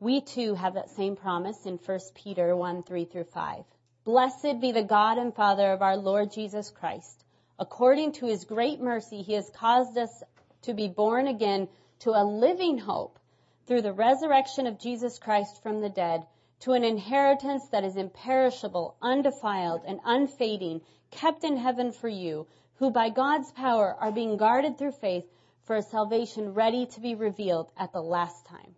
We 0.00 0.20
too 0.20 0.54
have 0.54 0.74
that 0.74 0.90
same 0.90 1.16
promise 1.16 1.64
in 1.64 1.78
1 1.78 2.00
Peter 2.14 2.56
1, 2.56 2.82
3 2.82 3.04
through 3.04 3.24
5. 3.24 3.64
Blessed 4.04 4.60
be 4.60 4.72
the 4.72 4.82
God 4.82 5.18
and 5.18 5.34
Father 5.34 5.70
of 5.72 5.80
our 5.80 5.96
Lord 5.96 6.32
Jesus 6.32 6.70
Christ. 6.70 7.24
According 7.58 8.12
to 8.12 8.26
his 8.26 8.44
great 8.44 8.80
mercy, 8.80 9.22
he 9.22 9.34
has 9.34 9.48
caused 9.50 9.96
us 9.96 10.22
to 10.62 10.74
be 10.74 10.88
born 10.88 11.28
again 11.28 11.68
to 12.00 12.10
a 12.10 12.24
living 12.24 12.78
hope 12.78 13.18
through 13.66 13.82
the 13.82 13.92
resurrection 13.92 14.66
of 14.66 14.80
Jesus 14.80 15.18
Christ 15.18 15.62
from 15.62 15.80
the 15.80 15.88
dead 15.88 16.26
to 16.62 16.72
an 16.72 16.84
inheritance 16.84 17.66
that 17.72 17.82
is 17.82 17.96
imperishable, 17.96 18.96
undefiled, 19.02 19.82
and 19.84 19.98
unfading, 20.04 20.80
kept 21.10 21.42
in 21.42 21.56
heaven 21.56 21.90
for 21.90 22.08
you, 22.08 22.46
who 22.76 22.90
by 22.90 23.10
God's 23.10 23.50
power 23.52 23.96
are 23.98 24.12
being 24.12 24.36
guarded 24.36 24.78
through 24.78 24.92
faith 24.92 25.24
for 25.64 25.74
a 25.74 25.82
salvation 25.82 26.54
ready 26.54 26.86
to 26.86 27.00
be 27.00 27.16
revealed 27.16 27.70
at 27.76 27.92
the 27.92 28.00
last 28.00 28.46
time. 28.46 28.76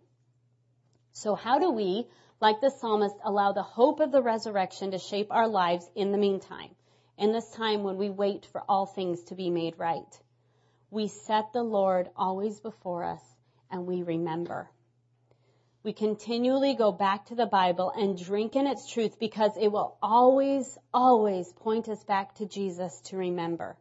So 1.11 1.35
how 1.35 1.59
do 1.59 1.71
we, 1.71 2.07
like 2.41 2.59
the 2.59 2.71
psalmist, 2.71 3.15
allow 3.23 3.51
the 3.51 3.61
hope 3.61 3.99
of 3.99 4.11
the 4.11 4.21
resurrection 4.21 4.91
to 4.91 4.97
shape 4.97 5.27
our 5.29 5.47
lives 5.47 5.87
in 5.95 6.11
the 6.11 6.17
meantime, 6.17 6.71
in 7.19 7.31
this 7.31 7.49
time 7.51 7.83
when 7.83 7.97
we 7.97 8.09
wait 8.09 8.47
for 8.47 8.63
all 8.67 8.87
things 8.87 9.23
to 9.25 9.35
be 9.35 9.51
made 9.51 9.75
right? 9.77 10.19
We 10.89 11.07
set 11.07 11.53
the 11.53 11.63
Lord 11.63 12.09
always 12.15 12.59
before 12.59 13.03
us 13.03 13.23
and 13.69 13.85
we 13.85 14.01
remember. 14.01 14.69
We 15.85 15.93
continually 15.93 16.73
go 16.73 16.91
back 16.91 17.27
to 17.27 17.35
the 17.35 17.45
Bible 17.45 17.93
and 17.95 18.17
drink 18.17 18.55
in 18.55 18.65
its 18.65 18.91
truth 18.91 19.19
because 19.19 19.51
it 19.55 19.67
will 19.71 19.95
always, 20.01 20.79
always 20.91 21.53
point 21.53 21.87
us 21.89 22.03
back 22.03 22.33
to 22.33 22.47
Jesus 22.47 23.01
to 23.01 23.17
remember. 23.17 23.77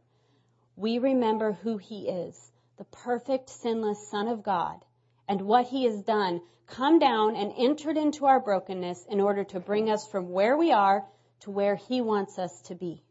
We 0.77 0.99
remember 0.99 1.53
who 1.53 1.79
He 1.79 2.07
is, 2.07 2.53
the 2.77 2.85
perfect, 2.85 3.49
sinless 3.49 4.07
Son 4.11 4.29
of 4.29 4.43
God, 4.43 4.85
and 5.27 5.41
what 5.41 5.67
He 5.67 5.85
has 5.85 6.03
done, 6.03 6.43
come 6.67 6.99
down 6.99 7.37
and 7.37 7.55
entered 7.57 7.97
into 7.97 8.27
our 8.27 8.39
brokenness 8.39 9.07
in 9.09 9.23
order 9.23 9.45
to 9.45 9.59
bring 9.59 9.89
us 9.89 10.07
from 10.07 10.31
where 10.31 10.59
we 10.59 10.73
are 10.73 11.07
to 11.41 11.51
where 11.51 11.77
He 11.77 12.03
wants 12.03 12.39
us 12.39 12.61
to 12.67 12.75
be. 12.75 13.03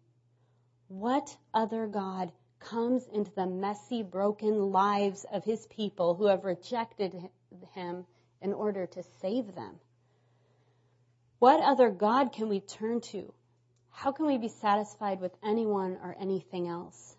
What 0.88 1.36
other 1.52 1.88
God 1.88 2.32
comes 2.60 3.08
into 3.12 3.32
the 3.32 3.48
messy, 3.48 4.04
broken 4.04 4.72
lives 4.72 5.26
of 5.34 5.44
His 5.44 5.66
people 5.66 6.14
who 6.14 6.28
have 6.28 6.46
rejected 6.46 7.16
Him 7.74 8.06
in 8.44 8.54
order 8.54 8.86
to 8.86 9.04
save 9.22 9.56
them. 9.56 9.80
What 11.40 11.62
other 11.62 11.90
God 11.90 12.34
can 12.34 12.50
we 12.50 12.60
turn 12.60 13.02
to? 13.12 13.34
How 13.90 14.12
can 14.12 14.28
we 14.28 14.38
be 14.38 14.50
satisfied 14.50 15.20
with 15.22 15.36
anyone 15.44 15.98
or 16.04 16.16
anything 16.20 16.68
else? 16.68 17.16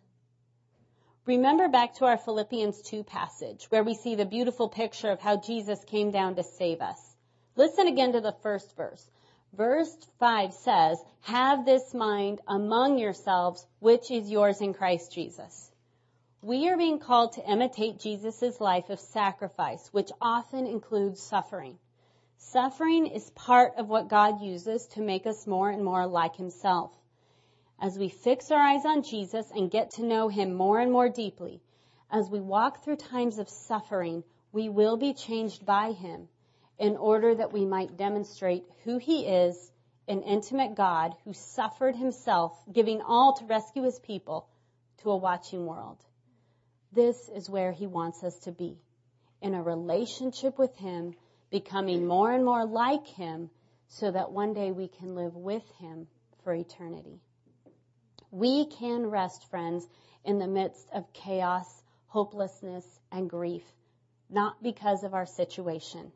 Remember 1.26 1.68
back 1.68 1.94
to 1.94 2.04
our 2.04 2.18
Philippians 2.18 2.82
2 2.82 3.04
passage 3.04 3.64
where 3.70 3.82
we 3.82 3.94
see 3.94 4.14
the 4.14 4.26
beautiful 4.26 4.68
picture 4.68 5.10
of 5.10 5.20
how 5.20 5.40
Jesus 5.40 5.82
came 5.84 6.10
down 6.10 6.36
to 6.36 6.42
save 6.42 6.82
us. 6.82 6.98
Listen 7.56 7.86
again 7.86 8.12
to 8.12 8.20
the 8.20 8.36
first 8.42 8.76
verse. 8.76 9.08
Verse 9.56 9.96
5 10.18 10.52
says, 10.52 10.98
have 11.22 11.64
this 11.64 11.94
mind 11.94 12.40
among 12.46 12.98
yourselves, 12.98 13.64
which 13.78 14.10
is 14.10 14.30
yours 14.30 14.60
in 14.60 14.74
Christ 14.74 15.12
Jesus. 15.12 15.70
We 16.46 16.68
are 16.68 16.76
being 16.76 16.98
called 16.98 17.32
to 17.32 17.50
imitate 17.50 18.00
Jesus' 18.00 18.60
life 18.60 18.90
of 18.90 19.00
sacrifice, 19.00 19.88
which 19.94 20.12
often 20.20 20.66
includes 20.66 21.22
suffering. 21.22 21.78
Suffering 22.36 23.06
is 23.06 23.30
part 23.30 23.72
of 23.78 23.88
what 23.88 24.10
God 24.10 24.42
uses 24.42 24.86
to 24.88 25.00
make 25.00 25.26
us 25.26 25.46
more 25.46 25.70
and 25.70 25.82
more 25.82 26.06
like 26.06 26.36
Himself. 26.36 26.92
As 27.80 27.98
we 27.98 28.10
fix 28.10 28.50
our 28.50 28.60
eyes 28.60 28.84
on 28.84 29.04
Jesus 29.04 29.50
and 29.52 29.70
get 29.70 29.92
to 29.92 30.04
know 30.04 30.28
Him 30.28 30.52
more 30.52 30.78
and 30.80 30.92
more 30.92 31.08
deeply, 31.08 31.62
as 32.10 32.28
we 32.28 32.40
walk 32.40 32.84
through 32.84 32.96
times 32.96 33.38
of 33.38 33.48
suffering, 33.48 34.22
we 34.52 34.68
will 34.68 34.98
be 34.98 35.14
changed 35.14 35.64
by 35.64 35.92
Him 35.92 36.28
in 36.78 36.98
order 36.98 37.34
that 37.34 37.54
we 37.54 37.64
might 37.64 37.96
demonstrate 37.96 38.66
who 38.84 38.98
He 38.98 39.26
is, 39.26 39.72
an 40.08 40.20
intimate 40.20 40.74
God 40.74 41.14
who 41.24 41.32
suffered 41.32 41.96
Himself, 41.96 42.52
giving 42.70 43.00
all 43.00 43.32
to 43.32 43.46
rescue 43.46 43.84
His 43.84 43.98
people 43.98 44.46
to 44.98 45.10
a 45.10 45.16
watching 45.16 45.64
world. 45.64 46.04
This 46.94 47.28
is 47.28 47.50
where 47.50 47.72
He 47.72 47.88
wants 47.88 48.22
us 48.22 48.38
to 48.40 48.52
be. 48.52 48.78
In 49.42 49.54
a 49.54 49.62
relationship 49.62 50.58
with 50.58 50.76
Him, 50.76 51.14
becoming 51.50 52.06
more 52.06 52.30
and 52.30 52.44
more 52.44 52.64
like 52.64 53.06
Him 53.06 53.50
so 53.88 54.10
that 54.12 54.30
one 54.30 54.54
day 54.54 54.70
we 54.70 54.86
can 54.86 55.16
live 55.16 55.34
with 55.34 55.64
Him 55.78 56.06
for 56.44 56.54
eternity. 56.54 57.20
We 58.30 58.66
can 58.66 59.10
rest, 59.10 59.50
friends, 59.50 59.88
in 60.24 60.38
the 60.38 60.46
midst 60.46 60.88
of 60.92 61.12
chaos, 61.12 61.82
hopelessness, 62.06 62.84
and 63.10 63.28
grief, 63.28 63.64
not 64.30 64.62
because 64.62 65.02
of 65.02 65.14
our 65.14 65.26
situation, 65.26 66.12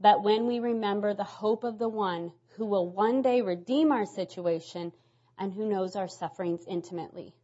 but 0.00 0.22
when 0.22 0.46
we 0.46 0.58
remember 0.58 1.12
the 1.12 1.24
hope 1.24 1.64
of 1.64 1.78
the 1.78 1.88
one 1.88 2.32
who 2.56 2.64
will 2.64 2.88
one 2.88 3.20
day 3.20 3.42
redeem 3.42 3.92
our 3.92 4.06
situation 4.06 4.92
and 5.38 5.52
who 5.52 5.68
knows 5.68 5.96
our 5.96 6.08
sufferings 6.08 6.64
intimately. 6.66 7.34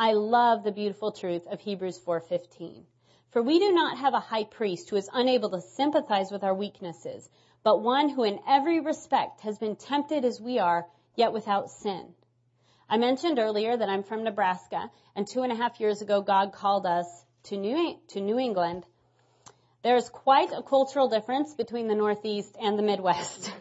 I 0.00 0.12
love 0.12 0.62
the 0.62 0.70
beautiful 0.70 1.10
truth 1.10 1.44
of 1.48 1.58
Hebrews 1.58 1.98
4:15. 1.98 2.86
For 3.30 3.42
we 3.42 3.58
do 3.58 3.72
not 3.72 3.98
have 3.98 4.14
a 4.14 4.20
high 4.20 4.44
priest 4.44 4.88
who 4.88 4.94
is 4.94 5.10
unable 5.12 5.50
to 5.50 5.60
sympathize 5.60 6.30
with 6.30 6.44
our 6.44 6.54
weaknesses, 6.54 7.28
but 7.64 7.80
one 7.80 8.08
who 8.08 8.22
in 8.22 8.38
every 8.46 8.78
respect 8.78 9.40
has 9.40 9.58
been 9.58 9.74
tempted 9.74 10.24
as 10.24 10.40
we 10.40 10.60
are, 10.60 10.86
yet 11.16 11.32
without 11.32 11.68
sin. 11.68 12.14
I 12.88 12.96
mentioned 12.96 13.40
earlier 13.40 13.76
that 13.76 13.88
I'm 13.88 14.04
from 14.04 14.22
Nebraska, 14.22 14.88
and 15.16 15.26
two 15.26 15.42
and 15.42 15.50
a 15.50 15.56
half 15.56 15.80
years 15.80 16.00
ago 16.00 16.22
God 16.22 16.52
called 16.52 16.86
us 16.86 17.24
to 17.46 17.56
New, 17.56 17.98
to 18.10 18.20
New 18.20 18.38
England. 18.38 18.86
There's 19.82 20.08
quite 20.08 20.52
a 20.52 20.62
cultural 20.62 21.08
difference 21.08 21.54
between 21.54 21.88
the 21.88 21.96
Northeast 21.96 22.54
and 22.60 22.78
the 22.78 22.84
Midwest. 22.84 23.52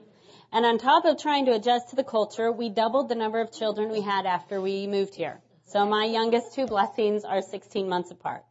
and 0.52 0.66
on 0.66 0.76
top 0.76 1.06
of 1.06 1.16
trying 1.16 1.46
to 1.46 1.54
adjust 1.54 1.88
to 1.88 1.96
the 1.96 2.04
culture, 2.04 2.52
we 2.52 2.68
doubled 2.68 3.08
the 3.08 3.14
number 3.14 3.40
of 3.40 3.50
children 3.50 3.88
we 3.88 4.02
had 4.02 4.26
after 4.26 4.60
we 4.60 4.86
moved 4.86 5.14
here. 5.14 5.40
So 5.68 5.84
my 5.84 6.04
youngest 6.04 6.54
two 6.54 6.66
blessings 6.66 7.24
are 7.24 7.42
16 7.42 7.88
months 7.88 8.12
apart. 8.12 8.44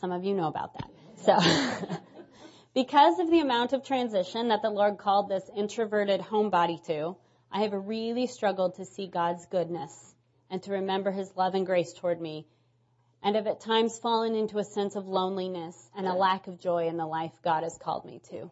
Some 0.00 0.10
of 0.10 0.24
you 0.24 0.34
know 0.34 0.48
about 0.48 0.74
that. 0.74 0.90
So, 1.18 1.38
because 2.74 3.20
of 3.20 3.30
the 3.30 3.38
amount 3.38 3.74
of 3.74 3.84
transition 3.84 4.48
that 4.48 4.60
the 4.60 4.70
Lord 4.70 4.98
called 4.98 5.28
this 5.28 5.48
introverted 5.56 6.20
homebody 6.20 6.84
to, 6.86 7.16
I 7.52 7.62
have 7.62 7.72
really 7.72 8.26
struggled 8.26 8.74
to 8.74 8.84
see 8.84 9.06
God's 9.06 9.46
goodness 9.46 9.92
and 10.50 10.60
to 10.64 10.72
remember 10.72 11.12
His 11.12 11.30
love 11.36 11.54
and 11.54 11.64
grace 11.64 11.92
toward 11.92 12.20
me, 12.20 12.48
and 13.22 13.36
have 13.36 13.46
at 13.46 13.60
times 13.60 13.96
fallen 14.00 14.34
into 14.34 14.58
a 14.58 14.64
sense 14.64 14.96
of 14.96 15.06
loneliness 15.06 15.76
and 15.96 16.08
a 16.08 16.14
lack 16.14 16.48
of 16.48 16.58
joy 16.58 16.88
in 16.88 16.96
the 16.96 17.06
life 17.06 17.32
God 17.44 17.62
has 17.62 17.78
called 17.80 18.04
me 18.04 18.20
to. 18.30 18.50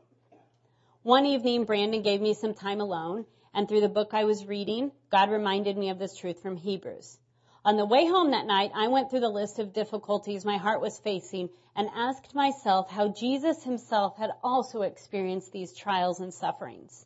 One 1.03 1.27
evening, 1.27 1.65
Brandon 1.65 2.03
gave 2.03 2.21
me 2.21 2.35
some 2.35 2.55
time 2.55 2.81
alone, 2.81 3.27
and 3.53 3.69
through 3.69 3.81
the 3.81 3.89
book 3.89 4.11
I 4.13 4.27
was 4.27 4.47
reading, 4.47 4.93
God 5.11 5.31
reminded 5.31 5.77
me 5.77 5.91
of 5.91 5.99
this 5.99 6.17
truth 6.17 6.41
from 6.41 6.57
Hebrews. 6.57 7.19
On 7.69 7.77
the 7.77 7.85
way 7.85 8.07
home 8.07 8.31
that 8.31 8.47
night, 8.47 8.73
I 8.75 8.89
went 8.89 9.11
through 9.11 9.21
the 9.21 9.29
list 9.29 9.59
of 9.59 9.75
difficulties 9.75 10.43
my 10.43 10.57
heart 10.57 10.81
was 10.81 10.99
facing 11.01 11.51
and 11.77 11.91
asked 11.95 12.35
myself 12.35 12.89
how 12.89 13.09
Jesus 13.09 13.63
himself 13.63 14.17
had 14.17 14.31
also 14.43 14.81
experienced 14.81 15.53
these 15.53 15.75
trials 15.75 16.19
and 16.19 16.33
sufferings. 16.33 17.05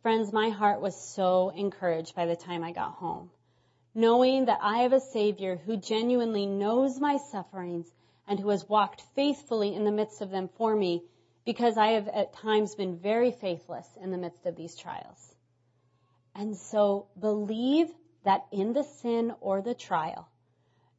Friends, 0.00 0.32
my 0.32 0.48
heart 0.48 0.80
was 0.80 0.98
so 0.98 1.50
encouraged 1.50 2.14
by 2.14 2.24
the 2.24 2.34
time 2.34 2.64
I 2.64 2.72
got 2.72 2.94
home, 2.94 3.30
knowing 3.94 4.46
that 4.46 4.60
I 4.62 4.84
have 4.84 4.94
a 4.94 5.00
Savior 5.00 5.56
who 5.56 5.76
genuinely 5.76 6.46
knows 6.46 6.98
my 6.98 7.18
sufferings 7.18 7.92
and 8.26 8.40
who 8.40 8.48
has 8.48 8.66
walked 8.66 9.02
faithfully 9.14 9.74
in 9.74 9.84
the 9.84 9.92
midst 9.92 10.22
of 10.22 10.30
them 10.30 10.48
for 10.56 10.74
me 10.74 11.02
because 11.44 11.76
I 11.76 11.88
have 11.88 12.08
at 12.08 12.32
times 12.32 12.74
been 12.74 12.96
very 12.96 13.32
faithless 13.32 13.86
in 14.00 14.12
the 14.12 14.16
midst 14.16 14.46
of 14.46 14.56
these 14.56 14.76
trials. 14.76 15.34
And 16.34 16.56
so 16.56 17.08
believe 17.20 17.90
that 18.28 18.44
in 18.52 18.74
the 18.74 18.84
sin 18.84 19.32
or 19.40 19.62
the 19.62 19.72
trial, 19.72 20.28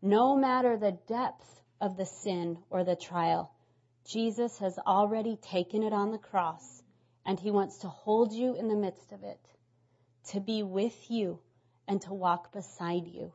no 0.01 0.36
matter 0.36 0.77
the 0.77 0.97
depth 1.07 1.61
of 1.80 1.95
the 1.95 2.05
sin 2.07 2.57
or 2.71 2.84
the 2.84 2.95
trial, 2.95 3.51
Jesus 4.03 4.57
has 4.57 4.80
already 4.80 5.36
taken 5.36 5.84
it 5.84 5.93
on 5.93 6.11
the 6.11 6.17
cross 6.17 6.82
and 7.27 7.39
he 7.39 7.51
wants 7.51 7.77
to 7.77 7.88
hold 7.88 8.34
you 8.34 8.55
in 8.55 8.67
the 8.67 8.75
midst 8.75 9.11
of 9.11 9.21
it, 9.21 9.39
to 10.30 10.39
be 10.39 10.63
with 10.63 11.11
you 11.11 11.39
and 11.88 12.01
to 12.01 12.15
walk 12.15 12.51
beside 12.51 13.05
you. 13.05 13.32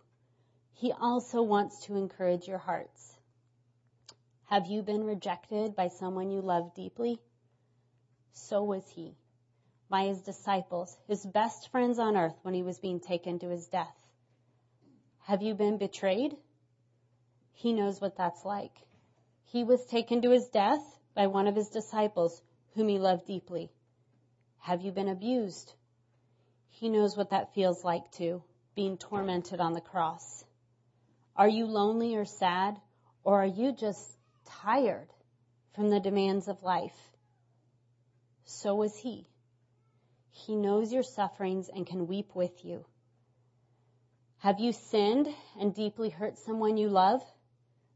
He 0.73 0.91
also 0.91 1.43
wants 1.43 1.85
to 1.85 1.95
encourage 1.95 2.49
your 2.49 2.59
hearts. 2.59 3.15
Have 4.47 4.67
you 4.67 4.83
been 4.83 5.05
rejected 5.05 5.77
by 5.77 5.87
someone 5.87 6.33
you 6.33 6.41
love 6.41 6.75
deeply? 6.75 7.21
So 8.33 8.65
was 8.65 8.83
he 8.89 9.15
by 9.89 10.07
his 10.07 10.21
disciples, 10.23 10.97
his 11.07 11.25
best 11.25 11.71
friends 11.71 11.99
on 11.99 12.17
earth 12.17 12.39
when 12.43 12.55
he 12.55 12.63
was 12.63 12.79
being 12.79 13.01
taken 13.01 13.39
to 13.39 13.49
his 13.49 13.67
death. 13.67 13.97
Have 15.25 15.43
you 15.43 15.55
been 15.55 15.79
betrayed? 15.79 16.37
He 17.53 17.73
knows 17.73 18.01
what 18.01 18.17
that's 18.17 18.45
like. 18.45 18.77
He 19.45 19.65
was 19.65 19.85
taken 19.87 20.23
to 20.23 20.31
his 20.31 20.49
death 20.49 20.83
by 21.15 21.29
one 21.29 21.47
of 21.47 21.57
his 21.57 21.69
disciples 21.69 22.43
whom 22.75 22.89
he 22.89 22.99
loved 22.99 23.27
deeply. 23.27 23.71
Have 24.59 24.83
you 24.83 24.91
been 24.91 25.09
abused? 25.09 25.73
He 26.69 26.89
knows 26.89 27.17
what 27.17 27.31
that 27.31 27.55
feels 27.55 27.85
like 27.85 28.11
too, 28.11 28.43
being 28.75 28.99
tormented 28.99 29.61
on 29.61 29.75
the 29.75 29.81
cross. 29.81 30.45
Are 31.37 31.49
you 31.49 31.67
lonely 31.67 32.17
or 32.17 32.25
sad, 32.25 32.81
or 33.23 33.43
are 33.43 33.47
you 33.47 33.73
just 33.73 34.19
tired 34.45 35.09
from 35.75 35.89
the 35.89 36.01
demands 36.01 36.49
of 36.49 36.63
life? 36.63 36.99
So 38.45 38.75
was 38.75 38.97
he. 38.97 39.29
He 40.37 40.57
knows 40.57 40.93
your 40.93 41.05
sufferings 41.05 41.69
and 41.69 41.87
can 41.87 42.09
weep 42.09 42.35
with 42.35 42.65
you. 42.65 42.85
Have 44.39 44.59
you 44.59 44.73
sinned 44.73 45.29
and 45.59 45.73
deeply 45.73 46.11
hurt 46.11 46.37
someone 46.39 46.77
you 46.77 46.89
love? 46.89 47.23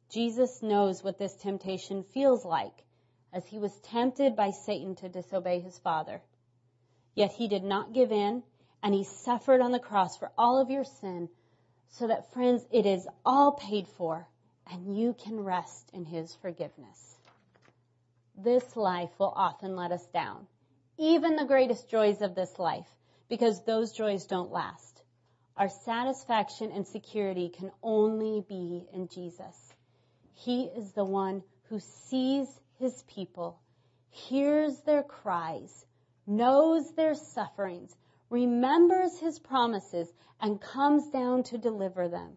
Jesus 0.08 0.62
knows 0.62 1.02
what 1.02 1.18
this 1.18 1.34
temptation 1.34 2.04
feels 2.04 2.44
like 2.44 2.84
as 3.32 3.44
he 3.46 3.58
was 3.58 3.78
tempted 3.80 4.36
by 4.36 4.50
Satan 4.52 4.94
to 4.96 5.08
disobey 5.08 5.58
his 5.60 5.78
father. 5.78 6.22
Yet 7.14 7.32
he 7.32 7.48
did 7.48 7.64
not 7.64 7.92
give 7.92 8.12
in 8.12 8.44
and 8.84 8.94
he 8.94 9.04
suffered 9.04 9.60
on 9.60 9.72
the 9.72 9.80
cross 9.80 10.16
for 10.16 10.30
all 10.38 10.60
of 10.60 10.70
your 10.70 10.84
sin 10.84 11.28
so 11.88 12.06
that 12.06 12.32
friends, 12.32 12.64
it 12.70 12.86
is 12.86 13.06
all 13.26 13.52
paid 13.52 13.88
for 13.88 14.28
and 14.70 14.96
you 14.96 15.12
can 15.12 15.40
rest 15.40 15.90
in 15.92 16.04
his 16.04 16.34
forgiveness. 16.36 17.16
This 18.36 18.76
life 18.76 19.10
will 19.18 19.32
often 19.34 19.74
let 19.74 19.90
us 19.90 20.06
down 20.06 20.46
even 20.98 21.36
the 21.36 21.44
greatest 21.44 21.88
joys 21.88 22.20
of 22.20 22.34
this 22.34 22.58
life, 22.58 22.88
because 23.28 23.64
those 23.64 23.92
joys 23.92 24.26
don't 24.26 24.50
last. 24.50 25.02
Our 25.56 25.68
satisfaction 25.68 26.70
and 26.72 26.86
security 26.86 27.48
can 27.48 27.70
only 27.82 28.44
be 28.48 28.86
in 28.92 29.08
Jesus. 29.08 29.74
He 30.34 30.64
is 30.64 30.92
the 30.92 31.04
one 31.04 31.42
who 31.68 31.80
sees 31.80 32.48
his 32.78 33.02
people. 33.08 33.60
hears 34.10 34.80
their 34.80 35.02
cries, 35.02 35.86
knows 36.26 36.92
their 36.94 37.14
sufferings, 37.14 37.94
remembers 38.30 39.18
his 39.18 39.38
promises, 39.38 40.12
and 40.40 40.60
comes 40.60 41.08
down 41.10 41.42
to 41.44 41.58
deliver 41.58 42.08
them. 42.08 42.36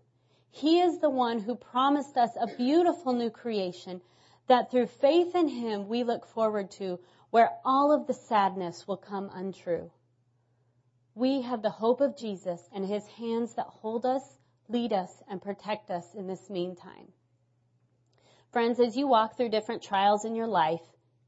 He 0.52 0.80
is 0.80 1.00
the 1.00 1.10
one 1.10 1.40
who 1.40 1.56
promised 1.56 2.18
us 2.18 2.32
a 2.40 2.56
beautiful 2.58 3.14
new 3.14 3.30
creation 3.30 4.02
that 4.48 4.70
through 4.70 4.88
faith 4.88 5.36
in 5.36 5.48
him 5.48 5.88
we 5.88 6.04
look 6.04 6.26
forward 6.26 6.72
to 6.72 7.00
where 7.32 7.50
all 7.66 7.92
of 7.92 8.08
the 8.08 8.14
sadness 8.14 8.88
will 8.88 8.98
come 8.98 9.30
untrue. 9.34 9.90
We 11.16 11.42
have 11.42 11.62
the 11.62 11.70
hope 11.70 12.02
of 12.02 12.18
Jesus 12.18 12.62
and 12.74 12.86
his 12.86 13.06
hands 13.08 13.56
that 13.56 13.66
hold 13.68 14.06
us, 14.06 14.24
lead 14.70 14.94
us, 14.94 15.12
and 15.30 15.42
protect 15.42 15.90
us 15.90 16.06
in 16.14 16.28
this 16.28 16.50
meantime. 16.50 17.08
Friends, 18.52 18.80
as 18.80 18.98
you 18.98 19.08
walk 19.08 19.36
through 19.36 19.50
different 19.50 19.82
trials 19.82 20.26
in 20.26 20.36
your 20.36 20.48
life, 20.48 20.82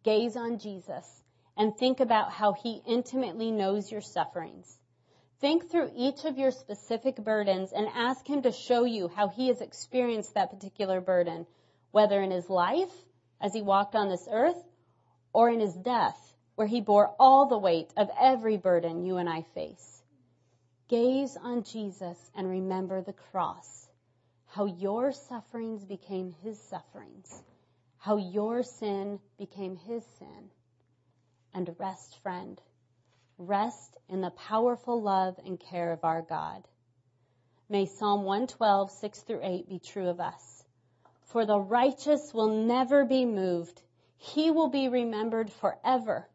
gaze 0.04 0.36
on 0.36 0.60
Jesus 0.60 1.24
and 1.56 1.76
think 1.76 2.00
about 2.00 2.32
how 2.32 2.54
he 2.54 2.82
intimately 2.86 3.52
knows 3.52 3.92
your 3.92 4.02
sufferings. 4.02 4.78
Think 5.40 5.70
through 5.70 5.92
each 5.96 6.26
of 6.26 6.38
your 6.38 6.52
specific 6.52 7.16
burdens 7.18 7.72
and 7.72 7.88
ask 7.94 8.28
him 8.28 8.42
to 8.42 8.52
show 8.52 8.84
you 8.86 9.08
how 9.08 9.30
he 9.30 9.48
has 9.48 9.62
experienced 9.62 10.34
that 10.34 10.52
particular 10.52 11.00
burden, 11.00 11.46
whether 11.92 12.22
in 12.22 12.32
his 12.32 12.50
life 12.50 12.92
as 13.40 13.54
he 13.54 13.62
walked 13.62 13.96
on 13.96 14.10
this 14.10 14.28
earth 14.32 14.62
or 15.34 15.50
in 15.50 15.60
his 15.60 15.74
death 15.74 16.34
where 16.56 16.68
he 16.68 16.82
bore 16.82 17.14
all 17.20 17.48
the 17.48 17.58
weight 17.58 17.92
of 17.98 18.10
every 18.20 18.58
burden 18.58 19.04
you 19.04 19.18
and 19.18 19.28
I 19.28 19.42
face. 19.54 20.02
Gaze 20.88 21.36
on 21.42 21.64
Jesus 21.64 22.18
and 22.36 22.48
remember 22.48 23.02
the 23.02 23.14
cross, 23.14 23.88
how 24.48 24.66
your 24.66 25.12
sufferings 25.12 25.84
became 25.84 26.36
his 26.44 26.62
sufferings, 26.62 27.42
how 27.98 28.18
your 28.18 28.62
sin 28.62 29.20
became 29.40 29.76
his 29.76 30.06
sin. 30.20 30.50
And 31.56 31.76
rest, 31.80 32.22
friend. 32.22 32.62
Rest 33.38 33.98
in 34.10 34.22
the 34.22 34.32
powerful 34.32 35.02
love 35.02 35.40
and 35.46 35.60
care 35.60 35.92
of 35.92 36.04
our 36.04 36.22
God. 36.22 36.68
May 37.70 37.86
Psalm 37.86 38.24
112, 38.24 38.92
6 38.92 39.20
through 39.22 39.40
8 39.42 39.70
be 39.70 39.80
true 39.80 40.10
of 40.10 40.20
us. 40.20 40.64
For 41.26 41.46
the 41.46 41.60
righteous 41.60 42.34
will 42.34 42.66
never 42.66 43.06
be 43.06 43.26
moved. 43.26 43.82
He 44.24 44.52
will 44.52 44.70
be 44.70 44.88
remembered 44.88 45.52
forever. 45.52 46.26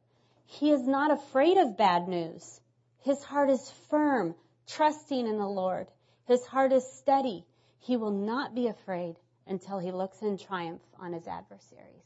He 0.44 0.72
is 0.72 0.86
not 0.86 1.10
afraid 1.10 1.56
of 1.56 1.78
bad 1.78 2.06
news. 2.06 2.60
His 2.98 3.24
heart 3.24 3.48
is 3.48 3.72
firm, 3.88 4.34
trusting 4.66 5.26
in 5.26 5.38
the 5.38 5.48
Lord. 5.48 5.86
His 6.26 6.44
heart 6.44 6.72
is 6.72 6.84
steady. 6.98 7.46
He 7.78 7.96
will 7.96 8.10
not 8.10 8.54
be 8.54 8.66
afraid 8.66 9.16
until 9.46 9.78
he 9.78 9.90
looks 9.90 10.20
in 10.20 10.36
triumph 10.36 10.82
on 11.00 11.14
his 11.14 11.26
adversaries. 11.26 12.04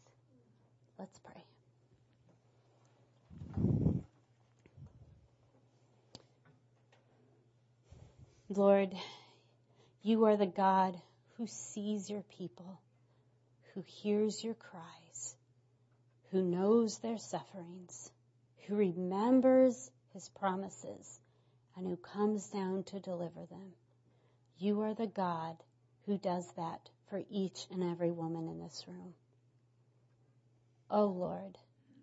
Let's 1.01 1.19
pray. 1.19 1.43
Lord, 8.49 8.95
you 10.03 10.27
are 10.27 10.37
the 10.37 10.47
God 10.47 10.97
who 11.37 11.49
sees 11.49 12.09
your 12.09 12.23
people, 12.39 12.81
who 13.75 13.83
hears 13.85 14.45
your 14.45 14.55
cries, 14.55 15.02
who 16.33 16.43
knows 16.43 16.99
their 16.99 17.19
sufferings 17.19 18.11
who 18.67 18.77
remembers 18.77 19.91
his 20.15 20.29
promises 20.31 21.21
and 21.77 21.87
who 21.87 21.97
comes 21.97 22.49
down 22.49 22.85
to 22.85 23.01
deliver 23.01 23.45
them. 23.51 23.73
You 24.59 24.83
are 24.83 24.95
the 24.95 25.07
God 25.07 25.57
who 26.07 26.19
does 26.19 26.47
that 26.57 26.89
for 27.11 27.23
each 27.31 27.67
and 27.71 27.83
every 27.83 28.11
woman 28.11 28.49
in 28.49 28.61
this 28.61 28.85
room. 28.87 29.15
Oh 30.91 31.07
Lord, 31.07 31.59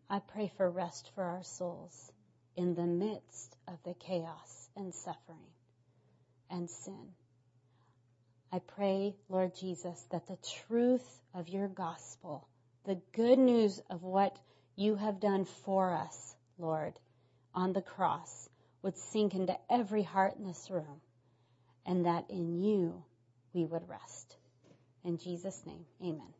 I 0.09 0.19
pray 0.19 0.51
for 0.57 0.69
rest 0.69 1.11
for 1.15 1.23
our 1.23 1.43
souls 1.43 2.11
in 2.55 2.75
the 2.75 2.87
midst 2.87 3.55
of 3.67 3.81
the 3.83 3.93
chaos 3.93 4.69
and 4.75 4.93
suffering 4.93 5.47
and 6.49 6.69
sin. 6.69 7.13
I 8.51 8.59
pray, 8.59 9.15
Lord 9.29 9.55
Jesus, 9.55 10.03
that 10.11 10.27
the 10.27 10.37
truth 10.67 11.21
of 11.35 11.49
your 11.49 11.67
gospel, 11.67 12.48
the 12.85 12.99
good 13.13 13.39
news 13.39 13.81
of 13.89 14.03
what 14.03 14.37
you 14.75 14.95
have 14.95 15.19
done 15.19 15.45
for 15.45 15.93
us, 15.93 16.35
Lord, 16.57 16.93
on 17.53 17.73
the 17.73 17.81
cross 17.81 18.49
would 18.81 18.97
sink 18.97 19.35
into 19.35 19.57
every 19.69 20.03
heart 20.03 20.35
in 20.37 20.45
this 20.45 20.69
room 20.69 21.01
and 21.85 22.05
that 22.05 22.25
in 22.29 22.61
you 22.61 23.03
we 23.53 23.65
would 23.65 23.87
rest. 23.89 24.37
In 25.03 25.17
Jesus' 25.17 25.61
name, 25.65 25.85
amen. 26.01 26.33